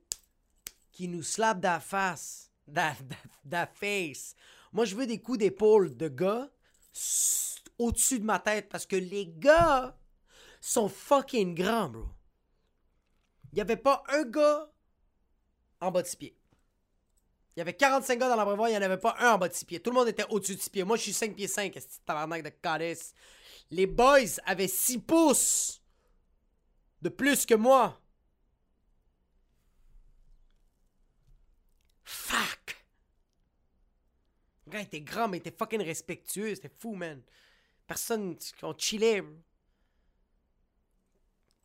qui 0.92 1.08
nous 1.08 1.24
slapent 1.24 1.64
la 1.64 1.80
face. 1.80 2.52
Da, 2.68 2.96
face. 3.74 4.36
Moi, 4.72 4.86
je 4.86 4.96
veux 4.96 5.08
des 5.08 5.20
coups 5.20 5.40
d'épaule 5.40 5.98
de 5.98 6.08
gars 6.08 6.50
au-dessus 7.80 8.20
de 8.20 8.26
ma 8.26 8.38
tête 8.38 8.70
parce 8.70 8.86
que 8.86 8.96
les 8.96 9.26
gars 9.28 9.98
sont 10.62 10.88
fucking 10.88 11.56
grands, 11.56 11.90
bro. 11.90 12.06
Il 13.52 13.56
n'y 13.56 13.62
avait 13.62 13.78
pas 13.78 14.04
un 14.10 14.24
gars 14.24 14.72
en 15.82 15.90
bas 15.90 16.04
de 16.04 16.08
six 16.08 16.18
pieds. 16.18 16.40
Il 17.56 17.60
y 17.60 17.62
avait 17.62 17.74
45 17.74 18.18
gars 18.18 18.30
dans 18.30 18.38
l'abreuvoir, 18.38 18.70
il 18.70 18.72
n'y 18.72 18.78
en 18.78 18.82
avait 18.82 18.98
pas 18.98 19.16
un 19.20 19.34
en 19.34 19.38
bas 19.38 19.50
de 19.50 19.54
6 19.54 19.66
pieds. 19.66 19.80
Tout 19.82 19.90
le 19.90 19.96
monde 19.96 20.08
était 20.08 20.24
au-dessus 20.30 20.56
de 20.56 20.62
6 20.62 20.70
pieds. 20.70 20.84
Moi, 20.86 20.96
je 20.96 21.02
suis 21.02 21.14
5 21.14 21.36
pieds 21.36 21.48
5, 21.48 21.74
ce 21.76 22.00
tabarnak 22.06 22.42
de 22.42 22.50
calice. 22.50 23.14
Les 23.70 23.86
boys 23.86 24.40
avaient 24.46 24.70
6 24.70 25.00
pouces 25.00 25.79
de 27.02 27.10
plus 27.10 27.46
que 27.46 27.56
moi. 27.56 28.02
Fuck! 32.04 32.86
Le 34.66 34.72
gars 34.72 34.82
était 34.82 35.02
grand, 35.02 35.28
mais 35.28 35.38
il 35.38 35.40
était 35.42 35.56
fucking 35.58 35.82
respectueux. 35.82 36.54
C'était 36.56 36.70
fou, 36.70 36.96
man. 36.96 37.22
Personne, 37.88 38.38
on 38.62 38.78
chillait, 38.78 39.22
bro. 39.22 39.36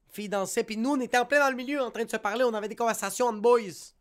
Fille 0.08 0.28
dansait, 0.28 0.62
puis 0.62 0.76
nous, 0.76 0.90
on 0.90 1.00
était 1.00 1.18
en 1.18 1.26
plein 1.26 1.40
dans 1.40 1.50
le 1.50 1.56
milieu, 1.56 1.80
en 1.82 1.90
train 1.90 2.04
de 2.04 2.10
se 2.10 2.16
parler. 2.16 2.44
On 2.44 2.54
avait 2.54 2.68
des 2.68 2.76
conversations 2.76 3.26
entre 3.26 3.40
boys. 3.40 3.92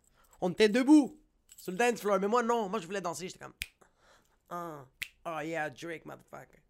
On 0.41 0.51
était 0.51 0.69
debout 0.69 1.19
sur 1.57 1.71
le 1.71 1.77
dance 1.77 1.99
floor. 1.99 2.19
Mais 2.19 2.27
moi, 2.27 2.43
non. 2.43 2.69
Moi, 2.69 2.79
je 2.79 2.85
voulais 2.85 3.01
danser. 3.01 3.27
J'étais 3.29 3.39
comme. 3.39 3.55
Oh 5.25 5.39
yeah, 5.41 5.69
Drake, 5.71 6.05
motherfucker. 6.05 6.61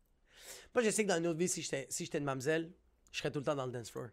Moi, 0.73 0.83
je 0.83 0.89
sais 0.91 1.03
que 1.03 1.09
dans 1.09 1.17
une 1.17 1.27
autre 1.27 1.39
vie, 1.39 1.49
si 1.49 1.61
j'étais 1.61 1.87
si 1.89 2.05
une 2.05 2.23
mamzelle, 2.23 2.71
je 3.11 3.19
serais 3.19 3.31
tout 3.31 3.39
le 3.39 3.45
temps 3.45 3.55
dans 3.55 3.65
le 3.65 3.71
dance 3.71 3.91
floor. 3.91 4.07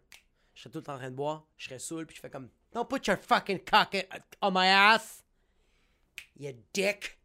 Je 0.53 0.61
serais 0.61 0.71
tout 0.71 0.79
le 0.79 0.83
temps 0.83 0.95
en 0.95 0.97
train 0.97 1.09
de 1.09 1.15
boire. 1.15 1.45
Je 1.57 1.65
serais 1.65 1.79
saoul, 1.79 2.05
puis 2.05 2.15
je 2.15 2.21
fais 2.21 2.29
comme. 2.29 2.49
Don't 2.73 2.87
put 2.87 3.05
your 3.07 3.17
fucking 3.17 3.59
cock 3.63 3.95
in- 3.95 4.03
on 4.41 4.51
my 4.51 4.67
ass. 4.67 5.23
You 6.39 6.53
dick. 6.73 7.17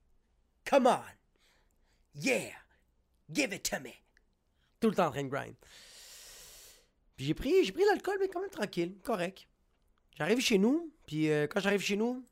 Come 0.65 0.87
on. 0.87 1.01
Yeah. 2.15 2.53
Give 3.31 3.53
it 3.53 3.63
to 3.71 3.81
me. 3.81 3.93
Tout 4.81 4.91
le 4.91 4.95
temps 4.97 5.07
en 5.09 5.11
train 5.11 5.25
de 5.25 5.29
grind. 5.29 5.55
Puis 7.17 7.27
j'ai 7.27 7.35
pris, 7.35 7.65
j'ai 7.65 7.73
pris 7.73 7.85
l'alcool, 7.85 8.17
mais 8.21 8.29
quand 8.29 8.41
même 8.41 8.51
tranquille, 8.51 8.95
correct. 9.03 9.47
J'arrive 10.17 10.41
chez 10.41 10.59
nous, 10.59 10.93
puis 11.07 11.31
euh, 11.31 11.47
quand 11.47 11.61
j'arrive 11.61 11.81
chez 11.81 11.97
nous, 11.97 12.25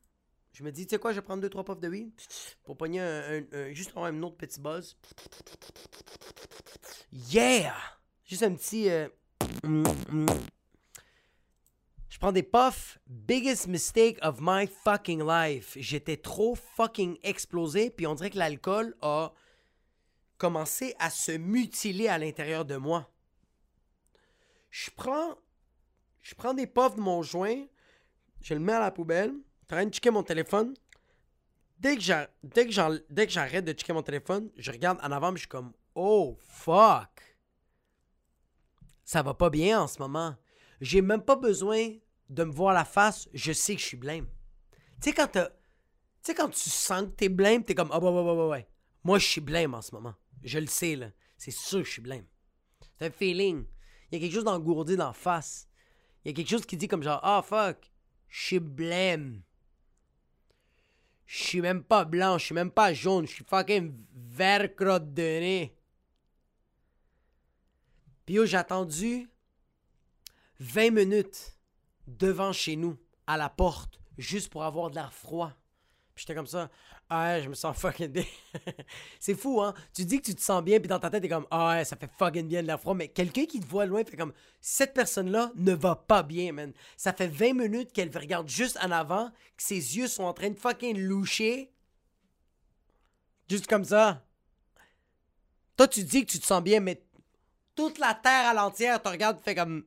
je 0.53 0.63
me 0.63 0.71
dis, 0.71 0.85
tu 0.85 0.91
sais 0.91 0.99
quoi, 0.99 1.11
je 1.11 1.15
vais 1.17 1.21
prendre 1.23 1.41
deux, 1.41 1.49
trois 1.49 1.63
puffs 1.65 1.79
de 1.79 1.87
weed 1.89 2.11
pour 2.63 2.77
pogner 2.77 2.99
un, 3.01 3.73
juste 3.73 3.91
un 3.95 4.21
autre 4.23 4.37
petit 4.37 4.59
buzz. 4.59 4.95
Yeah! 7.11 7.75
Juste 8.25 8.43
un 8.43 8.53
petit. 8.55 8.89
euh. 8.89 9.07
Je 12.15 12.19
prends 12.21 12.31
des 12.31 12.43
puffs. 12.43 12.97
Biggest 13.07 13.67
mistake 13.67 14.17
of 14.21 14.37
my 14.39 14.67
fucking 14.67 15.21
life. 15.21 15.75
J'étais 15.77 16.15
trop 16.15 16.55
fucking 16.55 17.17
explosé, 17.23 17.89
puis 17.89 18.07
on 18.07 18.15
dirait 18.15 18.29
que 18.29 18.37
l'alcool 18.37 18.95
a 19.01 19.33
commencé 20.37 20.95
à 20.97 21.09
se 21.09 21.33
mutiler 21.33 22.07
à 22.07 22.17
l'intérieur 22.17 22.63
de 22.63 22.77
moi. 22.77 23.11
Je 24.69 24.91
prends. 24.95 25.35
Je 26.21 26.35
prends 26.35 26.53
des 26.53 26.67
puffs 26.67 26.95
de 26.95 27.01
mon 27.01 27.21
joint, 27.21 27.65
je 28.39 28.53
le 28.53 28.61
mets 28.61 28.71
à 28.71 28.79
la 28.79 28.91
poubelle, 28.91 29.31
en 29.31 29.67
train 29.67 29.85
de 29.85 29.93
checker 29.93 30.09
mon 30.09 30.23
téléphone. 30.23 30.73
Dès 31.79 31.97
que 31.97 32.01
j'arrête 32.01 33.65
de 33.65 33.73
checker 33.73 33.91
mon 33.91 34.03
téléphone, 34.03 34.49
je 34.55 34.71
regarde 34.71 34.99
en 35.03 35.11
avant, 35.11 35.33
mais 35.33 35.37
je 35.37 35.41
suis 35.41 35.49
comme 35.49 35.73
Oh 35.95 36.37
fuck! 36.39 37.37
Ça 39.03 39.21
va 39.21 39.33
pas 39.33 39.49
bien 39.49 39.81
en 39.81 39.87
ce 39.87 39.99
moment. 39.99 40.37
J'ai 40.79 41.01
même 41.01 41.21
pas 41.21 41.35
besoin 41.35 41.89
de 42.29 42.43
me 42.43 42.51
voir 42.51 42.73
la 42.73 42.85
face, 42.85 43.29
je 43.33 43.51
sais 43.51 43.75
que 43.75 43.81
je 43.81 43.87
suis 43.87 43.97
blême. 43.97 44.27
Tu 45.01 45.09
sais, 45.09 45.13
quand 45.13 45.27
Tu 45.31 45.39
sais, 46.21 46.35
quand 46.35 46.49
tu 46.49 46.69
sens 46.69 47.03
que 47.03 47.09
t'es 47.09 47.29
blême, 47.29 47.63
t'es 47.63 47.75
comme 47.75 47.89
Ah, 47.91 47.99
ouais, 47.99 48.09
ouais, 48.09 48.21
ouais, 48.21 48.33
ouais, 48.33 48.47
ouais. 48.47 48.67
Moi, 49.03 49.19
je 49.19 49.27
suis 49.27 49.41
blême 49.41 49.73
en 49.73 49.81
ce 49.81 49.93
moment. 49.93 50.15
Je 50.43 50.59
le 50.59 50.67
sais, 50.67 50.95
là. 50.95 51.11
C'est 51.37 51.51
sûr 51.51 51.79
que 51.79 51.85
je 51.85 51.91
suis 51.91 52.01
blême. 52.01 52.25
C'est 52.97 53.05
un 53.05 53.11
feeling. 53.11 53.65
Il 54.11 54.15
y 54.15 54.17
a 54.17 54.25
quelque 54.25 54.35
chose 54.35 54.43
d'engourdi 54.43 54.95
dans 54.95 55.07
la 55.07 55.13
face. 55.13 55.67
Il 56.23 56.29
y 56.29 56.31
a 56.31 56.33
quelque 56.33 56.49
chose 56.49 56.65
qui 56.65 56.77
dit 56.77 56.87
comme 56.87 57.03
genre 57.03 57.19
Ah, 57.23 57.43
fuck, 57.43 57.91
je 58.27 58.45
suis 58.45 58.59
blême. 58.59 59.41
Je 61.25 61.43
suis 61.43 61.61
même 61.61 61.83
pas 61.83 62.05
blanc, 62.05 62.37
je 62.37 62.45
suis 62.45 62.55
même 62.55 62.71
pas 62.71 62.93
jaune, 62.93 63.27
je 63.27 63.33
suis 63.33 63.43
fucking 63.43 63.93
vert 64.13 64.75
crotte 64.75 65.13
de 65.13 65.21
nez. 65.21 65.77
Puis 68.25 68.35
yo, 68.35 68.45
j'ai 68.45 68.57
attendu 68.57 69.29
20 70.59 70.91
minutes 70.91 71.54
devant 72.07 72.53
chez 72.53 72.75
nous, 72.75 72.97
à 73.27 73.37
la 73.37 73.49
porte, 73.49 73.99
juste 74.17 74.49
pour 74.49 74.63
avoir 74.63 74.89
de 74.89 74.95
l'air 74.95 75.13
froid. 75.13 75.53
Puis 76.13 76.23
j'étais 76.23 76.35
comme 76.35 76.47
ça. 76.47 76.69
Ah 77.09 77.25
ouais, 77.25 77.43
je 77.43 77.49
me 77.49 77.53
sens 77.53 77.77
fucking 77.77 78.07
bien. 78.07 78.23
c'est 79.19 79.35
fou, 79.35 79.61
hein? 79.61 79.73
Tu 79.93 80.05
dis 80.05 80.19
que 80.19 80.25
tu 80.25 80.33
te 80.33 80.41
sens 80.41 80.63
bien, 80.63 80.79
puis 80.79 80.87
dans 80.87 80.99
ta 80.99 81.09
tête, 81.09 81.21
t'es 81.21 81.29
comme, 81.29 81.45
ah 81.51 81.69
ouais, 81.75 81.85
ça 81.85 81.95
fait 81.97 82.09
fucking 82.17 82.47
bien 82.47 82.61
de 82.61 82.67
l'air 82.67 82.79
froid. 82.79 82.95
Mais 82.95 83.09
quelqu'un 83.09 83.45
qui 83.45 83.59
te 83.59 83.67
voit 83.67 83.85
loin 83.85 84.03
fait 84.03 84.17
comme, 84.17 84.33
cette 84.61 84.93
personne-là 84.93 85.51
ne 85.55 85.73
va 85.73 85.95
pas 85.95 86.23
bien, 86.23 86.51
man. 86.53 86.73
Ça 86.97 87.13
fait 87.13 87.27
20 87.27 87.53
minutes 87.53 87.91
qu'elle 87.91 88.15
regarde 88.17 88.47
juste 88.47 88.79
en 88.81 88.91
avant, 88.91 89.29
que 89.57 89.63
ses 89.63 89.97
yeux 89.97 90.07
sont 90.07 90.23
en 90.23 90.33
train 90.33 90.49
de 90.49 90.57
fucking 90.57 90.97
loucher. 90.97 91.71
Juste 93.49 93.67
comme 93.67 93.85
ça. 93.85 94.23
Toi, 95.77 95.87
tu 95.87 96.03
dis 96.03 96.25
que 96.25 96.31
tu 96.31 96.39
te 96.39 96.45
sens 96.45 96.63
bien, 96.63 96.79
mais 96.79 97.03
toute 97.75 97.99
la 97.99 98.15
terre 98.15 98.47
à 98.47 98.53
l'entière 98.53 99.01
te 99.01 99.09
regarde, 99.09 99.39
fait 99.41 99.53
comme, 99.53 99.85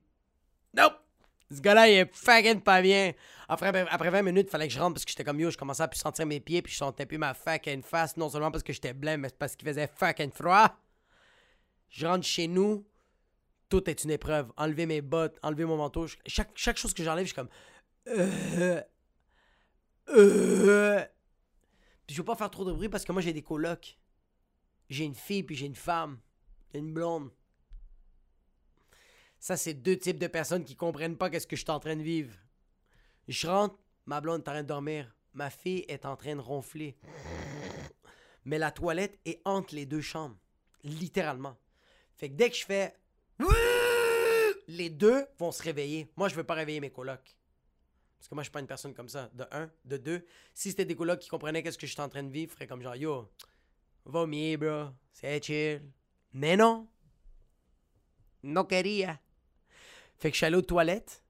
nope! 0.75 1.07
Ce 1.51 1.61
gars-là, 1.61 1.88
il 1.88 1.94
est 1.99 2.14
fucking 2.14 2.61
pas 2.61 2.82
bien. 2.82 3.12
Après, 3.49 3.72
ben, 3.72 3.86
après 3.90 4.11
20 4.11 4.22
minutes, 4.22 4.49
il 4.49 4.51
fallait 4.51 4.68
que 4.68 4.74
je 4.74 4.78
rentre 4.78 4.94
parce 4.94 5.05
que 5.05 5.11
j'étais 5.11 5.24
comme 5.24 5.40
yo, 5.40 5.51
je 5.51 5.57
commençais 5.57 5.82
à 5.82 5.88
plus 5.88 5.99
sentir 5.99 6.26
mes 6.26 6.40
pieds, 6.40 6.61
puis 6.61 6.72
je 6.72 6.78
sentais 6.78 7.07
plus 7.07 7.16
ma 7.16 7.32
fucking 7.32 7.82
face, 7.82 8.16
non 8.18 8.28
seulement 8.28 8.51
parce 8.51 8.62
que 8.62 8.72
j'étais 8.72 8.92
blême, 8.92 9.22
mais 9.22 9.30
parce 9.30 9.57
qu'il 9.57 9.66
faisait 9.66 9.86
fucking 9.86 10.30
froid. 10.30 10.76
Je 11.88 12.07
rentre 12.07 12.26
chez 12.26 12.49
nous, 12.49 12.86
tout 13.70 13.88
est 13.88 14.05
une 14.05 14.11
épreuve. 14.11 14.53
Enlever 14.57 14.84
mes 14.84 15.01
bottes, 15.01 15.38
enlever 15.42 15.64
mon 15.64 15.78
manteau. 15.78 16.07
chaque, 16.26 16.51
chaque 16.55 16.76
chose 16.76 16.92
que 16.92 17.03
j'enlève, 17.03 17.24
je 17.24 17.28
suis 17.28 17.34
comme. 17.34 17.49
Euh, 18.09 18.82
euh. 20.11 21.05
Puis 22.07 22.14
je 22.14 22.20
veux 22.20 22.26
pas 22.26 22.36
faire 22.36 22.51
trop 22.51 22.64
de 22.64 22.72
bruit 22.72 22.88
parce 22.88 23.05
que 23.05 23.12
moi 23.12 23.22
j'ai 23.22 23.32
des 23.32 23.42
colocs. 23.42 23.99
J'ai 24.90 25.05
une 25.05 25.14
fille, 25.14 25.42
puis 25.42 25.57
j'ai 25.57 25.66
une 25.66 25.74
femme. 25.74 26.18
Une 26.74 26.92
blonde. 26.92 27.30
Ça, 29.41 29.57
c'est 29.57 29.74
deux 29.74 29.97
types 29.97 30.18
de 30.18 30.26
personnes 30.26 30.64
qui 30.64 30.76
comprennent 30.76 31.16
pas 31.16 31.30
qu'est-ce 31.30 31.47
que 31.47 31.57
je 31.57 31.62
suis 31.62 31.70
en 31.70 31.80
train 31.80 31.97
de 31.97 32.03
vivre. 32.03 32.34
Je 33.28 33.47
rentre, 33.47 33.78
ma 34.07 34.20
blonde 34.20 34.41
est 34.41 34.49
en 34.49 34.53
train 34.53 34.62
de 34.62 34.68
dormir. 34.68 35.14
Ma 35.34 35.51
fille 35.51 35.84
est 35.89 36.05
en 36.07 36.16
train 36.16 36.34
de 36.34 36.41
ronfler. 36.41 36.97
Mais 38.45 38.59
la 38.59 38.70
toilette 38.70 39.18
est 39.24 39.41
entre 39.45 39.74
les 39.74 39.86
deux 39.86 40.01
chambres. 40.01 40.36
Littéralement. 40.82 41.57
Fait 42.16 42.28
que 42.30 42.34
dès 42.34 42.51
que 42.51 42.57
je 42.57 42.64
fais. 42.64 42.95
Les 44.66 44.91
deux 44.91 45.26
vont 45.39 45.53
se 45.53 45.62
réveiller. 45.62 46.11
Moi, 46.16 46.28
je 46.28 46.34
veux 46.34 46.45
pas 46.45 46.55
réveiller 46.55 46.80
mes 46.80 46.91
colocs. 46.91 47.36
Parce 48.18 48.28
que 48.28 48.34
moi, 48.34 48.43
je 48.43 48.47
suis 48.47 48.53
pas 48.53 48.61
une 48.61 48.66
personne 48.66 48.95
comme 48.95 49.09
ça. 49.09 49.30
De 49.32 49.47
un. 49.53 49.70
De 49.84 49.97
deux. 49.97 50.26
Si 50.53 50.70
c'était 50.70 50.84
des 50.84 50.97
colocs 50.97 51.20
qui 51.20 51.28
comprenaient 51.28 51.62
qu'est-ce 51.62 51.78
que 51.78 51.86
je 51.86 51.93
suis 51.93 52.03
en 52.03 52.09
train 52.09 52.22
de 52.22 52.30
vivre, 52.30 52.53
ferait 52.53 52.66
comme 52.66 52.82
genre, 52.82 52.97
yo, 52.97 53.30
vomi, 54.05 54.57
bro. 54.57 54.89
C'est 55.12 55.43
chill. 55.45 55.82
Mais 56.32 56.57
non. 56.57 56.89
No 58.43 58.64
quería. 58.64 59.20
Fait 60.19 60.31
que 60.31 60.35
je 60.35 60.39
suis 60.39 60.47
allé 60.47 60.57
aux 60.57 60.62
toilettes, 60.62 61.23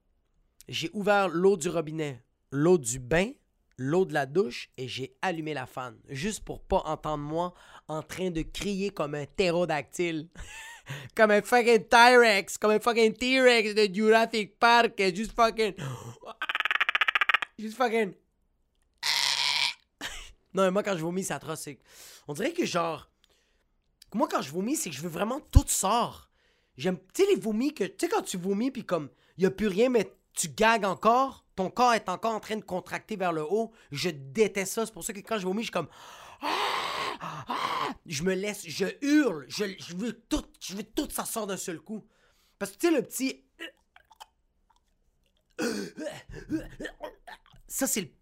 j'ai 0.69 0.91
ouvert 0.93 1.29
l'eau 1.29 1.57
du 1.57 1.69
robinet, 1.69 2.23
l'eau 2.51 2.79
du 2.79 2.99
bain, 2.99 3.33
l'eau 3.77 4.05
de 4.05 4.13
la 4.13 4.27
douche 4.27 4.71
et 4.77 4.89
j'ai 4.89 5.17
allumé 5.23 5.55
la 5.55 5.67
fan. 5.67 5.97
Juste 6.09 6.45
pour 6.45 6.63
pas 6.63 6.83
entendre 6.85 7.25
moi 7.25 7.55
en 7.87 8.03
train 8.03 8.31
de 8.31 8.43
crier 8.43 8.91
comme 8.91 9.15
un 9.15 9.27
ptérodactyle. 9.27 10.29
comme 11.15 11.31
un 11.31 11.43
fucking 11.43 11.85
T-Rex, 11.85 12.59
comme 12.59 12.73
un 12.73 12.81
fucking 12.81 13.13
T-Rex 13.13 13.75
de 13.75 13.95
Jurassic 13.95 14.59
Park. 14.59 15.01
Juste 15.15 15.33
fucking. 15.33 15.75
Juste 17.59 17.77
fucking. 17.77 18.15
non, 20.55 20.65
mais 20.65 20.71
moi 20.71 20.83
quand 20.83 20.97
je 20.97 21.03
vomis, 21.03 21.25
c'est 21.25 21.35
atroce. 21.35 21.69
On 22.27 22.35
dirait 22.35 22.53
que 22.53 22.65
genre. 22.67 23.11
Moi 24.15 24.29
quand 24.31 24.43
je 24.43 24.51
vomis, 24.51 24.77
c'est 24.77 24.91
que 24.91 24.97
je 24.97 25.03
veux 25.03 25.09
vraiment 25.09 25.41
tout 25.41 25.67
sort. 25.67 26.28
J'aime, 26.79 26.97
tu 27.13 27.25
sais, 27.25 27.29
les 27.29 27.39
vomis 27.39 27.75
que, 27.75 27.85
tu 27.85 27.95
sais, 28.01 28.09
quand 28.09 28.23
tu 28.23 28.39
vomis, 28.39 28.71
puis 28.71 28.87
comme, 28.87 29.11
il 29.37 29.45
a 29.45 29.51
plus 29.51 29.67
rien, 29.67 29.91
mais 29.91 30.11
tu 30.33 30.49
gagues 30.49 30.85
encore, 30.85 31.45
ton 31.57 31.71
corps 31.71 31.93
est 31.93 32.09
encore 32.09 32.33
en 32.33 32.41
train 32.41 32.57
de 32.57 32.63
contracter 32.63 33.17
vers 33.17 33.33
le 33.33 33.43
haut. 33.43 33.73
Je 33.91 34.11
déteste 34.11 34.75
ça. 34.75 34.87
C'est 34.87 34.93
pour 34.93 35.03
ça 35.03 35.13
que 35.13 35.19
quand 35.19 35.39
je 35.39 35.45
vomis, 35.45 35.63
je 35.63 35.67
suis 35.67 35.73
comme, 35.73 35.89
ah! 36.41 36.55
Ah! 37.21 37.69
je 38.07 38.23
me 38.23 38.33
laisse, 38.35 38.63
je 38.67 38.87
hurle, 39.03 39.45
je, 39.49 39.65
veux 39.97 40.13
tout, 40.13 40.45
je 40.61 40.77
veux 40.77 40.85
ça 41.11 41.25
sort 41.25 41.49
d'un 41.49 41.57
seul 41.57 41.81
coup. 41.81 42.07
Parce 42.59 42.73
que, 42.73 42.79
tu 42.79 42.87
sais, 42.87 42.93
le 42.93 43.03
petit. 43.03 43.45
Ça, 47.67 47.87
c'est 47.89 48.13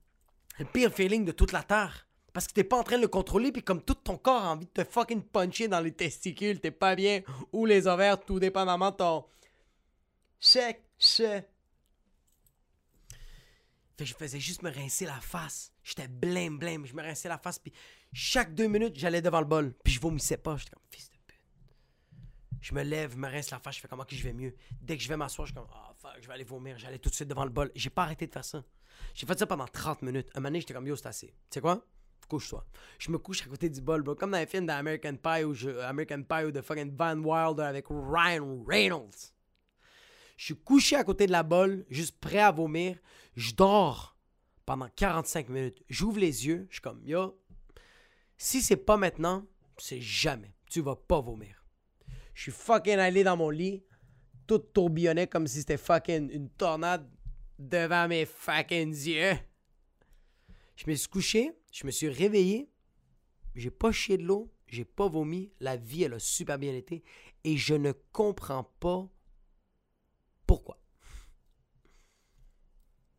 le 0.59 0.64
pire 0.64 0.92
feeling 0.92 1.24
de 1.24 1.32
toute 1.32 1.52
la 1.52 1.62
terre. 1.62 2.05
Parce 2.37 2.49
que 2.49 2.53
t'es 2.53 2.64
pas 2.64 2.76
en 2.76 2.82
train 2.82 2.99
de 2.99 3.01
le 3.01 3.09
contrôler, 3.09 3.51
puis 3.51 3.62
comme 3.62 3.80
tout 3.80 3.95
ton 3.95 4.18
corps 4.18 4.43
a 4.43 4.53
envie 4.53 4.66
de 4.66 4.70
te 4.70 4.84
fucking 4.84 5.22
puncher 5.22 5.68
dans 5.68 5.80
les 5.80 5.93
testicules, 5.93 6.61
t'es 6.61 6.70
pas 6.70 6.95
bien, 6.95 7.22
ou 7.51 7.64
les 7.64 7.87
ovaires, 7.87 8.22
tout 8.22 8.39
dépendamment 8.39 8.91
de 8.91 8.97
ton. 8.97 9.24
Check, 10.39 10.82
check. 10.99 11.49
Fait 13.97 14.05
que 14.05 14.05
je 14.05 14.14
faisais 14.14 14.39
juste 14.39 14.62
me 14.62 14.70
rincer 14.70 15.07
la 15.07 15.18
face. 15.18 15.72
J'étais 15.82 16.09
blême, 16.09 16.59
blême. 16.59 16.84
Je 16.84 16.93
me 16.93 17.01
rinçais 17.01 17.30
la 17.30 17.39
face, 17.39 17.59
puis 17.59 17.72
chaque 18.12 18.55
deux 18.55 18.66
minutes, 18.66 18.99
j'allais 18.99 19.22
devant 19.22 19.41
le 19.41 19.47
bol, 19.47 19.72
puis 19.82 19.95
je 19.95 20.01
vomissais 20.03 20.37
pas. 20.37 20.59
J'étais 20.59 20.72
comme, 20.72 20.82
fils 20.91 21.09
de 21.09 21.16
pute. 21.26 21.41
Je 22.61 22.74
me 22.74 22.82
lève, 22.82 23.12
je 23.12 23.16
me 23.16 23.28
rince 23.28 23.51
la 23.51 23.61
face, 23.61 23.76
je 23.76 23.80
fais 23.80 23.89
comment 23.89 24.05
que 24.05 24.14
je 24.14 24.22
vais 24.22 24.34
mieux. 24.34 24.55
Dès 24.82 24.99
que 24.99 25.03
je 25.03 25.09
vais 25.09 25.16
m'asseoir, 25.16 25.47
je 25.47 25.55
suis 25.55 25.59
comme, 25.59 25.70
ah, 25.72 25.95
fuck, 25.97 26.18
je 26.20 26.26
vais 26.26 26.34
aller 26.34 26.45
vomir. 26.45 26.76
J'allais 26.76 26.99
tout 26.99 27.09
de 27.09 27.14
suite 27.14 27.28
devant 27.28 27.45
le 27.45 27.51
bol. 27.51 27.72
J'ai 27.74 27.89
pas 27.89 28.03
arrêté 28.03 28.26
de 28.26 28.32
faire 28.32 28.45
ça. 28.45 28.62
J'ai 29.14 29.26
fait 29.26 29.39
ça 29.39 29.47
pendant 29.47 29.66
30 29.66 30.03
minutes. 30.03 30.28
Un 30.34 30.41
moment 30.41 30.61
j'étais 30.61 30.74
comme, 30.74 30.87
yo, 30.87 30.97
c'est 30.97 31.07
assez. 31.07 31.28
Tu 31.28 31.34
sais 31.49 31.61
quoi? 31.62 31.82
Couche-toi. 32.27 32.64
Je 32.99 33.11
me 33.11 33.18
couche 33.18 33.43
à 33.43 33.47
côté 33.47 33.68
du 33.68 33.81
bol, 33.81 34.03
bro. 34.03 34.14
Comme 34.14 34.31
dans 34.31 34.39
les 34.39 34.47
films 34.47 34.66
d'American 34.66 35.16
Pie 35.16 35.45
ou 35.45 35.55
American 35.83 36.22
Pie 36.22 36.45
ou 36.47 36.51
de 36.51 36.61
fucking 36.61 36.95
Van 36.97 37.16
Wilder 37.18 37.62
avec 37.62 37.87
Ryan 37.89 38.64
Reynolds. 38.66 39.33
Je 40.37 40.45
suis 40.45 40.57
couché 40.57 40.97
à 40.97 41.05
côté 41.05 41.27
de 41.27 41.33
la 41.33 41.43
bolle, 41.43 41.87
juste 41.89 42.18
prêt 42.20 42.41
à 42.41 42.51
vomir. 42.51 42.99
Je 43.37 43.55
dors 43.55 44.16
pendant 44.66 44.89
45 44.95 45.49
minutes. 45.49 45.83
J'ouvre 45.89 46.18
les 46.18 46.47
yeux, 46.47 46.66
je 46.68 46.74
suis 46.74 46.83
comme, 46.83 47.01
yo, 47.05 47.41
si 48.37 48.61
c'est 48.61 48.77
pas 48.77 48.97
maintenant, 48.97 49.47
c'est 49.79 50.01
jamais. 50.01 50.55
Tu 50.68 50.81
vas 50.81 50.97
pas 50.97 51.20
vomir. 51.20 51.64
Je 52.35 52.43
suis 52.43 52.53
fucking 52.53 52.99
allé 52.99 53.24
dans 53.24 53.37
mon 53.37 53.49
lit, 53.49 53.83
tout 54.47 54.59
tourbillonnait 54.59 55.27
comme 55.27 55.47
si 55.47 55.61
c'était 55.61 55.79
fucking 55.79 56.31
une 56.31 56.51
tornade 56.51 57.09
devant 57.59 58.09
mes 58.09 58.27
fucking 58.27 58.93
yeux. 58.93 59.39
Je 60.77 60.85
me 60.87 60.95
suis 60.95 61.09
couché, 61.09 61.53
je 61.77 61.85
me 61.85 61.91
suis 61.91 62.09
réveillé, 62.09 62.70
j'ai 63.55 63.70
pas 63.70 63.93
chié 63.93 64.16
de 64.16 64.22
l'eau, 64.22 64.51
j'ai 64.66 64.87
pas 64.87 65.09
vomi, 65.09 65.53
la 65.61 65.77
vie 65.77 66.05
elle 66.05 66.14
a 66.14 66.18
super 66.18 66.59
bien 66.59 66.74
été 66.74 67.05
et 67.45 67.59
je 67.59 67.74
ne 67.74 67.93
comprends 68.12 68.64
pas 68.81 69.07
pourquoi. 70.47 70.81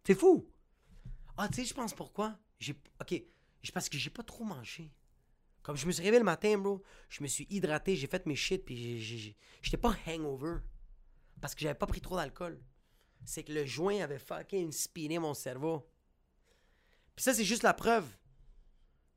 C'est 0.07 0.15
fou. 0.15 0.49
Ah, 1.37 1.47
tu 1.49 1.55
sais, 1.55 1.65
je 1.65 1.73
pense 1.75 1.93
pourquoi? 1.93 2.39
J'ai 2.57 2.73
OK, 2.99 3.21
parce 3.75 3.89
que 3.89 3.99
j'ai 3.99 4.09
pas 4.09 4.23
trop 4.23 4.43
mangé. 4.43 4.91
Comme 5.61 5.77
je 5.77 5.85
me 5.85 5.91
suis 5.91 6.01
réveillé 6.01 6.19
le 6.19 6.25
matin, 6.25 6.57
bro, 6.57 6.81
je 7.09 7.21
me 7.21 7.27
suis 7.27 7.45
hydraté, 7.51 7.95
j'ai 7.95 8.07
fait 8.07 8.25
mes 8.25 8.35
shit 8.35 8.65
puis 8.65 9.37
j'étais 9.61 9.77
pas 9.77 9.95
hangover 10.07 10.61
parce 11.41 11.53
que 11.53 11.61
j'avais 11.61 11.77
pas 11.77 11.85
pris 11.85 12.01
trop 12.01 12.15
d'alcool. 12.15 12.59
C'est 13.23 13.43
que 13.43 13.53
le 13.53 13.67
joint 13.67 14.01
avait 14.01 14.17
fucking 14.17 14.71
spiné 14.71 15.19
mon 15.19 15.35
cerveau. 15.35 15.87
Puis 17.15 17.23
ça, 17.23 17.35
c'est 17.35 17.45
juste 17.45 17.61
la 17.61 17.75
preuve 17.75 18.07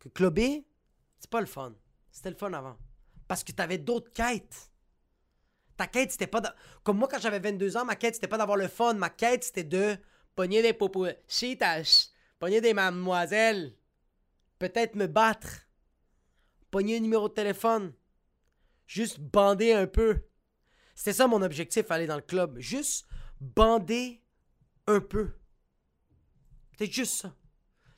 que 0.00 0.08
clubber, 0.08 0.66
c'est 1.18 1.30
pas 1.30 1.40
le 1.40 1.46
fun. 1.46 1.74
C'était 2.10 2.30
le 2.30 2.36
fun 2.36 2.52
avant. 2.52 2.76
Parce 3.28 3.44
que 3.44 3.52
t'avais 3.52 3.78
d'autres 3.78 4.12
quêtes. 4.12 4.72
Ta 5.76 5.86
quête, 5.86 6.10
c'était 6.10 6.26
pas. 6.26 6.42
Comme 6.82 6.98
moi, 6.98 7.08
quand 7.08 7.20
j'avais 7.20 7.38
22 7.38 7.76
ans, 7.76 7.84
ma 7.84 7.96
quête, 7.96 8.14
c'était 8.16 8.26
pas 8.28 8.38
d'avoir 8.38 8.56
le 8.56 8.68
fun. 8.68 8.94
Ma 8.94 9.10
quête, 9.10 9.44
c'était 9.44 9.64
de 9.64 9.96
pogner 10.34 10.62
des 10.62 10.72
popos. 10.72 11.06
Pogner 12.38 12.60
des 12.60 12.74
mademoiselles. 12.74 13.76
Peut-être 14.58 14.96
me 14.96 15.06
battre. 15.06 15.68
Pogner 16.70 16.96
un 16.96 17.00
numéro 17.00 17.28
de 17.28 17.34
téléphone. 17.34 17.94
Juste 18.86 19.20
bander 19.20 19.72
un 19.72 19.86
peu. 19.86 20.22
C'était 20.94 21.12
ça 21.12 21.26
mon 21.26 21.42
objectif, 21.42 21.90
aller 21.90 22.06
dans 22.06 22.16
le 22.16 22.22
club. 22.22 22.58
Juste 22.58 23.06
bander 23.40 24.22
un 24.86 25.00
peu. 25.00 25.30
C'était 26.72 26.90
juste 26.90 27.14
ça. 27.14 27.36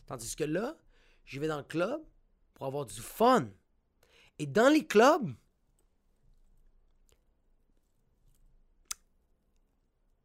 Tandis 0.07 0.37
que 0.37 0.45
là, 0.45 0.77
je 1.25 1.41
vais 1.41 1.49
dans 1.49 1.59
le 1.59 1.65
club 1.65 2.03
pour 2.55 2.67
avoir 2.67 2.87
du 2.87 3.01
fun. 3.01 3.49
Et 4.39 4.47
dans 4.47 4.69
les 4.69 4.87
clubs, 4.87 5.35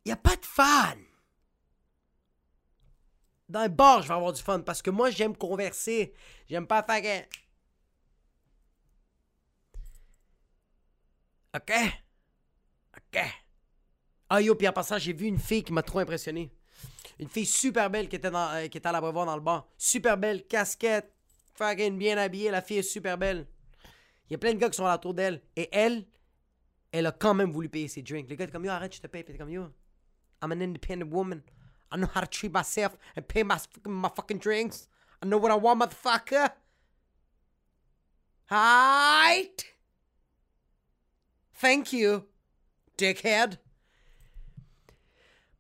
il 0.06 0.10
n'y 0.10 0.12
a 0.12 0.18
pas 0.18 0.36
de 0.36 0.46
fun. 0.46 0.98
Dans 3.50 3.62
les 3.62 3.70
bars, 3.70 4.02
je 4.02 4.08
vais 4.08 4.14
avoir 4.14 4.34
du 4.34 4.42
fun 4.42 4.60
parce 4.62 4.82
que 4.82 4.90
moi, 4.90 5.10
j'aime 5.10 5.36
converser. 5.36 6.14
J'aime 6.48 6.68
pas 6.68 6.84
faire. 6.84 7.26
OK? 11.56 11.74
OK. 12.98 13.20
Ah 14.30 14.42
yo, 14.42 14.56
puis 14.56 14.68
en 14.68 14.74
passant, 14.74 14.98
j'ai 14.98 15.14
vu 15.14 15.26
une 15.26 15.40
fille 15.40 15.64
qui 15.64 15.72
m'a 15.72 15.84
trop 15.84 16.00
impressionné. 16.00 16.52
Une 17.20 17.30
fille 17.30 17.46
super 17.46 17.90
belle 17.90 18.08
qui 18.08 18.16
était, 18.16 18.30
dans, 18.30 18.50
euh, 18.54 18.68
à 18.84 18.92
la 18.92 19.02
dans 19.02 19.36
le 19.36 19.42
bar. 19.42 19.68
Super 19.78 20.18
belle, 20.18 20.46
casquette, 20.46 21.12
fucking 21.56 21.98
bien 21.98 22.18
habillée. 22.18 22.52
La 22.52 22.62
fille 22.62 22.78
est 22.78 22.84
super 22.84 23.18
belle. 23.18 23.48
Il 24.30 24.34
y 24.34 24.36
a 24.36 24.38
plein 24.38 24.54
de 24.54 24.60
gars 24.60 24.70
qui 24.70 24.78
sont 24.78 24.86
à 24.86 24.90
la 24.90 24.98
tour 24.98 25.14
d'elle. 25.14 25.42
Et 25.56 25.70
elle, 25.72 26.06
elle 26.92 27.06
a 27.08 27.12
quand 27.12 27.34
même 27.34 27.52
voulu 27.52 27.70
payer 27.70 27.88
ses 27.88 28.02
drinks. 28.02 28.30
Les 28.30 28.36
gars 28.36 28.44
étaient 28.44 28.54
comme, 28.54 28.66
yo, 28.66 28.72
arrête, 28.72 28.96
je 28.96 29.02
te 29.02 29.08
paye. 29.08 29.24
Puis 29.24 29.38
comme, 29.38 29.50
yo, 29.50 29.70
I'm 30.42 30.52
an 30.52 30.62
independent 30.62 31.12
woman. 31.12 31.42
I 31.92 31.98
know 31.98 32.08
how 32.08 32.22
to 32.22 32.28
treat 32.28 32.54
myself 32.54 32.98
and 33.16 33.28
pay 33.28 33.44
my, 33.44 33.58
fucking 34.16 34.40
drinks. 34.40 34.88
I 35.22 35.26
know 35.26 35.38
what 35.38 35.52
I 35.52 35.56
want, 35.56 35.80
motherfucker. 35.80 36.52
Height. 38.50 39.66
Thank 41.54 41.92
you, 41.92 42.26
dickhead. 42.98 43.58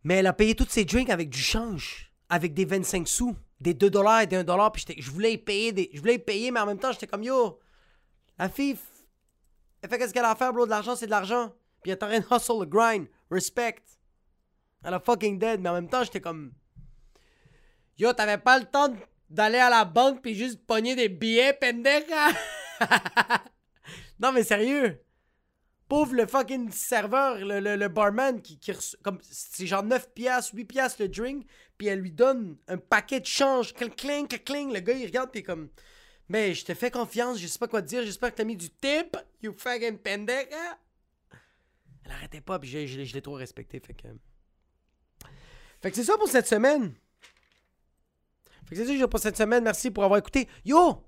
Mais 0.07 0.19
elle 0.19 0.27
a 0.27 0.31
payé 0.31 0.55
tous 0.55 0.69
ses 0.69 0.85
drinks 0.85 1.09
avec 1.09 1.27
du 1.27 1.37
change, 1.37 2.13
avec 2.29 2.53
des 2.53 2.63
25 2.63 3.05
sous, 3.05 3.35
des 3.59 3.73
2 3.73 3.89
dollars 3.89 4.21
et 4.21 4.25
des 4.25 4.37
1 4.37 4.45
dollar. 4.45 4.71
Puis 4.71 4.85
je 4.97 5.11
voulais 5.11 5.33
y 5.33 5.37
payer, 5.37 5.73
des, 5.73 5.89
je 5.93 5.99
voulais 5.99 6.17
payer, 6.17 6.49
mais 6.49 6.61
en 6.61 6.65
même 6.65 6.79
temps, 6.79 6.93
j'étais 6.93 7.07
comme 7.07 7.23
yo. 7.23 7.59
La 8.39 8.47
fille, 8.47 8.77
elle 9.81 9.89
fait 9.89 9.97
qu'est-ce 9.97 10.13
qu'elle 10.13 10.23
a 10.23 10.31
à 10.31 10.35
faire, 10.37 10.53
bro? 10.53 10.63
De 10.63 10.69
l'argent, 10.69 10.95
c'est 10.95 11.07
de 11.07 11.11
l'argent. 11.11 11.49
Puis 11.83 11.91
elle 11.91 11.97
est 11.97 12.03
en 12.03 12.07
train 12.07 12.19
de 12.21 12.25
hustle, 12.25 12.59
le 12.61 12.65
grind. 12.67 13.07
Respect. 13.29 13.83
Elle 14.81 14.93
a 14.93 15.01
fucking 15.01 15.39
dead, 15.39 15.59
mais 15.59 15.67
en 15.67 15.73
même 15.73 15.89
temps, 15.89 16.05
j'étais 16.05 16.21
comme. 16.21 16.53
Yo, 17.97 18.13
t'avais 18.13 18.37
pas 18.37 18.59
le 18.59 18.65
temps 18.65 18.95
d'aller 19.29 19.57
à 19.57 19.69
la 19.69 19.83
banque 19.83 20.21
puis 20.21 20.35
juste 20.35 20.65
pogner 20.65 20.95
des 20.95 21.09
billets, 21.09 21.51
pendeja. 21.51 22.29
non, 24.21 24.31
mais 24.31 24.43
sérieux. 24.43 25.03
Pauvre 25.87 26.15
le 26.15 26.27
fucking 26.27 26.69
serveur, 26.71 27.37
le, 27.39 27.87
barman 27.87 28.41
qui, 28.41 28.59
qui 28.59 28.73
comme 29.03 29.19
c'est 29.21 29.65
genre 29.65 29.83
9 29.83 30.13
piastres, 30.13 30.53
8 30.53 30.65
piastres 30.65 31.01
le 31.01 31.07
drink, 31.07 31.45
puis 31.77 31.87
elle 31.87 31.99
lui 31.99 32.11
donne 32.11 32.57
un 32.67 32.77
paquet 32.77 33.21
de 33.21 33.25
change, 33.25 33.73
cling, 33.73 33.93
cling, 33.93 34.27
cling, 34.27 34.73
le 34.73 34.81
gars 34.81 34.93
il 34.93 35.05
regarde 35.05 35.33
est 35.35 35.43
comme 35.43 35.69
mais 36.29 36.53
je 36.53 36.65
te 36.65 36.73
fais 36.73 36.91
confiance, 36.91 37.39
je 37.39 37.47
sais 37.47 37.59
pas 37.59 37.69
quoi 37.69 37.81
dire, 37.81 38.03
j'espère 38.03 38.31
que 38.31 38.35
t'as 38.35 38.43
mis 38.43 38.57
du 38.57 38.69
tip, 38.69 39.15
you 39.41 39.53
fucking 39.57 39.97
pendeja. 39.97 40.77
Elle 42.03 42.11
arrêtait 42.11 42.41
pas 42.41 42.59
puis 42.59 42.69
je, 42.69 42.85
je, 42.85 43.03
je 43.05 43.13
l'ai 43.13 43.21
trop 43.21 43.35
respecté 43.35 43.79
fait 43.79 43.93
que 43.93 44.07
fait 45.81 45.91
que 45.91 45.95
c'est 45.95 46.03
ça 46.03 46.17
pour 46.17 46.27
cette 46.27 46.47
semaine. 46.47 46.93
Fait 48.67 48.75
que 48.75 48.85
c'est 48.85 48.97
ça 48.97 49.07
pour 49.07 49.19
cette 49.19 49.37
semaine. 49.37 49.63
Merci 49.63 49.91
pour 49.91 50.03
avoir 50.03 50.19
écouté. 50.19 50.47
Yo! 50.65 51.03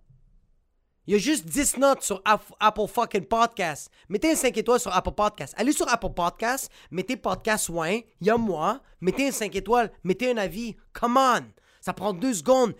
Il 1.07 1.13
y 1.13 1.15
a 1.15 1.17
juste 1.17 1.45
10 1.45 1.77
notes 1.77 2.03
sur 2.03 2.21
Apple 2.23 2.87
fucking 2.87 3.25
Podcast. 3.25 3.89
Mettez 4.09 4.31
un 4.31 4.35
5 4.35 4.55
étoiles 4.57 4.79
sur 4.79 4.93
Apple 4.93 5.13
Podcast. 5.13 5.53
Allez 5.57 5.71
sur 5.71 5.89
Apple 5.89 6.13
Podcast, 6.13 6.71
mettez 6.91 7.17
Podcast 7.17 7.69
Wayne, 7.69 8.03
il 8.21 8.27
y 8.27 8.29
a 8.29 8.37
moi, 8.37 8.81
mettez 9.01 9.27
un 9.27 9.31
5 9.31 9.55
étoiles, 9.55 9.91
mettez 10.03 10.31
un 10.31 10.37
avis. 10.37 10.75
Come 10.93 11.17
on! 11.17 11.45
Ça 11.81 11.93
prend 11.93 12.13
deux 12.13 12.33
secondes. 12.33 12.75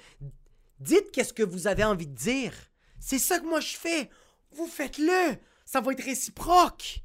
Dites 0.79 1.11
qu'est-ce 1.11 1.33
que 1.33 1.43
vous 1.43 1.67
avez 1.67 1.83
envie 1.83 2.07
de 2.07 2.15
dire. 2.15 2.53
C'est 2.99 3.19
ça 3.19 3.39
que 3.39 3.45
moi 3.45 3.61
je 3.61 3.75
fais. 3.75 4.09
Vous 4.51 4.67
faites-le. 4.67 5.37
Ça 5.65 5.81
va 5.81 5.91
être 5.93 6.03
réciproque. 6.03 7.03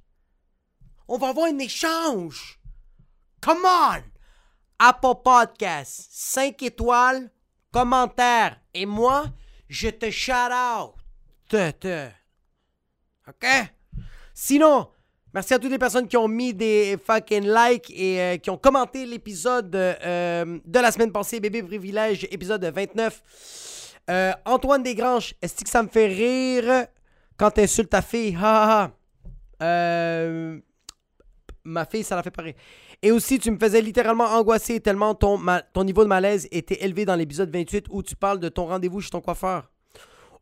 On 1.09 1.19
va 1.19 1.29
avoir 1.29 1.47
un 1.47 1.59
échange. 1.59 2.61
Come 3.41 3.65
on! 3.65 4.03
Apple 4.79 5.23
Podcast, 5.25 6.09
5 6.11 6.63
étoiles, 6.63 7.31
commentaire. 7.71 8.61
Et 8.75 8.87
moi, 8.87 9.27
je 9.69 9.89
te 9.89 10.11
shout 10.11 10.33
out. 10.53 11.04
OK? 13.29 13.47
Sinon, 14.35 14.89
merci 15.33 15.55
à 15.55 15.59
toutes 15.59 15.71
les 15.71 15.79
personnes 15.79 16.09
qui 16.09 16.17
ont 16.17 16.29
mis 16.29 16.53
des 16.53 16.99
fucking 17.05 17.45
likes 17.47 17.91
et 17.91 18.21
euh, 18.21 18.37
qui 18.37 18.51
ont 18.51 18.57
commenté 18.57 19.07
l'épisode 19.07 19.75
euh, 19.75 20.59
de 20.65 20.79
la 20.79 20.91
semaine 20.91 21.13
passée, 21.13 21.41
Bébé 21.41 21.63
Privilège, 21.63 22.27
épisode 22.31 22.65
29. 22.65 23.23
Euh, 24.11 24.33
Antoine 24.45 24.83
Desgranges, 24.83 25.35
est-ce 25.41 25.65
que 25.65 25.71
ça 25.71 25.83
me 25.83 25.89
fait 25.89 26.07
rire 26.07 26.87
quand 27.37 27.53
t'insultes 27.53 27.91
ta 27.91 28.03
fille? 28.03 28.37
Ha 28.37 28.65
ha 28.65 28.83
ha. 28.83 28.91
Ma 31.67 31.87
fille, 31.87 32.05
ça 32.05 32.17
la 32.17 32.23
fait 32.23 32.31
pas 32.31 32.43
rire. 32.43 32.55
Et 33.01 33.11
aussi, 33.11 33.39
tu 33.39 33.51
me 33.51 33.59
faisais 33.59 33.81
littéralement 33.81 34.25
angoisser 34.25 34.81
tellement 34.81 35.15
ton, 35.15 35.41
ton 35.73 35.85
niveau 35.85 36.03
de 36.03 36.09
malaise 36.09 36.47
était 36.51 36.85
élevé 36.85 37.07
dans 37.07 37.15
l'épisode 37.15 37.51
28 37.51 37.87
où 37.91 38.03
tu 38.03 38.17
parles 38.17 38.41
de 38.41 38.51
ton 38.51 38.67
rendez-vous 38.67 39.01
chez 39.01 39.11
ton 39.11 39.23
coiffeur. 39.23 39.71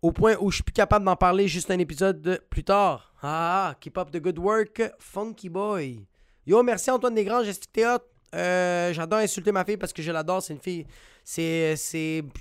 Au 0.03 0.11
point 0.11 0.35
où 0.41 0.51
je 0.51 0.57
suis 0.57 0.65
plus 0.65 0.73
capable 0.73 1.05
d'en 1.05 1.15
parler 1.15 1.47
juste 1.47 1.71
un 1.71 1.79
épisode 1.79 2.21
de- 2.21 2.41
plus 2.51 2.65
tard. 2.65 3.15
Ah, 3.23 3.77
keep 3.81 3.97
up 3.97 4.11
the 4.11 4.21
good 4.21 4.39
work, 4.39 4.83
funky 4.99 5.49
boy. 5.49 6.01
Yo, 6.45 6.61
merci 6.65 6.91
Antoine 6.91 7.15
Desgranges, 7.15 7.61
t'es 7.73 7.87
hot? 7.87 8.01
Euh, 8.35 8.93
J'adore 8.93 9.21
insulter 9.21 9.53
ma 9.53 9.65
fille 9.65 9.77
parce 9.77 9.93
que 9.93 10.03
je 10.03 10.11
l'adore, 10.11 10.43
c'est 10.43 10.55
une 10.55 10.61
fille. 10.61 10.87
C'est, 11.23 11.77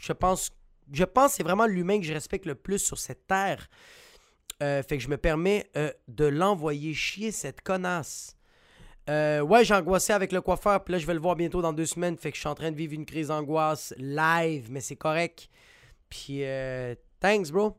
je 0.02 0.14
pense, 0.14 0.50
je 0.92 1.04
pense 1.04 1.34
c'est 1.34 1.44
vraiment 1.44 1.68
l'humain 1.68 2.00
que 2.00 2.06
je 2.06 2.14
respecte 2.14 2.48
le 2.48 2.56
plus 2.56 2.80
sur 2.80 2.98
cette 2.98 3.28
terre. 3.28 3.70
Euh, 4.64 4.82
fait 4.82 4.98
que 4.98 5.04
je 5.04 5.10
me 5.10 5.18
permets 5.18 5.70
euh, 5.78 5.92
de 6.08 6.26
l'envoyer 6.26 6.96
chier 6.96 7.32
cette 7.32 7.62
connasse. 7.62 8.36
Euh, 9.10 9.42
ouais, 9.42 9.64
j'ai 9.66 9.74
angoissé 9.76 10.14
avec 10.14 10.32
le 10.32 10.42
coiffeur, 10.42 10.84
puis 10.84 10.94
là, 10.94 10.98
je 11.00 11.06
vais 11.06 11.14
le 11.14 11.20
voir 11.20 11.36
bientôt 11.36 11.62
dans 11.62 11.74
deux 11.74 11.86
semaines. 11.88 12.18
Fait 12.18 12.32
que 12.32 12.36
je 12.38 12.42
suis 12.42 12.50
en 12.50 12.56
train 12.56 12.72
de 12.72 12.76
vivre 12.76 12.94
une 12.94 13.06
crise 13.06 13.28
d'angoisse 13.28 13.94
live, 13.98 14.68
mais 14.72 14.80
c'est 14.82 14.96
correct. 14.96 15.48
Puis, 16.10 16.44
thanks, 17.22 17.52
bro. 17.52 17.78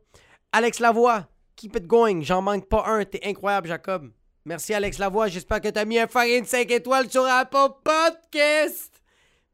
Alex 0.52 0.78
Lavoie, 0.80 1.28
keep 1.56 1.76
it 1.76 1.86
going. 1.86 2.22
J'en 2.22 2.40
manque 2.40 2.68
pas 2.68 2.84
un. 2.86 3.04
T'es 3.04 3.20
incroyable, 3.24 3.68
Jacob. 3.68 4.10
Merci, 4.44 4.72
Alex 4.72 4.98
Lavoie. 4.98 5.28
J'espère 5.28 5.60
que 5.60 5.68
t'as 5.68 5.84
mis 5.84 5.98
un 5.98 6.06
fucking 6.06 6.44
5 6.44 6.70
étoiles 6.70 7.10
sur 7.10 7.24
Apple 7.26 7.74
Podcast. 7.84 9.02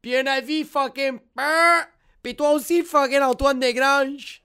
Puis 0.01 0.15
un 0.15 0.25
avis 0.25 0.63
fucking. 0.63 1.19
Puis 2.23 2.35
toi 2.35 2.53
aussi, 2.53 2.83
fucking 2.83 3.21
Antoine 3.21 3.59
Desgranges. 3.59 4.41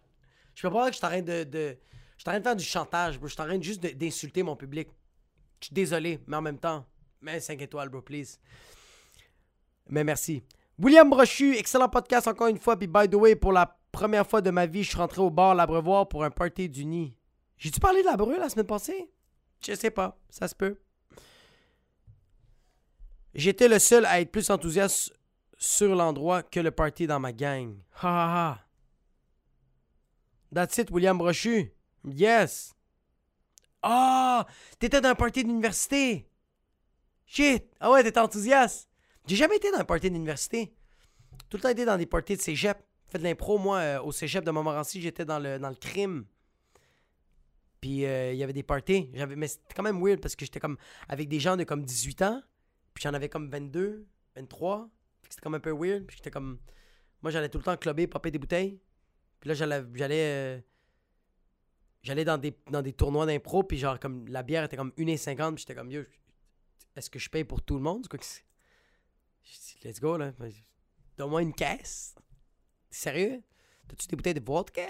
Je 0.55 0.63
peux 0.63 0.69
pas 0.69 0.71
croire 0.71 0.87
que 0.87 0.93
je 0.93 0.99
suis 0.99 1.07
en 1.07 1.11
train 1.11 1.23
de. 1.23 1.77
Je 2.17 2.31
suis 2.31 2.43
faire 2.43 2.57
du 2.57 2.65
chantage, 2.65 3.19
bro. 3.19 3.29
Je 3.29 3.35
suis 3.35 3.43
en 3.43 3.63
juste 3.63 3.83
d'insulter 3.83 4.43
mon 4.43 4.57
public. 4.57 4.89
Je 5.61 5.67
suis 5.67 5.75
désolé, 5.75 6.21
mais 6.27 6.37
en 6.37 6.43
même 6.43 6.59
temps, 6.59 6.85
mets 7.21 7.41
5 7.41 7.61
étoiles, 7.63 7.89
bro, 7.89 8.03
please. 8.03 8.39
Mais 9.89 10.05
merci. 10.05 10.43
William 10.79 11.09
Brochu, 11.09 11.57
excellent 11.57 11.89
podcast 11.89 12.27
encore 12.27 12.49
une 12.49 12.59
fois. 12.59 12.77
Puis 12.77 12.87
by 12.87 13.09
the 13.09 13.15
way, 13.15 13.37
pour 13.37 13.53
la 13.53 13.77
première 13.95 14.27
fois 14.27 14.43
de 14.43 14.51
ma 14.51 14.67
vie, 14.67 14.83
je 14.83 14.91
suis 14.91 14.99
rentré 14.99 15.23
au 15.23 15.31
bar 15.31 15.55
l'Abreuvoir 15.55 16.09
pour 16.09 16.25
un 16.25 16.31
party 16.31 16.69
du 16.69 16.85
nid. 16.85 17.17
J'ai-tu 17.57 17.81
parlé 17.81 18.03
de 18.03 18.07
l'Abreu 18.07 18.37
la 18.39 18.49
semaine 18.49 18.67
passée? 18.67 19.11
Je 19.65 19.73
sais 19.75 19.91
pas, 19.91 20.19
ça 20.29 20.49
se 20.49 20.55
peut. 20.55 20.79
J'étais 23.35 23.69
le 23.69 23.79
seul 23.79 24.05
à 24.05 24.21
être 24.21 24.31
plus 24.31 24.51
enthousiaste 24.51 25.15
sur 25.57 25.95
l'endroit 25.95 26.43
que 26.43 26.61
le 26.61 26.71
party 26.71 27.07
dans 27.07 27.21
ma 27.21 27.33
gang. 27.33 27.79
Ha 28.03 28.09
ha 28.09 28.35
ha. 28.35 28.61
That's 30.53 30.77
it, 30.79 30.91
William 30.91 31.17
Brochu. 31.17 31.73
Yes. 32.05 32.75
Ah, 33.83 34.47
t'étais 34.79 35.01
dans 35.01 35.11
un 35.11 35.15
party 35.15 35.45
d'université. 35.45 36.29
Shit. 37.27 37.65
Ah 37.81 37.91
ouais, 37.91 38.03
t'étais 38.03 38.21
enthousiaste. 38.21 38.89
J'ai 39.27 39.37
jamais 39.37 39.57
été 39.57 39.71
dans 39.71 39.79
un 39.79 39.85
party 39.85 40.11
d'université. 40.11 40.75
Tout 41.49 41.57
le 41.57 41.63
temps 41.63 41.69
été 41.71 41.85
dans 41.85 41.97
des 41.97 42.07
parties 42.07 42.37
de 42.37 42.43
cégep. 42.43 42.79
Fait 43.15 43.21
de 43.21 43.23
l'impro, 43.23 43.59
moi, 43.59 43.79
euh, 43.79 44.03
au 44.03 44.11
cégep 44.11 44.43
de 44.43 44.51
Montmorency, 44.51 45.01
j'étais 45.01 45.25
dans 45.25 45.39
le, 45.39 45.61
dans 45.61 45.69
le 45.69 45.77
crime. 45.77 46.27
Puis 47.81 48.05
euh, 48.05 48.33
il 48.33 48.39
y 48.39 48.43
avait 48.43 48.53
des 48.53 48.65
parties. 48.65 49.09
Mais 49.37 49.47
c'était 49.47 49.73
quand 49.73 49.85
même 49.85 50.03
weird 50.05 50.21
parce 50.21 50.35
que 50.35 50.45
j'étais 50.45 50.59
comme 50.59 50.77
avec 51.09 51.29
des 51.29 51.39
gens 51.39 51.57
de 51.57 51.62
comme 51.62 51.85
18 51.85 52.23
ans. 52.23 52.43
Puis 52.93 53.03
j'en 53.03 53.15
avais 53.15 53.29
comme 53.29 53.49
22, 53.49 54.05
23. 54.35 54.91
Fait 55.23 55.29
que 55.29 55.35
c'était 55.35 55.43
comme 55.45 55.55
un 55.55 55.61
peu 55.61 55.71
weird. 55.71 56.05
Puis 56.07 56.17
j'étais 56.17 56.33
comme. 56.33 56.59
Moi, 57.23 57.31
j'allais 57.31 57.49
tout 57.49 57.59
le 57.59 57.62
temps 57.62 57.77
clubber, 57.77 58.09
popper 58.09 58.33
des 58.33 58.39
bouteilles. 58.41 58.81
Puis 59.39 59.47
là, 59.47 59.55
j'allais. 59.55 59.85
J'allais, 59.95 60.25
euh, 60.35 60.61
j'allais 62.03 62.25
dans 62.25 62.37
des, 62.37 62.59
dans 62.69 62.83
des 62.83 62.95
tournois 62.95 63.27
d'impro. 63.27 63.62
Puis 63.62 63.79
genre, 63.79 64.01
comme 64.01 64.27
la 64.27 64.43
bière 64.43 64.65
était 64.65 64.77
comme 64.77 64.93
1,50. 64.99 65.55
Puis 65.55 65.61
j'étais 65.61 65.77
comme, 65.77 65.93
yo, 65.93 66.03
est-ce 66.97 67.09
que 67.09 67.21
je 67.21 67.31
paye 67.31 67.45
pour 67.45 67.62
tout 67.62 67.77
le 67.77 67.83
monde? 67.83 68.09
Quoi 68.09 68.19
que 68.19 68.25
let's 69.85 70.01
go, 70.01 70.17
là. 70.17 70.33
Donne-moi 71.17 71.43
une 71.43 71.55
caisse. 71.55 72.17
Sérieux? 72.95 73.43
T'as-tu 73.89 74.07
des 74.07 74.17
bouteilles 74.17 74.35
de 74.35 74.45
vodka? 74.45 74.87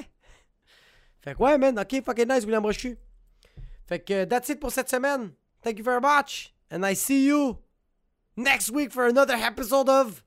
Fait 1.23 1.35
que 1.35 1.43
ouais, 1.43 1.57
man. 1.57 1.79
Ok, 1.79 2.03
fucking 2.05 2.29
nice, 2.29 2.45
William 2.45 2.63
Brochu. 2.63 2.99
Fait 3.87 4.01
que 4.01 4.25
that's 4.25 4.49
it 4.51 4.61
pour 4.61 4.71
cette 4.71 4.91
semaine. 4.91 5.33
Thank 5.63 5.79
you 5.79 5.85
very 5.85 6.01
much. 6.01 6.53
And 6.71 6.85
I 6.85 6.95
see 6.95 7.27
you 7.27 7.59
next 8.37 8.71
week 8.71 8.93
for 8.93 9.07
another 9.07 9.35
episode 9.35 9.89
of 9.89 10.23